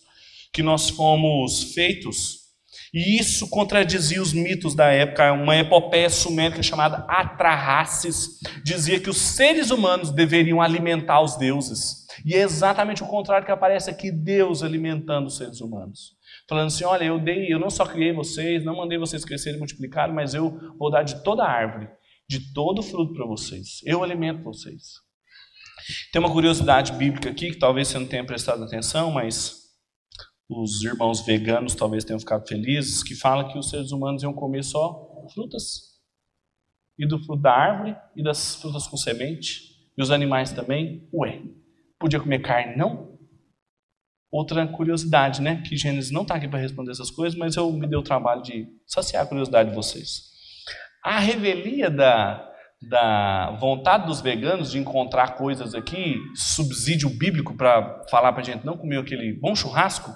que 0.52 0.62
nós 0.62 0.88
fomos 0.88 1.74
feitos. 1.74 2.49
E 2.92 3.18
isso 3.18 3.48
contradizia 3.48 4.20
os 4.20 4.32
mitos 4.32 4.74
da 4.74 4.86
época. 4.86 5.32
Uma 5.32 5.56
epopeia 5.56 6.10
sumérica 6.10 6.62
chamada 6.62 7.04
Atrahasis 7.08 8.38
dizia 8.64 9.00
que 9.00 9.10
os 9.10 9.16
seres 9.16 9.70
humanos 9.70 10.10
deveriam 10.10 10.60
alimentar 10.60 11.20
os 11.20 11.36
deuses. 11.36 12.06
E 12.24 12.34
é 12.34 12.40
exatamente 12.40 13.02
o 13.02 13.06
contrário 13.06 13.44
que 13.44 13.52
aparece 13.52 13.90
aqui: 13.90 14.10
Deus 14.10 14.62
alimentando 14.62 15.26
os 15.26 15.36
seres 15.36 15.60
humanos. 15.60 16.16
Falando 16.48 16.66
assim: 16.66 16.84
olha, 16.84 17.04
eu 17.04 17.18
dei, 17.18 17.52
eu 17.52 17.58
não 17.58 17.70
só 17.70 17.84
criei 17.84 18.12
vocês, 18.12 18.64
não 18.64 18.76
mandei 18.76 18.98
vocês 18.98 19.24
crescerem 19.24 19.56
e 19.56 19.60
multiplicarem, 19.60 20.14
mas 20.14 20.34
eu 20.34 20.58
vou 20.78 20.90
dar 20.90 21.02
de 21.02 21.22
toda 21.22 21.44
a 21.44 21.50
árvore, 21.50 21.88
de 22.28 22.52
todo 22.52 22.80
o 22.80 22.82
fruto 22.82 23.14
para 23.14 23.26
vocês. 23.26 23.80
Eu 23.84 24.02
alimento 24.02 24.42
vocês. 24.42 25.00
Tem 26.12 26.20
uma 26.20 26.32
curiosidade 26.32 26.92
bíblica 26.92 27.30
aqui 27.30 27.50
que 27.50 27.58
talvez 27.58 27.88
você 27.88 27.98
não 27.98 28.06
tenha 28.06 28.24
prestado 28.24 28.62
atenção, 28.62 29.10
mas 29.10 29.59
os 30.50 30.82
irmãos 30.82 31.24
veganos 31.24 31.76
talvez 31.76 32.04
tenham 32.04 32.18
ficado 32.18 32.46
felizes, 32.46 33.04
que 33.04 33.14
fala 33.14 33.50
que 33.50 33.56
os 33.56 33.70
seres 33.70 33.92
humanos 33.92 34.22
iam 34.22 34.32
comer 34.32 34.64
só 34.64 35.08
frutas. 35.32 35.90
E 36.98 37.06
do 37.06 37.18
fruto 37.18 37.40
da 37.40 37.52
árvore 37.52 37.96
e 38.16 38.22
das 38.22 38.56
frutas 38.56 38.86
com 38.86 38.96
semente. 38.96 39.70
E 39.96 40.02
os 40.02 40.10
animais 40.10 40.52
também. 40.52 41.08
Ué, 41.14 41.40
podia 41.98 42.20
comer 42.20 42.40
carne, 42.40 42.76
não? 42.76 43.18
Outra 44.30 44.66
curiosidade, 44.66 45.40
né? 45.40 45.62
Que 45.62 45.76
Gênesis 45.76 46.10
não 46.10 46.22
está 46.22 46.34
aqui 46.34 46.48
para 46.48 46.58
responder 46.58 46.90
essas 46.90 47.10
coisas, 47.10 47.38
mas 47.38 47.56
eu 47.56 47.72
me 47.72 47.86
dei 47.86 47.98
o 47.98 48.02
trabalho 48.02 48.42
de 48.42 48.66
saciar 48.86 49.22
a 49.22 49.26
curiosidade 49.26 49.70
de 49.70 49.76
vocês. 49.76 50.30
A 51.02 51.18
revelia 51.18 51.90
da, 51.90 52.50
da 52.82 53.56
vontade 53.60 54.06
dos 54.06 54.20
veganos 54.20 54.70
de 54.70 54.78
encontrar 54.78 55.36
coisas 55.36 55.74
aqui, 55.74 56.16
subsídio 56.34 57.10
bíblico 57.10 57.56
para 57.56 58.04
falar 58.10 58.32
para 58.32 58.40
a 58.40 58.44
gente 58.44 58.64
não 58.64 58.76
comer 58.76 58.98
aquele 58.98 59.32
bom 59.38 59.54
churrasco, 59.54 60.10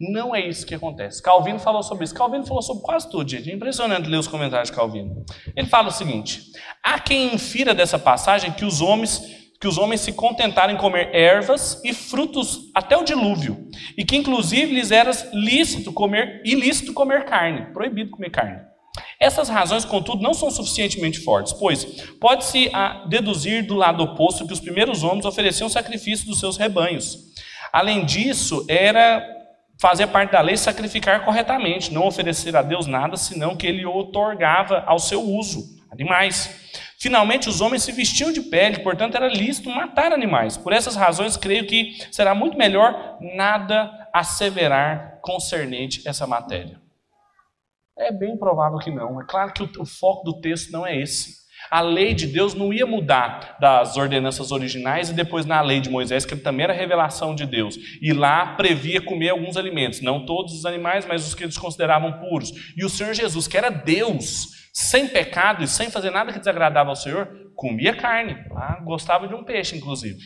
não 0.00 0.34
é 0.34 0.40
isso 0.40 0.64
que 0.64 0.74
acontece. 0.74 1.22
Calvino 1.22 1.58
falou 1.58 1.82
sobre 1.82 2.04
isso. 2.04 2.14
Calvino 2.14 2.46
falou 2.46 2.62
sobre 2.62 2.82
quase 2.82 3.10
tudo, 3.10 3.28
gente. 3.28 3.50
É 3.50 3.54
impressionante 3.54 4.08
ler 4.08 4.16
os 4.16 4.26
comentários 4.26 4.70
de 4.70 4.76
Calvino. 4.76 5.24
Ele 5.54 5.66
fala 5.66 5.88
o 5.88 5.92
seguinte: 5.92 6.52
há 6.82 6.98
quem 6.98 7.34
infira 7.34 7.74
dessa 7.74 7.98
passagem 7.98 8.52
que 8.52 8.64
os 8.64 8.80
homens 8.80 9.38
que 9.60 9.68
os 9.68 9.76
homens 9.76 10.00
se 10.00 10.14
contentaram 10.14 10.72
em 10.72 10.78
comer 10.78 11.14
ervas 11.14 11.82
e 11.84 11.92
frutos 11.92 12.70
até 12.74 12.96
o 12.96 13.04
dilúvio, 13.04 13.68
e 13.94 14.06
que 14.06 14.16
inclusive 14.16 14.72
lhes 14.72 14.90
era 14.90 15.10
lícito 15.34 15.92
comer 15.92 16.40
ilícito 16.46 16.94
comer 16.94 17.26
carne, 17.26 17.66
proibido 17.70 18.08
comer 18.08 18.30
carne. 18.30 18.58
Essas 19.20 19.50
razões, 19.50 19.84
contudo, 19.84 20.22
não 20.22 20.32
são 20.32 20.50
suficientemente 20.50 21.20
fortes, 21.20 21.52
pois 21.52 21.84
pode-se 22.18 22.72
deduzir 23.06 23.66
do 23.66 23.74
lado 23.74 24.02
oposto 24.02 24.46
que 24.46 24.52
os 24.54 24.60
primeiros 24.60 25.02
homens 25.02 25.26
ofereciam 25.26 25.68
sacrifício 25.68 26.26
dos 26.26 26.40
seus 26.40 26.56
rebanhos. 26.56 27.18
Além 27.70 28.06
disso, 28.06 28.64
era 28.66 29.39
fazer 29.80 30.08
parte 30.08 30.32
da 30.32 30.42
lei 30.42 30.58
sacrificar 30.58 31.24
corretamente, 31.24 31.92
não 31.92 32.06
oferecer 32.06 32.54
a 32.54 32.60
Deus 32.60 32.86
nada, 32.86 33.16
senão 33.16 33.56
que 33.56 33.66
ele 33.66 33.86
otorgava 33.86 34.84
ao 34.86 34.98
seu 34.98 35.22
uso, 35.22 35.80
animais. 35.90 36.54
Finalmente, 36.98 37.48
os 37.48 37.62
homens 37.62 37.82
se 37.82 37.92
vestiam 37.92 38.30
de 38.30 38.42
pele, 38.42 38.80
portanto, 38.80 39.14
era 39.14 39.26
lícito 39.26 39.70
matar 39.70 40.12
animais. 40.12 40.58
Por 40.58 40.74
essas 40.74 40.96
razões, 40.96 41.34
creio 41.34 41.66
que 41.66 41.98
será 42.12 42.34
muito 42.34 42.58
melhor 42.58 43.16
nada 43.34 43.90
asseverar 44.12 45.18
concernente 45.22 46.06
essa 46.06 46.26
matéria. 46.26 46.78
É 47.98 48.12
bem 48.12 48.36
provável 48.36 48.78
que 48.78 48.90
não. 48.90 49.20
É 49.20 49.24
claro 49.26 49.52
que 49.52 49.62
o 49.78 49.86
foco 49.86 50.24
do 50.24 50.40
texto 50.42 50.70
não 50.70 50.86
é 50.86 50.94
esse. 50.94 51.40
A 51.68 51.80
lei 51.80 52.14
de 52.14 52.26
Deus 52.26 52.54
não 52.54 52.72
ia 52.72 52.86
mudar 52.86 53.56
das 53.60 53.96
ordenanças 53.96 54.52
originais 54.52 55.10
e 55.10 55.14
depois 55.14 55.44
na 55.46 55.60
lei 55.60 55.80
de 55.80 55.90
Moisés, 55.90 56.24
que 56.24 56.36
também 56.36 56.64
era 56.64 56.72
revelação 56.72 57.34
de 57.34 57.46
Deus. 57.46 57.76
E 58.00 58.12
lá 58.12 58.54
previa 58.54 59.00
comer 59.00 59.30
alguns 59.30 59.56
alimentos, 59.56 60.00
não 60.00 60.24
todos 60.24 60.52
os 60.52 60.64
animais, 60.64 61.06
mas 61.06 61.26
os 61.26 61.34
que 61.34 61.44
eles 61.44 61.58
consideravam 61.58 62.20
puros. 62.20 62.52
E 62.76 62.84
o 62.84 62.88
Senhor 62.88 63.14
Jesus, 63.14 63.48
que 63.48 63.56
era 63.56 63.70
Deus, 63.70 64.48
sem 64.72 65.08
pecado 65.08 65.64
e 65.64 65.68
sem 65.68 65.90
fazer 65.90 66.10
nada 66.10 66.32
que 66.32 66.38
desagradava 66.38 66.90
ao 66.90 66.96
Senhor, 66.96 67.28
comia 67.54 67.94
carne, 67.94 68.36
gostava 68.84 69.26
de 69.26 69.34
um 69.34 69.44
peixe, 69.44 69.76
inclusive. 69.76 70.18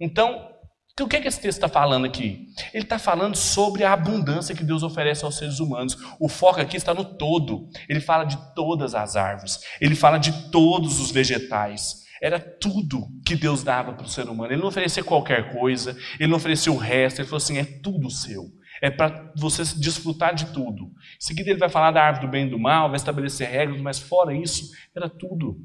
Então, 0.00 0.53
então, 0.94 1.06
o 1.06 1.08
que, 1.08 1.16
é 1.16 1.20
que 1.20 1.26
esse 1.26 1.40
texto 1.40 1.58
está 1.58 1.68
falando 1.68 2.06
aqui? 2.06 2.46
Ele 2.72 2.84
está 2.84 3.00
falando 3.00 3.34
sobre 3.34 3.82
a 3.82 3.92
abundância 3.92 4.54
que 4.54 4.62
Deus 4.62 4.84
oferece 4.84 5.24
aos 5.24 5.36
seres 5.36 5.58
humanos. 5.58 5.98
O 6.20 6.28
foco 6.28 6.60
aqui 6.60 6.76
está 6.76 6.94
no 6.94 7.04
todo. 7.04 7.68
Ele 7.88 8.00
fala 8.00 8.22
de 8.22 8.38
todas 8.54 8.94
as 8.94 9.16
árvores. 9.16 9.58
Ele 9.80 9.96
fala 9.96 10.18
de 10.18 10.52
todos 10.52 11.00
os 11.00 11.10
vegetais. 11.10 12.04
Era 12.22 12.38
tudo 12.38 13.08
que 13.26 13.34
Deus 13.34 13.64
dava 13.64 13.92
para 13.92 14.06
o 14.06 14.08
ser 14.08 14.28
humano. 14.28 14.52
Ele 14.52 14.60
não 14.60 14.68
oferecia 14.68 15.02
qualquer 15.02 15.52
coisa. 15.52 15.96
Ele 16.20 16.30
não 16.30 16.36
oferecia 16.36 16.70
o 16.70 16.76
resto. 16.76 17.18
Ele 17.18 17.26
falou 17.26 17.38
assim: 17.38 17.58
é 17.58 17.64
tudo 17.64 18.08
seu. 18.08 18.44
É 18.80 18.88
para 18.88 19.32
você 19.36 19.64
desfrutar 19.76 20.32
de 20.32 20.46
tudo. 20.52 20.84
Em 20.84 21.26
seguida, 21.26 21.50
ele 21.50 21.58
vai 21.58 21.68
falar 21.68 21.90
da 21.90 22.04
árvore 22.04 22.26
do 22.26 22.30
bem 22.30 22.46
e 22.46 22.50
do 22.50 22.58
mal, 22.58 22.88
vai 22.88 22.96
estabelecer 22.96 23.48
regras, 23.48 23.80
mas 23.80 23.98
fora 23.98 24.32
isso, 24.32 24.70
era 24.94 25.08
tudo 25.08 25.56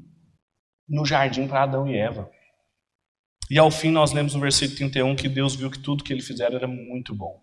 no 0.88 1.04
jardim 1.06 1.46
para 1.46 1.62
Adão 1.62 1.86
e 1.86 1.96
Eva. 1.96 2.28
E 3.50 3.58
ao 3.58 3.70
fim 3.70 3.90
nós 3.90 4.12
lemos 4.12 4.34
no 4.34 4.40
versículo 4.40 4.76
31 4.76 5.16
que 5.16 5.28
Deus 5.28 5.56
viu 5.56 5.70
que 5.70 5.78
tudo 5.78 6.04
que 6.04 6.12
ele 6.12 6.22
fizer 6.22 6.52
era 6.54 6.68
muito 6.68 7.14
bom. 7.14 7.42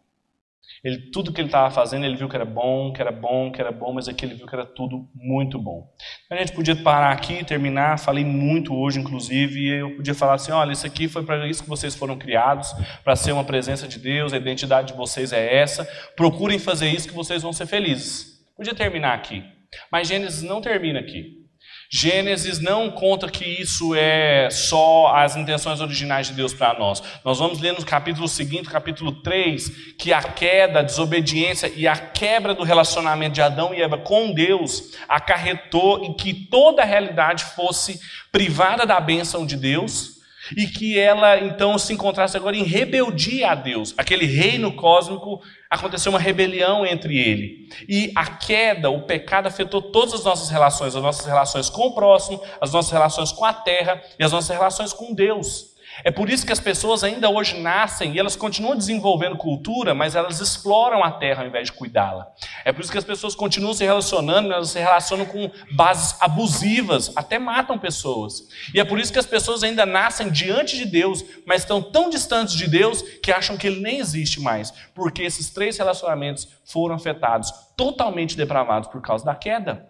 Ele, 0.84 1.10
tudo 1.12 1.34
que 1.34 1.42
ele 1.42 1.48
estava 1.48 1.72
fazendo, 1.72 2.06
ele 2.06 2.16
viu 2.16 2.30
que 2.30 2.36
era 2.36 2.46
bom, 2.46 2.94
que 2.94 3.02
era 3.02 3.12
bom, 3.12 3.52
que 3.52 3.60
era 3.60 3.72
bom, 3.72 3.94
mas 3.94 4.08
aqui 4.08 4.26
ele 4.26 4.36
viu 4.36 4.46
que 4.46 4.56
era 4.56 4.66
tudo 4.66 5.10
muito 5.14 5.60
bom. 5.60 5.92
A 6.30 6.36
gente 6.38 6.54
podia 6.54 6.76
parar 6.76 7.12
aqui, 7.12 7.44
terminar, 7.44 8.00
falei 8.00 8.24
muito 8.24 8.74
hoje, 8.76 9.00
inclusive, 9.00 9.60
e 9.60 9.70
eu 9.80 9.96
podia 9.96 10.14
falar 10.14 10.36
assim: 10.36 10.52
olha, 10.52 10.72
isso 10.72 10.86
aqui 10.86 11.08
foi 11.08 11.24
para 11.24 11.48
isso 11.48 11.64
que 11.64 11.70
vocês 11.70 11.96
foram 11.96 12.18
criados, 12.18 12.74
para 13.04 13.16
ser 13.16 13.32
uma 13.32 13.44
presença 13.44 13.88
de 13.88 13.98
Deus, 13.98 14.34
a 14.34 14.38
identidade 14.38 14.92
de 14.94 14.98
vocês 14.98 15.34
é 15.34 15.58
essa, 15.58 15.86
procurem 16.16 16.60
fazer 16.60 16.90
isso 16.90 17.08
que 17.08 17.16
vocês 17.16 17.42
vão 17.42 17.52
ser 17.52 17.66
felizes. 17.66 18.38
Podia 18.56 18.76
terminar 18.76 19.14
aqui, 19.14 19.44
mas 19.92 20.08
Gênesis 20.08 20.44
não 20.44 20.62
termina 20.62 21.00
aqui. 21.00 21.47
Gênesis 21.90 22.60
não 22.60 22.92
conta 22.92 23.30
que 23.30 23.46
isso 23.46 23.96
é 23.96 24.50
só 24.52 25.16
as 25.16 25.38
intenções 25.38 25.80
originais 25.80 26.28
de 26.28 26.34
Deus 26.34 26.54
para 26.54 26.78
nós. 26.78 27.02
Nós 27.24 27.40
vamos 27.40 27.60
ler 27.60 27.74
no 27.74 27.86
capítulo 27.86 28.28
seguinte, 28.28 28.70
capítulo 28.70 29.12
3, 29.22 29.94
que 29.98 30.12
a 30.12 30.22
queda, 30.22 30.80
a 30.80 30.84
desobediência 30.84 31.72
e 31.74 31.88
a 31.88 31.96
quebra 31.96 32.54
do 32.54 32.64
relacionamento 32.64 33.36
de 33.36 33.42
Adão 33.42 33.74
e 33.74 33.82
Eva 33.82 33.98
com 33.98 34.34
Deus 34.34 34.96
acarretou 35.08 36.04
em 36.04 36.14
que 36.14 36.34
toda 36.34 36.82
a 36.82 36.86
realidade 36.86 37.46
fosse 37.46 38.00
privada 38.32 38.86
da 38.86 39.00
bênção 39.00 39.46
de 39.46 39.56
Deus 39.56 40.17
e 40.56 40.68
que 40.68 40.98
ela 40.98 41.40
então 41.40 41.78
se 41.78 41.94
encontrasse 41.94 42.38
agora 42.38 42.56
em 42.56 42.64
rebeldia 42.64 43.52
a 43.52 43.56
Deus. 43.56 43.94
Aquele 43.98 44.26
reino 44.26 44.74
cósmico 44.74 45.42
aconteceu 45.70 46.12
uma 46.12 46.20
rebelião 46.20 46.86
entre 46.86 47.18
ele. 47.18 47.70
E 47.88 48.12
a 48.16 48.26
queda, 48.26 48.90
o 48.90 49.02
pecado 49.04 49.48
afetou 49.48 49.82
todas 49.82 50.14
as 50.14 50.24
nossas 50.24 50.50
relações, 50.50 50.96
as 50.96 51.04
nossas 51.04 51.26
relações 51.26 51.70
com 51.70 51.88
o 51.88 51.94
próximo, 51.94 52.42
as 52.62 52.72
nossas 52.72 52.92
relações 52.92 53.32
com 53.32 53.46
a 53.46 53.54
terra 53.54 54.02
e 54.18 54.24
as 54.24 54.32
nossas 54.32 54.56
relações 54.56 54.94
com 54.94 55.14
Deus. 55.14 55.77
É 56.04 56.12
por 56.12 56.30
isso 56.30 56.46
que 56.46 56.52
as 56.52 56.60
pessoas 56.60 57.04
ainda 57.04 57.30
hoje 57.30 57.60
nascem 57.60 58.14
e 58.14 58.20
elas 58.20 58.36
continuam 58.36 58.76
desenvolvendo 58.76 59.36
cultura, 59.36 59.94
mas 59.94 60.16
elas 60.16 60.40
exploram 60.40 61.04
a 61.04 61.12
terra 61.12 61.44
ao 61.44 61.48
invés 61.48 61.68
de 61.68 61.74
cuidá-la. 61.74 62.28
É 62.64 62.72
por 62.72 62.82
isso 62.82 62.92
que 62.92 62.98
as 62.98 63.04
pessoas 63.04 63.36
continuam 63.36 63.74
se 63.74 63.84
relacionando, 63.84 64.52
elas 64.52 64.70
se 64.70 64.80
relacionam 64.80 65.26
com 65.26 65.50
bases 65.72 66.16
abusivas, 66.22 67.12
até 67.16 67.40
matam 67.40 67.78
pessoas. 67.78 68.48
E 68.74 68.80
é 68.80 68.84
por 68.84 69.00
isso 69.00 69.12
que 69.12 69.20
as 69.20 69.26
pessoas 69.26 69.64
ainda 69.64 69.86
nascem 69.86 70.30
diante 70.30 70.78
de 70.78 70.86
Deus, 70.86 71.24
mas 71.46 71.62
estão 71.62 71.82
tão 71.82 72.10
distantes 72.10 72.56
de 72.56 72.68
Deus 72.68 73.02
que 73.02 73.32
acham 73.32 73.58
que 73.58 73.68
ele 73.68 73.82
nem 73.82 74.00
existe 74.00 74.40
mais, 74.40 74.72
porque 74.94 75.24
esses 75.24 75.50
três 75.50 75.78
relacionamentos 75.78 76.48
foram 76.64 76.96
afetados, 76.96 77.52
totalmente 77.76 78.36
depravados 78.36 78.90
por 78.90 79.02
causa 79.02 79.26
da 79.26 79.36
queda. 79.36 79.87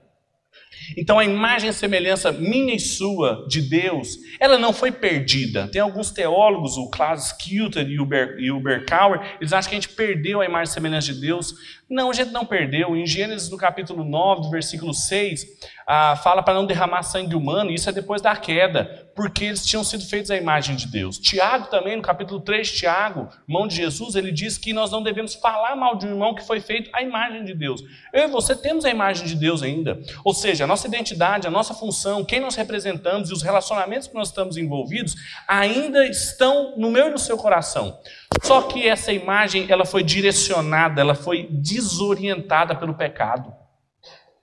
Então 0.95 1.19
a 1.19 1.25
imagem 1.25 1.69
e 1.69 1.73
semelhança 1.73 2.31
minha 2.31 2.73
e 2.73 2.79
sua 2.79 3.45
de 3.47 3.61
Deus, 3.61 4.17
ela 4.39 4.57
não 4.57 4.73
foi 4.73 4.91
perdida. 4.91 5.67
Tem 5.67 5.81
alguns 5.81 6.11
teólogos, 6.11 6.77
o 6.77 6.89
Klaus 6.89 7.33
e 7.49 8.05
Ber, 8.05 8.37
e 8.39 8.51
o 8.51 8.59
Berkauer, 8.59 9.37
eles 9.39 9.53
acham 9.53 9.69
que 9.69 9.75
a 9.75 9.79
gente 9.79 9.93
perdeu 9.93 10.41
a 10.41 10.45
imagem 10.45 10.71
e 10.71 10.73
semelhança 10.73 11.13
de 11.13 11.21
Deus. 11.21 11.53
Não, 11.89 12.09
a 12.09 12.13
gente 12.13 12.31
não 12.31 12.45
perdeu. 12.45 12.95
Em 12.95 13.05
Gênesis, 13.05 13.49
no 13.49 13.57
capítulo 13.57 14.03
9, 14.03 14.41
do 14.41 14.49
versículo 14.49 14.93
6, 14.93 15.45
ah, 15.89 16.17
fala 16.17 16.43
para 16.43 16.53
não 16.53 16.65
derramar 16.65 17.01
sangue 17.01 17.33
humano, 17.33 17.71
isso 17.71 17.89
é 17.89 17.93
depois 17.93 18.21
da 18.21 18.35
queda, 18.35 19.09
porque 19.15 19.45
eles 19.45 19.65
tinham 19.65 19.85
sido 19.85 20.05
feitos 20.05 20.29
à 20.29 20.35
imagem 20.35 20.75
de 20.75 20.85
Deus. 20.85 21.17
Tiago 21.17 21.67
também, 21.67 21.95
no 21.95 22.01
capítulo 22.01 22.41
3, 22.41 22.69
Tiago, 22.69 23.29
irmão 23.47 23.69
de 23.69 23.77
Jesus, 23.77 24.15
ele 24.15 24.29
diz 24.29 24.57
que 24.57 24.73
nós 24.73 24.91
não 24.91 25.01
devemos 25.01 25.35
falar 25.35 25.77
mal 25.77 25.95
de 25.95 26.05
um 26.05 26.09
irmão 26.09 26.35
que 26.35 26.45
foi 26.45 26.59
feito 26.59 26.89
à 26.93 27.01
imagem 27.01 27.45
de 27.45 27.53
Deus. 27.53 27.81
Eu 28.11 28.25
e 28.25 28.27
você 28.27 28.53
temos 28.53 28.83
a 28.83 28.89
imagem 28.89 29.25
de 29.25 29.35
Deus 29.35 29.63
ainda. 29.63 29.97
Ou 30.25 30.33
seja, 30.33 30.65
a 30.65 30.67
nossa 30.67 30.87
identidade, 30.89 31.47
a 31.47 31.51
nossa 31.51 31.73
função, 31.73 32.25
quem 32.25 32.41
nós 32.41 32.55
representamos 32.55 33.29
e 33.29 33.33
os 33.33 33.41
relacionamentos 33.41 34.09
que 34.09 34.15
nós 34.15 34.27
estamos 34.27 34.57
envolvidos 34.57 35.15
ainda 35.47 36.05
estão 36.05 36.73
no 36.75 36.91
meu 36.91 37.07
e 37.07 37.11
no 37.11 37.17
seu 37.17 37.37
coração. 37.37 37.97
Só 38.43 38.63
que 38.63 38.85
essa 38.85 39.13
imagem, 39.13 39.65
ela 39.69 39.85
foi 39.85 40.03
direcionada, 40.03 40.99
ela 40.99 41.15
foi 41.15 41.47
desorientada 41.49 42.75
pelo 42.75 42.93
pecado. 42.93 43.55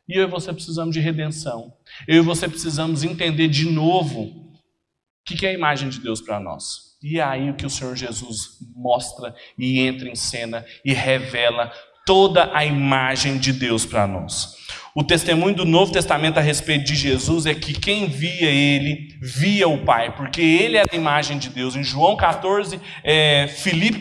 E 0.08 0.18
eu 0.18 0.24
e 0.24 0.30
você 0.30 0.52
precisamos 0.52 0.94
de 0.94 1.00
redenção. 1.00 1.72
Eu 2.06 2.22
e 2.22 2.24
você 2.24 2.48
precisamos 2.48 3.02
entender 3.02 3.48
de 3.48 3.68
novo 3.68 4.22
o 4.22 4.44
que 5.24 5.46
é 5.46 5.50
a 5.50 5.54
imagem 5.54 5.88
de 5.88 6.00
Deus 6.00 6.20
para 6.20 6.38
nós. 6.38 6.96
E 7.02 7.18
é 7.18 7.22
aí 7.22 7.50
o 7.50 7.54
que 7.54 7.66
o 7.66 7.70
Senhor 7.70 7.96
Jesus 7.96 8.58
mostra 8.74 9.34
e 9.58 9.80
entra 9.80 10.08
em 10.08 10.14
cena 10.14 10.64
e 10.84 10.92
revela 10.92 11.72
toda 12.06 12.54
a 12.54 12.64
imagem 12.64 13.38
de 13.38 13.52
Deus 13.52 13.86
para 13.86 14.06
nós. 14.06 14.63
O 14.96 15.02
testemunho 15.02 15.56
do 15.56 15.64
Novo 15.64 15.90
Testamento 15.90 16.38
a 16.38 16.40
respeito 16.40 16.84
de 16.84 16.94
Jesus 16.94 17.46
é 17.46 17.54
que 17.54 17.72
quem 17.72 18.06
via 18.06 18.48
ele, 18.48 19.18
via 19.20 19.66
o 19.66 19.78
Pai, 19.78 20.14
porque 20.14 20.40
ele 20.40 20.76
era 20.76 20.86
a 20.88 20.94
imagem 20.94 21.36
de 21.36 21.48
Deus. 21.48 21.74
Em 21.74 21.82
João 21.82 22.16
14, 22.16 22.80
é, 23.02 23.48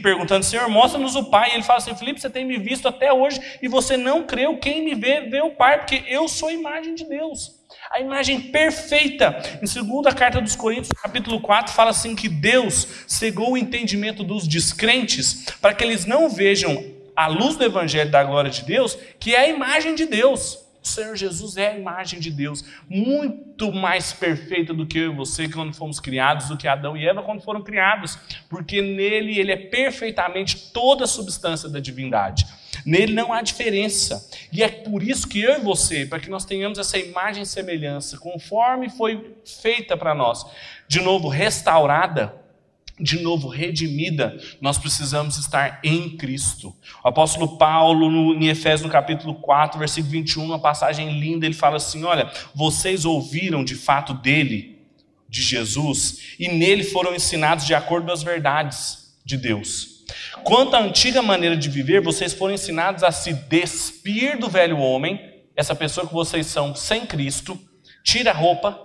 perguntando, 0.04 0.46
Senhor, 0.46 0.70
mostra-nos 0.70 1.16
o 1.16 1.32
Pai. 1.32 1.50
E 1.50 1.54
ele 1.56 1.64
fala 1.64 1.80
assim, 1.80 1.96
Filipe, 1.96 2.22
você 2.22 2.30
tem 2.30 2.46
me 2.46 2.60
visto 2.60 2.88
até 2.88 3.12
hoje 3.12 3.42
e 3.60 3.68
você 3.68 3.98
não 3.98 4.22
creu, 4.22 4.60
quem 4.60 4.86
me 4.86 4.94
vê, 4.94 5.22
vê 5.22 5.42
o 5.42 5.50
Pai, 5.50 5.80
porque 5.80 6.04
eu 6.08 6.28
sou 6.28 6.50
a 6.50 6.54
imagem 6.54 6.94
de 6.94 7.10
Deus. 7.10 7.60
A 7.92 8.00
imagem 8.00 8.40
perfeita. 8.40 9.42
Em 9.64 9.66
segunda 9.66 10.14
carta 10.14 10.40
dos 10.40 10.56
Coríntios, 10.56 10.90
capítulo 11.02 11.42
4, 11.42 11.74
fala 11.74 11.90
assim 11.90 12.16
que 12.16 12.30
Deus 12.30 12.88
cegou 13.08 13.54
o 13.54 13.58
entendimento 13.58 14.24
dos 14.24 14.48
descrentes 14.48 15.46
para 15.60 15.74
que 15.74 15.84
eles 15.84 16.06
não 16.06 16.30
vejam 16.30 16.86
a 17.16 17.26
luz 17.26 17.56
do 17.56 17.64
evangelho 17.64 18.12
da 18.12 18.24
glória 18.24 18.52
de 18.52 18.64
Deus, 18.64 18.96
que 19.20 19.34
é 19.34 19.40
a 19.40 19.48
imagem 19.48 19.96
de 19.96 20.06
Deus. 20.06 20.63
O 20.84 20.88
Senhor 20.88 21.16
Jesus 21.16 21.56
é 21.56 21.70
a 21.70 21.78
imagem 21.78 22.20
de 22.20 22.30
Deus, 22.30 22.64
muito 22.90 23.72
mais 23.72 24.12
perfeita 24.12 24.74
do 24.74 24.86
que 24.86 25.00
eu 25.00 25.14
e 25.14 25.16
você 25.16 25.48
quando 25.48 25.74
fomos 25.74 25.98
criados, 25.98 26.50
do 26.50 26.58
que 26.58 26.68
Adão 26.68 26.98
e 26.98 27.08
Eva 27.08 27.24
quando 27.24 27.42
foram 27.42 27.64
criados, 27.64 28.20
porque 28.50 28.82
nele 28.82 29.40
ele 29.40 29.54
é 29.54 29.56
perfeitamente 29.56 30.72
toda 30.74 31.06
a 31.06 31.08
substância 31.08 31.70
da 31.70 31.80
divindade. 31.80 32.46
Nele 32.86 33.14
não 33.14 33.32
há 33.32 33.42
diferença. 33.42 34.30
E 34.52 34.62
é 34.62 34.68
por 34.68 35.02
isso 35.02 35.30
que 35.30 35.42
eu 35.42 35.58
e 35.58 35.62
você, 35.62 36.06
para 36.06 36.20
que 36.20 36.30
nós 36.30 36.44
tenhamos 36.44 36.78
essa 36.78 36.98
imagem 36.98 37.44
e 37.44 37.46
semelhança, 37.46 38.18
conforme 38.18 38.90
foi 38.90 39.38
feita 39.46 39.96
para 39.96 40.14
nós, 40.14 40.46
de 40.86 41.00
novo 41.00 41.30
restaurada, 41.30 42.43
de 43.00 43.20
novo 43.22 43.48
redimida, 43.48 44.38
nós 44.62 44.78
precisamos 44.78 45.38
estar 45.38 45.80
em 45.84 46.16
Cristo. 46.16 46.76
O 47.04 47.08
apóstolo 47.08 47.58
Paulo, 47.58 48.10
no, 48.10 48.36
em 48.36 48.48
Efésios, 48.48 48.84
no 48.84 48.90
capítulo 48.90 49.36
4, 49.36 49.80
versículo 49.80 50.12
21, 50.12 50.44
uma 50.44 50.60
passagem 50.60 51.20
linda, 51.20 51.46
ele 51.46 51.56
fala 51.56 51.78
assim: 51.78 52.04
Olha, 52.04 52.32
vocês 52.54 53.04
ouviram 53.04 53.64
de 53.64 53.76
fato 53.76 54.14
dele, 54.14 54.80
de 55.28 55.42
Jesus, 55.42 56.36
e 56.40 56.48
nele 56.48 56.84
foram 56.84 57.16
ensinados 57.16 57.66
de 57.66 57.74
acordo 57.74 58.06
com 58.06 58.12
as 58.12 58.22
verdades 58.22 59.16
de 59.26 59.38
Deus. 59.38 60.04
Quanto 60.44 60.76
à 60.76 60.80
antiga 60.80 61.22
maneira 61.22 61.58
de 61.58 61.70
viver, 61.70 62.02
vocês 62.02 62.34
foram 62.34 62.54
ensinados 62.54 63.04
a 63.04 63.12
se 63.12 63.34
despir 63.34 64.38
do 64.38 64.50
velho 64.50 64.78
homem, 64.78 65.20
essa 65.56 65.74
pessoa 65.74 66.06
que 66.06 66.14
vocês 66.14 66.46
são 66.46 66.76
sem 66.76 67.06
Cristo, 67.06 67.60
tira 68.04 68.32
a 68.32 68.34
roupa 68.34 68.80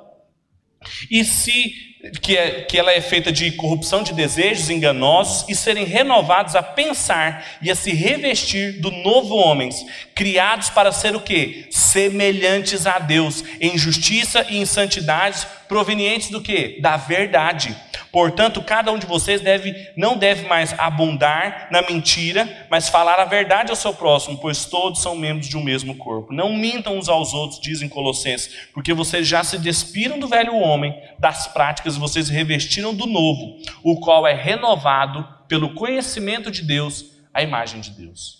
e 1.10 1.24
se 1.24 1.74
que, 2.20 2.36
é, 2.36 2.62
que 2.62 2.78
ela 2.78 2.92
é 2.92 3.00
feita 3.00 3.30
de 3.32 3.52
corrupção 3.52 4.02
de 4.02 4.12
desejos 4.12 4.70
enganosos 4.70 5.48
e 5.48 5.54
serem 5.54 5.84
renovados 5.84 6.54
a 6.54 6.62
pensar 6.62 7.44
e 7.60 7.70
a 7.70 7.74
se 7.74 7.92
revestir 7.92 8.80
do 8.80 8.90
novo 8.90 9.34
homens, 9.34 9.84
criados 10.14 10.70
para 10.70 10.92
ser 10.92 11.14
o 11.14 11.20
que? 11.20 11.66
Semelhantes 11.70 12.86
a 12.86 12.98
Deus, 12.98 13.44
em 13.60 13.76
justiça 13.76 14.46
e 14.48 14.58
em 14.58 14.66
santidade, 14.66 15.46
provenientes 15.68 16.30
do 16.30 16.40
que? 16.40 16.80
Da 16.80 16.96
verdade. 16.96 17.76
Portanto, 18.12 18.62
cada 18.62 18.90
um 18.90 18.98
de 18.98 19.06
vocês 19.06 19.40
deve, 19.40 19.90
não 19.96 20.16
deve 20.16 20.46
mais 20.46 20.74
abundar 20.78 21.68
na 21.70 21.82
mentira, 21.82 22.66
mas 22.70 22.88
falar 22.88 23.20
a 23.20 23.24
verdade 23.24 23.70
ao 23.70 23.76
seu 23.76 23.92
próximo, 23.92 24.38
pois 24.38 24.64
todos 24.64 25.02
são 25.02 25.16
membros 25.16 25.48
de 25.48 25.56
um 25.56 25.62
mesmo 25.62 25.96
corpo. 25.96 26.32
Não 26.32 26.52
mintam 26.52 26.96
uns 26.96 27.08
aos 27.08 27.34
outros, 27.34 27.60
dizem 27.60 27.88
Colossenses, 27.88 28.68
porque 28.72 28.94
vocês 28.94 29.26
já 29.26 29.44
se 29.44 29.58
despiram 29.58 30.18
do 30.18 30.28
velho 30.28 30.56
homem, 30.56 30.94
das 31.18 31.46
práticas, 31.46 31.96
e 31.96 32.00
vocês 32.00 32.28
revestiram 32.28 32.94
do 32.94 33.06
novo, 33.06 33.58
o 33.82 34.00
qual 34.00 34.26
é 34.26 34.34
renovado 34.34 35.26
pelo 35.46 35.74
conhecimento 35.74 36.50
de 36.50 36.62
Deus, 36.62 37.06
a 37.32 37.42
imagem 37.42 37.80
de 37.80 37.90
Deus. 37.90 38.37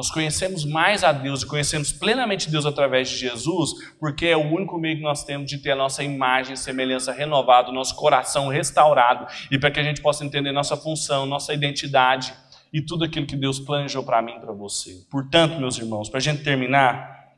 Nós 0.00 0.10
conhecemos 0.10 0.64
mais 0.64 1.04
a 1.04 1.12
Deus 1.12 1.42
e 1.42 1.46
conhecemos 1.46 1.92
plenamente 1.92 2.50
Deus 2.50 2.64
através 2.64 3.06
de 3.06 3.18
Jesus, 3.18 3.72
porque 3.98 4.28
é 4.28 4.34
o 4.34 4.50
único 4.50 4.78
meio 4.78 4.96
que 4.96 5.02
nós 5.02 5.24
temos 5.24 5.46
de 5.46 5.58
ter 5.58 5.72
a 5.72 5.76
nossa 5.76 6.02
imagem 6.02 6.54
e 6.54 6.56
semelhança 6.56 7.12
renovada, 7.12 7.70
nosso 7.70 7.94
coração 7.94 8.48
restaurado, 8.48 9.26
e 9.50 9.58
para 9.58 9.70
que 9.70 9.78
a 9.78 9.82
gente 9.82 10.00
possa 10.00 10.24
entender 10.24 10.52
nossa 10.52 10.74
função, 10.74 11.26
nossa 11.26 11.52
identidade 11.52 12.32
e 12.72 12.80
tudo 12.80 13.04
aquilo 13.04 13.26
que 13.26 13.36
Deus 13.36 13.60
planejou 13.60 14.02
para 14.02 14.22
mim 14.22 14.36
e 14.38 14.40
para 14.40 14.54
você. 14.54 15.04
Portanto, 15.10 15.60
meus 15.60 15.76
irmãos, 15.76 16.08
para 16.08 16.16
a 16.16 16.22
gente 16.22 16.42
terminar, 16.42 17.34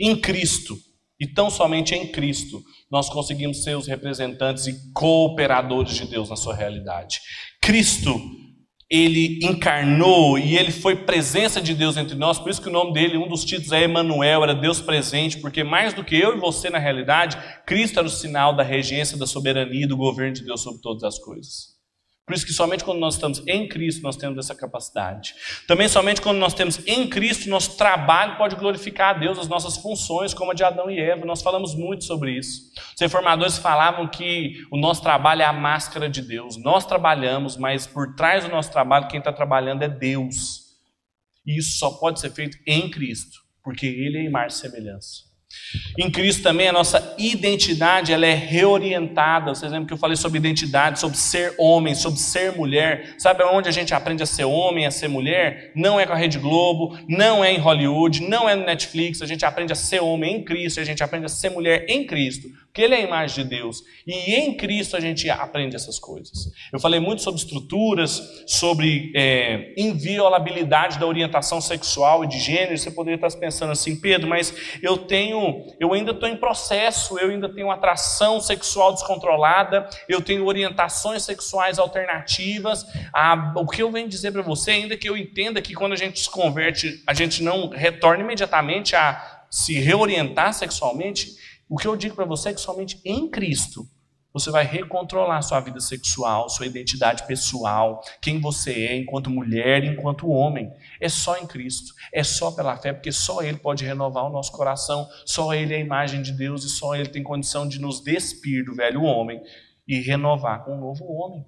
em 0.00 0.20
Cristo, 0.20 0.76
e 1.20 1.26
tão 1.28 1.48
somente 1.50 1.94
em 1.94 2.10
Cristo, 2.10 2.60
nós 2.90 3.08
conseguimos 3.08 3.62
ser 3.62 3.76
os 3.76 3.86
representantes 3.86 4.66
e 4.66 4.92
cooperadores 4.92 5.94
de 5.94 6.06
Deus 6.06 6.30
na 6.30 6.34
sua 6.34 6.52
realidade. 6.52 7.20
Cristo 7.62 8.20
ele 8.90 9.38
encarnou 9.40 10.36
e 10.36 10.58
ele 10.58 10.72
foi 10.72 10.96
presença 10.96 11.60
de 11.60 11.74
Deus 11.74 11.96
entre 11.96 12.16
nós, 12.16 12.40
por 12.40 12.50
isso 12.50 12.60
que 12.60 12.68
o 12.68 12.72
nome 12.72 12.92
dele, 12.92 13.16
um 13.16 13.28
dos 13.28 13.44
títulos 13.44 13.70
é 13.70 13.84
Emanuel, 13.84 14.42
era 14.42 14.54
Deus 14.54 14.80
presente, 14.80 15.38
porque 15.38 15.62
mais 15.62 15.94
do 15.94 16.02
que 16.02 16.18
eu 16.18 16.36
e 16.36 16.40
você 16.40 16.68
na 16.68 16.78
realidade, 16.78 17.38
Cristo 17.64 18.00
era 18.00 18.08
o 18.08 18.10
sinal 18.10 18.56
da 18.56 18.64
regência, 18.64 19.16
da 19.16 19.26
soberania 19.26 19.84
e 19.84 19.88
do 19.88 19.96
governo 19.96 20.34
de 20.34 20.44
Deus 20.44 20.60
sobre 20.60 20.82
todas 20.82 21.04
as 21.04 21.18
coisas. 21.20 21.79
Por 22.30 22.34
isso 22.36 22.46
que 22.46 22.52
somente 22.52 22.84
quando 22.84 23.00
nós 23.00 23.14
estamos 23.14 23.42
em 23.44 23.66
Cristo 23.66 24.02
nós 24.02 24.14
temos 24.16 24.38
essa 24.38 24.54
capacidade. 24.54 25.34
Também 25.66 25.88
somente 25.88 26.22
quando 26.22 26.38
nós 26.38 26.54
temos 26.54 26.78
em 26.86 27.08
Cristo 27.08 27.50
nosso 27.50 27.76
trabalho 27.76 28.36
pode 28.36 28.54
glorificar 28.54 29.16
a 29.16 29.18
Deus, 29.18 29.36
as 29.36 29.48
nossas 29.48 29.76
funções, 29.76 30.32
como 30.32 30.52
a 30.52 30.54
de 30.54 30.62
Adão 30.62 30.88
e 30.88 31.00
Eva. 31.00 31.26
Nós 31.26 31.42
falamos 31.42 31.74
muito 31.74 32.04
sobre 32.04 32.38
isso. 32.38 32.70
Os 32.94 33.00
reformadores 33.00 33.58
falavam 33.58 34.06
que 34.06 34.64
o 34.70 34.76
nosso 34.76 35.02
trabalho 35.02 35.42
é 35.42 35.44
a 35.44 35.52
máscara 35.52 36.08
de 36.08 36.22
Deus. 36.22 36.56
Nós 36.56 36.86
trabalhamos, 36.86 37.56
mas 37.56 37.84
por 37.84 38.14
trás 38.14 38.44
do 38.44 38.50
nosso 38.52 38.70
trabalho 38.70 39.08
quem 39.08 39.18
está 39.18 39.32
trabalhando 39.32 39.82
é 39.82 39.88
Deus. 39.88 40.66
E 41.44 41.58
isso 41.58 41.78
só 41.78 41.90
pode 41.90 42.20
ser 42.20 42.30
feito 42.30 42.56
em 42.64 42.88
Cristo, 42.88 43.40
porque 43.60 43.86
Ele 43.86 44.18
é 44.18 44.22
imagem 44.22 44.56
e 44.56 44.70
semelhança. 44.70 45.29
Em 45.98 46.10
Cristo 46.10 46.42
também 46.42 46.68
a 46.68 46.72
nossa 46.72 47.14
identidade 47.18 48.12
ela 48.12 48.26
é 48.26 48.34
reorientada. 48.34 49.54
Vocês 49.54 49.70
lembram 49.70 49.86
que 49.86 49.92
eu 49.92 49.98
falei 49.98 50.16
sobre 50.16 50.38
identidade, 50.38 50.98
sobre 50.98 51.16
ser 51.16 51.54
homem, 51.58 51.94
sobre 51.94 52.18
ser 52.18 52.56
mulher? 52.56 53.14
Sabe 53.18 53.42
onde 53.44 53.68
a 53.68 53.72
gente 53.72 53.92
aprende 53.92 54.22
a 54.22 54.26
ser 54.26 54.44
homem, 54.44 54.86
a 54.86 54.90
ser 54.90 55.08
mulher? 55.08 55.72
Não 55.74 55.98
é 55.98 56.06
com 56.06 56.12
a 56.12 56.16
Rede 56.16 56.38
Globo, 56.38 56.98
não 57.08 57.44
é 57.44 57.52
em 57.52 57.58
Hollywood, 57.58 58.22
não 58.22 58.48
é 58.48 58.54
no 58.54 58.64
Netflix. 58.64 59.22
A 59.22 59.26
gente 59.26 59.44
aprende 59.44 59.72
a 59.72 59.76
ser 59.76 60.00
homem 60.00 60.36
em 60.36 60.44
Cristo, 60.44 60.80
a 60.80 60.84
gente 60.84 61.02
aprende 61.02 61.26
a 61.26 61.28
ser 61.28 61.50
mulher 61.50 61.84
em 61.88 62.06
Cristo 62.06 62.48
porque 62.70 62.82
Ele 62.82 62.94
é 62.94 62.98
a 62.98 63.00
imagem 63.00 63.42
de 63.42 63.50
Deus. 63.50 63.82
E 64.06 64.34
em 64.36 64.56
Cristo 64.56 64.96
a 64.96 65.00
gente 65.00 65.28
aprende 65.28 65.74
essas 65.74 65.98
coisas. 65.98 66.52
Eu 66.72 66.78
falei 66.78 67.00
muito 67.00 67.20
sobre 67.20 67.40
estruturas, 67.40 68.44
sobre 68.46 69.12
é, 69.16 69.74
inviolabilidade 69.76 70.96
da 70.96 71.04
orientação 71.04 71.60
sexual 71.60 72.22
e 72.22 72.28
de 72.28 72.38
gênero. 72.38 72.78
Você 72.78 72.92
poderia 72.92 73.16
estar 73.16 73.38
pensando 73.40 73.72
assim, 73.72 73.96
Pedro, 73.96 74.28
mas 74.28 74.54
eu 74.80 74.98
tenho, 74.98 75.66
eu 75.80 75.92
ainda 75.92 76.12
estou 76.12 76.28
em 76.28 76.36
processo, 76.36 77.18
eu 77.18 77.30
ainda 77.30 77.52
tenho 77.52 77.72
atração 77.72 78.40
sexual 78.40 78.92
descontrolada, 78.92 79.88
eu 80.08 80.22
tenho 80.22 80.46
orientações 80.46 81.24
sexuais 81.24 81.76
alternativas. 81.76 82.86
Ah, 83.12 83.52
o 83.56 83.66
que 83.66 83.82
eu 83.82 83.90
venho 83.90 84.08
dizer 84.08 84.30
para 84.30 84.42
você, 84.42 84.70
ainda 84.70 84.96
que 84.96 85.08
eu 85.08 85.16
entenda 85.16 85.60
que 85.60 85.74
quando 85.74 85.94
a 85.94 85.96
gente 85.96 86.20
se 86.20 86.30
converte, 86.30 87.02
a 87.04 87.14
gente 87.14 87.42
não 87.42 87.68
retorna 87.68 88.22
imediatamente 88.22 88.94
a 88.94 89.40
se 89.50 89.80
reorientar 89.80 90.54
sexualmente, 90.54 91.34
o 91.70 91.76
que 91.76 91.86
eu 91.86 91.96
digo 91.96 92.16
para 92.16 92.24
você 92.26 92.50
é 92.50 92.54
que 92.54 92.60
somente 92.60 93.00
em 93.04 93.30
Cristo 93.30 93.88
Você 94.32 94.50
vai 94.50 94.64
recontrolar 94.64 95.42
sua 95.42 95.58
vida 95.60 95.80
sexual, 95.80 96.48
sua 96.48 96.66
identidade 96.66 97.26
pessoal, 97.26 98.00
quem 98.22 98.40
você 98.40 98.72
é 98.86 98.96
enquanto 98.96 99.28
mulher, 99.28 99.82
enquanto 99.82 100.28
homem. 100.28 100.72
É 101.00 101.08
só 101.08 101.36
em 101.36 101.46
Cristo, 101.46 101.92
é 102.12 102.22
só 102.22 102.52
pela 102.52 102.76
fé, 102.76 102.92
porque 102.92 103.10
só 103.10 103.42
Ele 103.42 103.58
pode 103.58 103.84
renovar 103.84 104.24
o 104.24 104.30
nosso 104.30 104.52
coração, 104.52 105.08
só 105.26 105.52
Ele 105.52 105.74
é 105.74 105.78
a 105.78 105.80
imagem 105.80 106.22
de 106.22 106.32
Deus 106.32 106.62
e 106.64 106.68
só 106.68 106.94
Ele 106.94 107.08
tem 107.08 107.24
condição 107.24 107.66
de 107.66 107.80
nos 107.80 108.00
despir 108.00 108.64
do 108.64 108.74
velho 108.74 109.02
homem 109.02 109.42
e 109.86 110.00
renovar 110.00 110.64
com 110.64 110.76
um 110.76 110.80
novo 110.80 111.04
homem. 111.12 111.44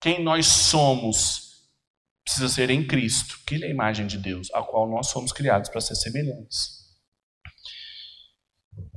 Quem 0.00 0.22
nós 0.22 0.46
somos 0.46 1.68
precisa 2.24 2.48
ser 2.48 2.70
em 2.70 2.86
Cristo, 2.86 3.40
que 3.44 3.56
Ele 3.56 3.64
é 3.64 3.68
a 3.68 3.72
imagem 3.72 4.06
de 4.06 4.16
Deus, 4.16 4.48
a 4.54 4.62
qual 4.62 4.88
nós 4.88 5.08
somos 5.08 5.32
criados 5.32 5.68
para 5.68 5.80
ser 5.80 5.96
semelhantes. 5.96 6.79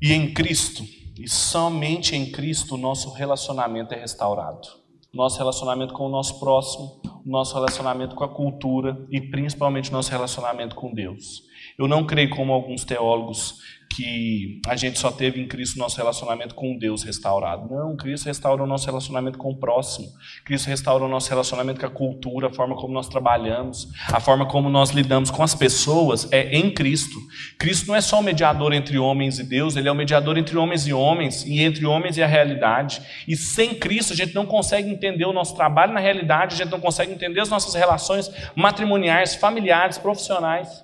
E 0.05 0.11
em 0.11 0.33
Cristo, 0.33 0.83
e 1.17 1.29
somente 1.29 2.13
em 2.13 2.29
Cristo, 2.29 2.75
o 2.75 2.77
nosso 2.77 3.13
relacionamento 3.13 3.93
é 3.93 3.97
restaurado. 3.97 4.67
Nosso 5.13 5.37
relacionamento 5.37 5.93
com 5.93 6.05
o 6.05 6.09
nosso 6.09 6.41
próximo, 6.41 6.99
nosso 7.25 7.53
relacionamento 7.53 8.13
com 8.13 8.25
a 8.25 8.27
cultura 8.27 9.07
e 9.09 9.21
principalmente 9.21 9.93
nosso 9.93 10.11
relacionamento 10.11 10.75
com 10.75 10.93
Deus. 10.93 11.43
Eu 11.77 11.87
não 11.87 12.05
creio 12.05 12.29
como 12.31 12.51
alguns 12.51 12.83
teólogos 12.83 13.61
que 13.95 14.59
a 14.67 14.75
gente 14.75 14.97
só 14.97 15.11
teve 15.11 15.39
em 15.39 15.47
Cristo 15.47 15.77
nosso 15.77 15.97
relacionamento 15.97 16.55
com 16.55 16.77
Deus 16.77 17.03
restaurado. 17.03 17.73
Não, 17.73 17.95
Cristo 17.95 18.25
restaurou 18.25 18.65
o 18.65 18.69
nosso 18.69 18.85
relacionamento 18.85 19.37
com 19.37 19.51
o 19.51 19.55
próximo. 19.55 20.07
Cristo 20.43 20.67
restaurou 20.67 21.07
o 21.07 21.11
nosso 21.11 21.29
relacionamento 21.29 21.79
com 21.79 21.85
a 21.85 21.89
cultura, 21.89 22.47
a 22.47 22.53
forma 22.53 22.75
como 22.75 22.93
nós 22.93 23.07
trabalhamos, 23.07 23.89
a 24.11 24.19
forma 24.19 24.45
como 24.45 24.69
nós 24.69 24.89
lidamos 24.89 25.29
com 25.29 25.43
as 25.43 25.53
pessoas 25.53 26.31
é 26.31 26.55
em 26.55 26.71
Cristo. 26.71 27.17
Cristo 27.59 27.87
não 27.87 27.95
é 27.95 28.01
só 28.01 28.19
o 28.19 28.23
mediador 28.23 28.73
entre 28.73 28.97
homens 28.97 29.39
e 29.39 29.43
Deus, 29.43 29.75
ele 29.75 29.87
é 29.87 29.91
o 29.91 29.95
mediador 29.95 30.37
entre 30.37 30.57
homens 30.57 30.87
e 30.87 30.93
homens 30.93 31.45
e 31.45 31.61
entre 31.61 31.85
homens 31.85 32.17
e 32.17 32.23
a 32.23 32.27
realidade. 32.27 33.01
E 33.27 33.35
sem 33.35 33.75
Cristo 33.75 34.13
a 34.13 34.15
gente 34.15 34.33
não 34.33 34.45
consegue 34.45 34.89
entender 34.89 35.25
o 35.25 35.33
nosso 35.33 35.55
trabalho 35.55 35.93
na 35.93 35.99
realidade, 35.99 36.55
a 36.55 36.57
gente 36.57 36.71
não 36.71 36.79
consegue 36.79 37.11
entender 37.11 37.41
as 37.41 37.49
nossas 37.49 37.73
relações 37.73 38.31
matrimoniais, 38.55 39.35
familiares, 39.35 39.97
profissionais. 39.97 40.83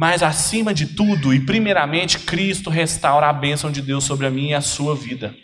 Mas 0.00 0.22
acima 0.22 0.72
de 0.72 0.86
tudo 0.86 1.34
e 1.34 1.44
primeiramente, 1.44 2.20
Cristo 2.20 2.70
restaura 2.70 3.28
a 3.28 3.32
bênção 3.32 3.68
de 3.68 3.82
Deus 3.82 4.04
sobre 4.04 4.26
a 4.26 4.30
minha 4.30 4.52
e 4.52 4.54
a 4.54 4.60
sua 4.60 4.94
vida. 4.94 5.34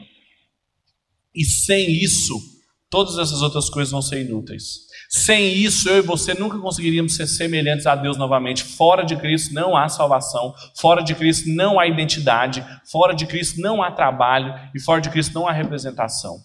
E 1.34 1.44
sem 1.44 1.90
isso, 1.90 2.38
todas 2.88 3.18
essas 3.18 3.42
outras 3.42 3.68
coisas 3.68 3.90
vão 3.90 4.00
ser 4.00 4.20
inúteis. 4.20 4.82
Sem 5.10 5.52
isso, 5.52 5.88
eu 5.88 5.98
e 5.98 6.02
você 6.02 6.34
nunca 6.34 6.56
conseguiríamos 6.56 7.16
ser 7.16 7.26
semelhantes 7.26 7.84
a 7.84 7.96
Deus 7.96 8.16
novamente. 8.16 8.62
Fora 8.62 9.02
de 9.02 9.16
Cristo 9.16 9.52
não 9.52 9.76
há 9.76 9.88
salvação, 9.88 10.54
fora 10.80 11.02
de 11.02 11.16
Cristo 11.16 11.48
não 11.48 11.80
há 11.80 11.88
identidade, 11.88 12.64
fora 12.88 13.12
de 13.12 13.26
Cristo 13.26 13.60
não 13.60 13.82
há 13.82 13.90
trabalho 13.90 14.54
e 14.72 14.78
fora 14.78 15.00
de 15.00 15.10
Cristo 15.10 15.34
não 15.34 15.48
há 15.48 15.52
representação. 15.52 16.36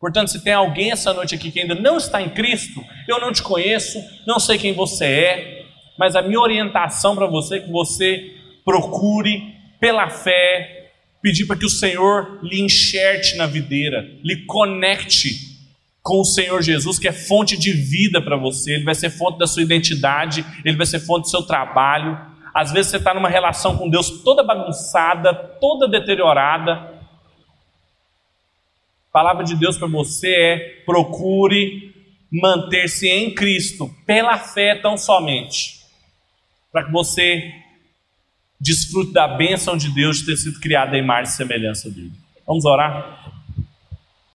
Portanto, 0.00 0.30
se 0.30 0.42
tem 0.42 0.54
alguém 0.54 0.90
essa 0.90 1.12
noite 1.12 1.34
aqui 1.34 1.52
que 1.52 1.60
ainda 1.60 1.74
não 1.74 1.98
está 1.98 2.22
em 2.22 2.30
Cristo, 2.30 2.82
eu 3.06 3.20
não 3.20 3.30
te 3.30 3.42
conheço, 3.42 3.98
não 4.26 4.40
sei 4.40 4.56
quem 4.56 4.72
você 4.72 5.04
é, 5.04 5.61
mas 5.98 6.16
a 6.16 6.22
minha 6.22 6.40
orientação 6.40 7.14
para 7.14 7.26
você 7.26 7.56
é 7.56 7.60
que 7.60 7.70
você 7.70 8.34
procure, 8.64 9.54
pela 9.80 10.08
fé, 10.08 10.90
pedir 11.20 11.46
para 11.46 11.56
que 11.56 11.66
o 11.66 11.70
Senhor 11.70 12.38
lhe 12.42 12.60
enxerte 12.60 13.36
na 13.36 13.46
videira, 13.46 14.08
lhe 14.22 14.44
conecte 14.46 15.52
com 16.02 16.20
o 16.20 16.24
Senhor 16.24 16.60
Jesus, 16.62 16.98
que 16.98 17.06
é 17.06 17.12
fonte 17.12 17.56
de 17.56 17.72
vida 17.72 18.20
para 18.20 18.36
você, 18.36 18.74
ele 18.74 18.84
vai 18.84 18.94
ser 18.94 19.10
fonte 19.10 19.38
da 19.38 19.46
sua 19.46 19.62
identidade, 19.62 20.44
ele 20.64 20.76
vai 20.76 20.86
ser 20.86 20.98
fonte 20.98 21.24
do 21.24 21.30
seu 21.30 21.42
trabalho. 21.42 22.18
Às 22.52 22.72
vezes 22.72 22.90
você 22.90 22.96
está 22.96 23.14
numa 23.14 23.28
relação 23.28 23.76
com 23.76 23.88
Deus 23.88 24.22
toda 24.22 24.42
bagunçada, 24.42 25.32
toda 25.32 25.88
deteriorada. 25.88 26.72
A 29.08 29.12
palavra 29.12 29.44
de 29.44 29.54
Deus 29.54 29.78
para 29.78 29.86
você 29.86 30.28
é: 30.28 30.82
procure 30.84 31.94
manter-se 32.32 33.08
em 33.08 33.32
Cristo, 33.32 33.88
pela 34.04 34.36
fé 34.38 34.74
tão 34.74 34.96
somente 34.96 35.81
para 36.72 36.84
que 36.84 36.90
você 36.90 37.52
desfrute 38.60 39.12
da 39.12 39.28
bênção 39.28 39.76
de 39.76 39.92
Deus 39.92 40.18
de 40.18 40.26
ter 40.26 40.36
sido 40.36 40.58
criado 40.58 40.94
em 40.94 41.02
imagem 41.02 41.32
e 41.32 41.36
semelhança 41.36 41.90
dele. 41.90 42.12
Vamos 42.46 42.64
orar? 42.64 43.21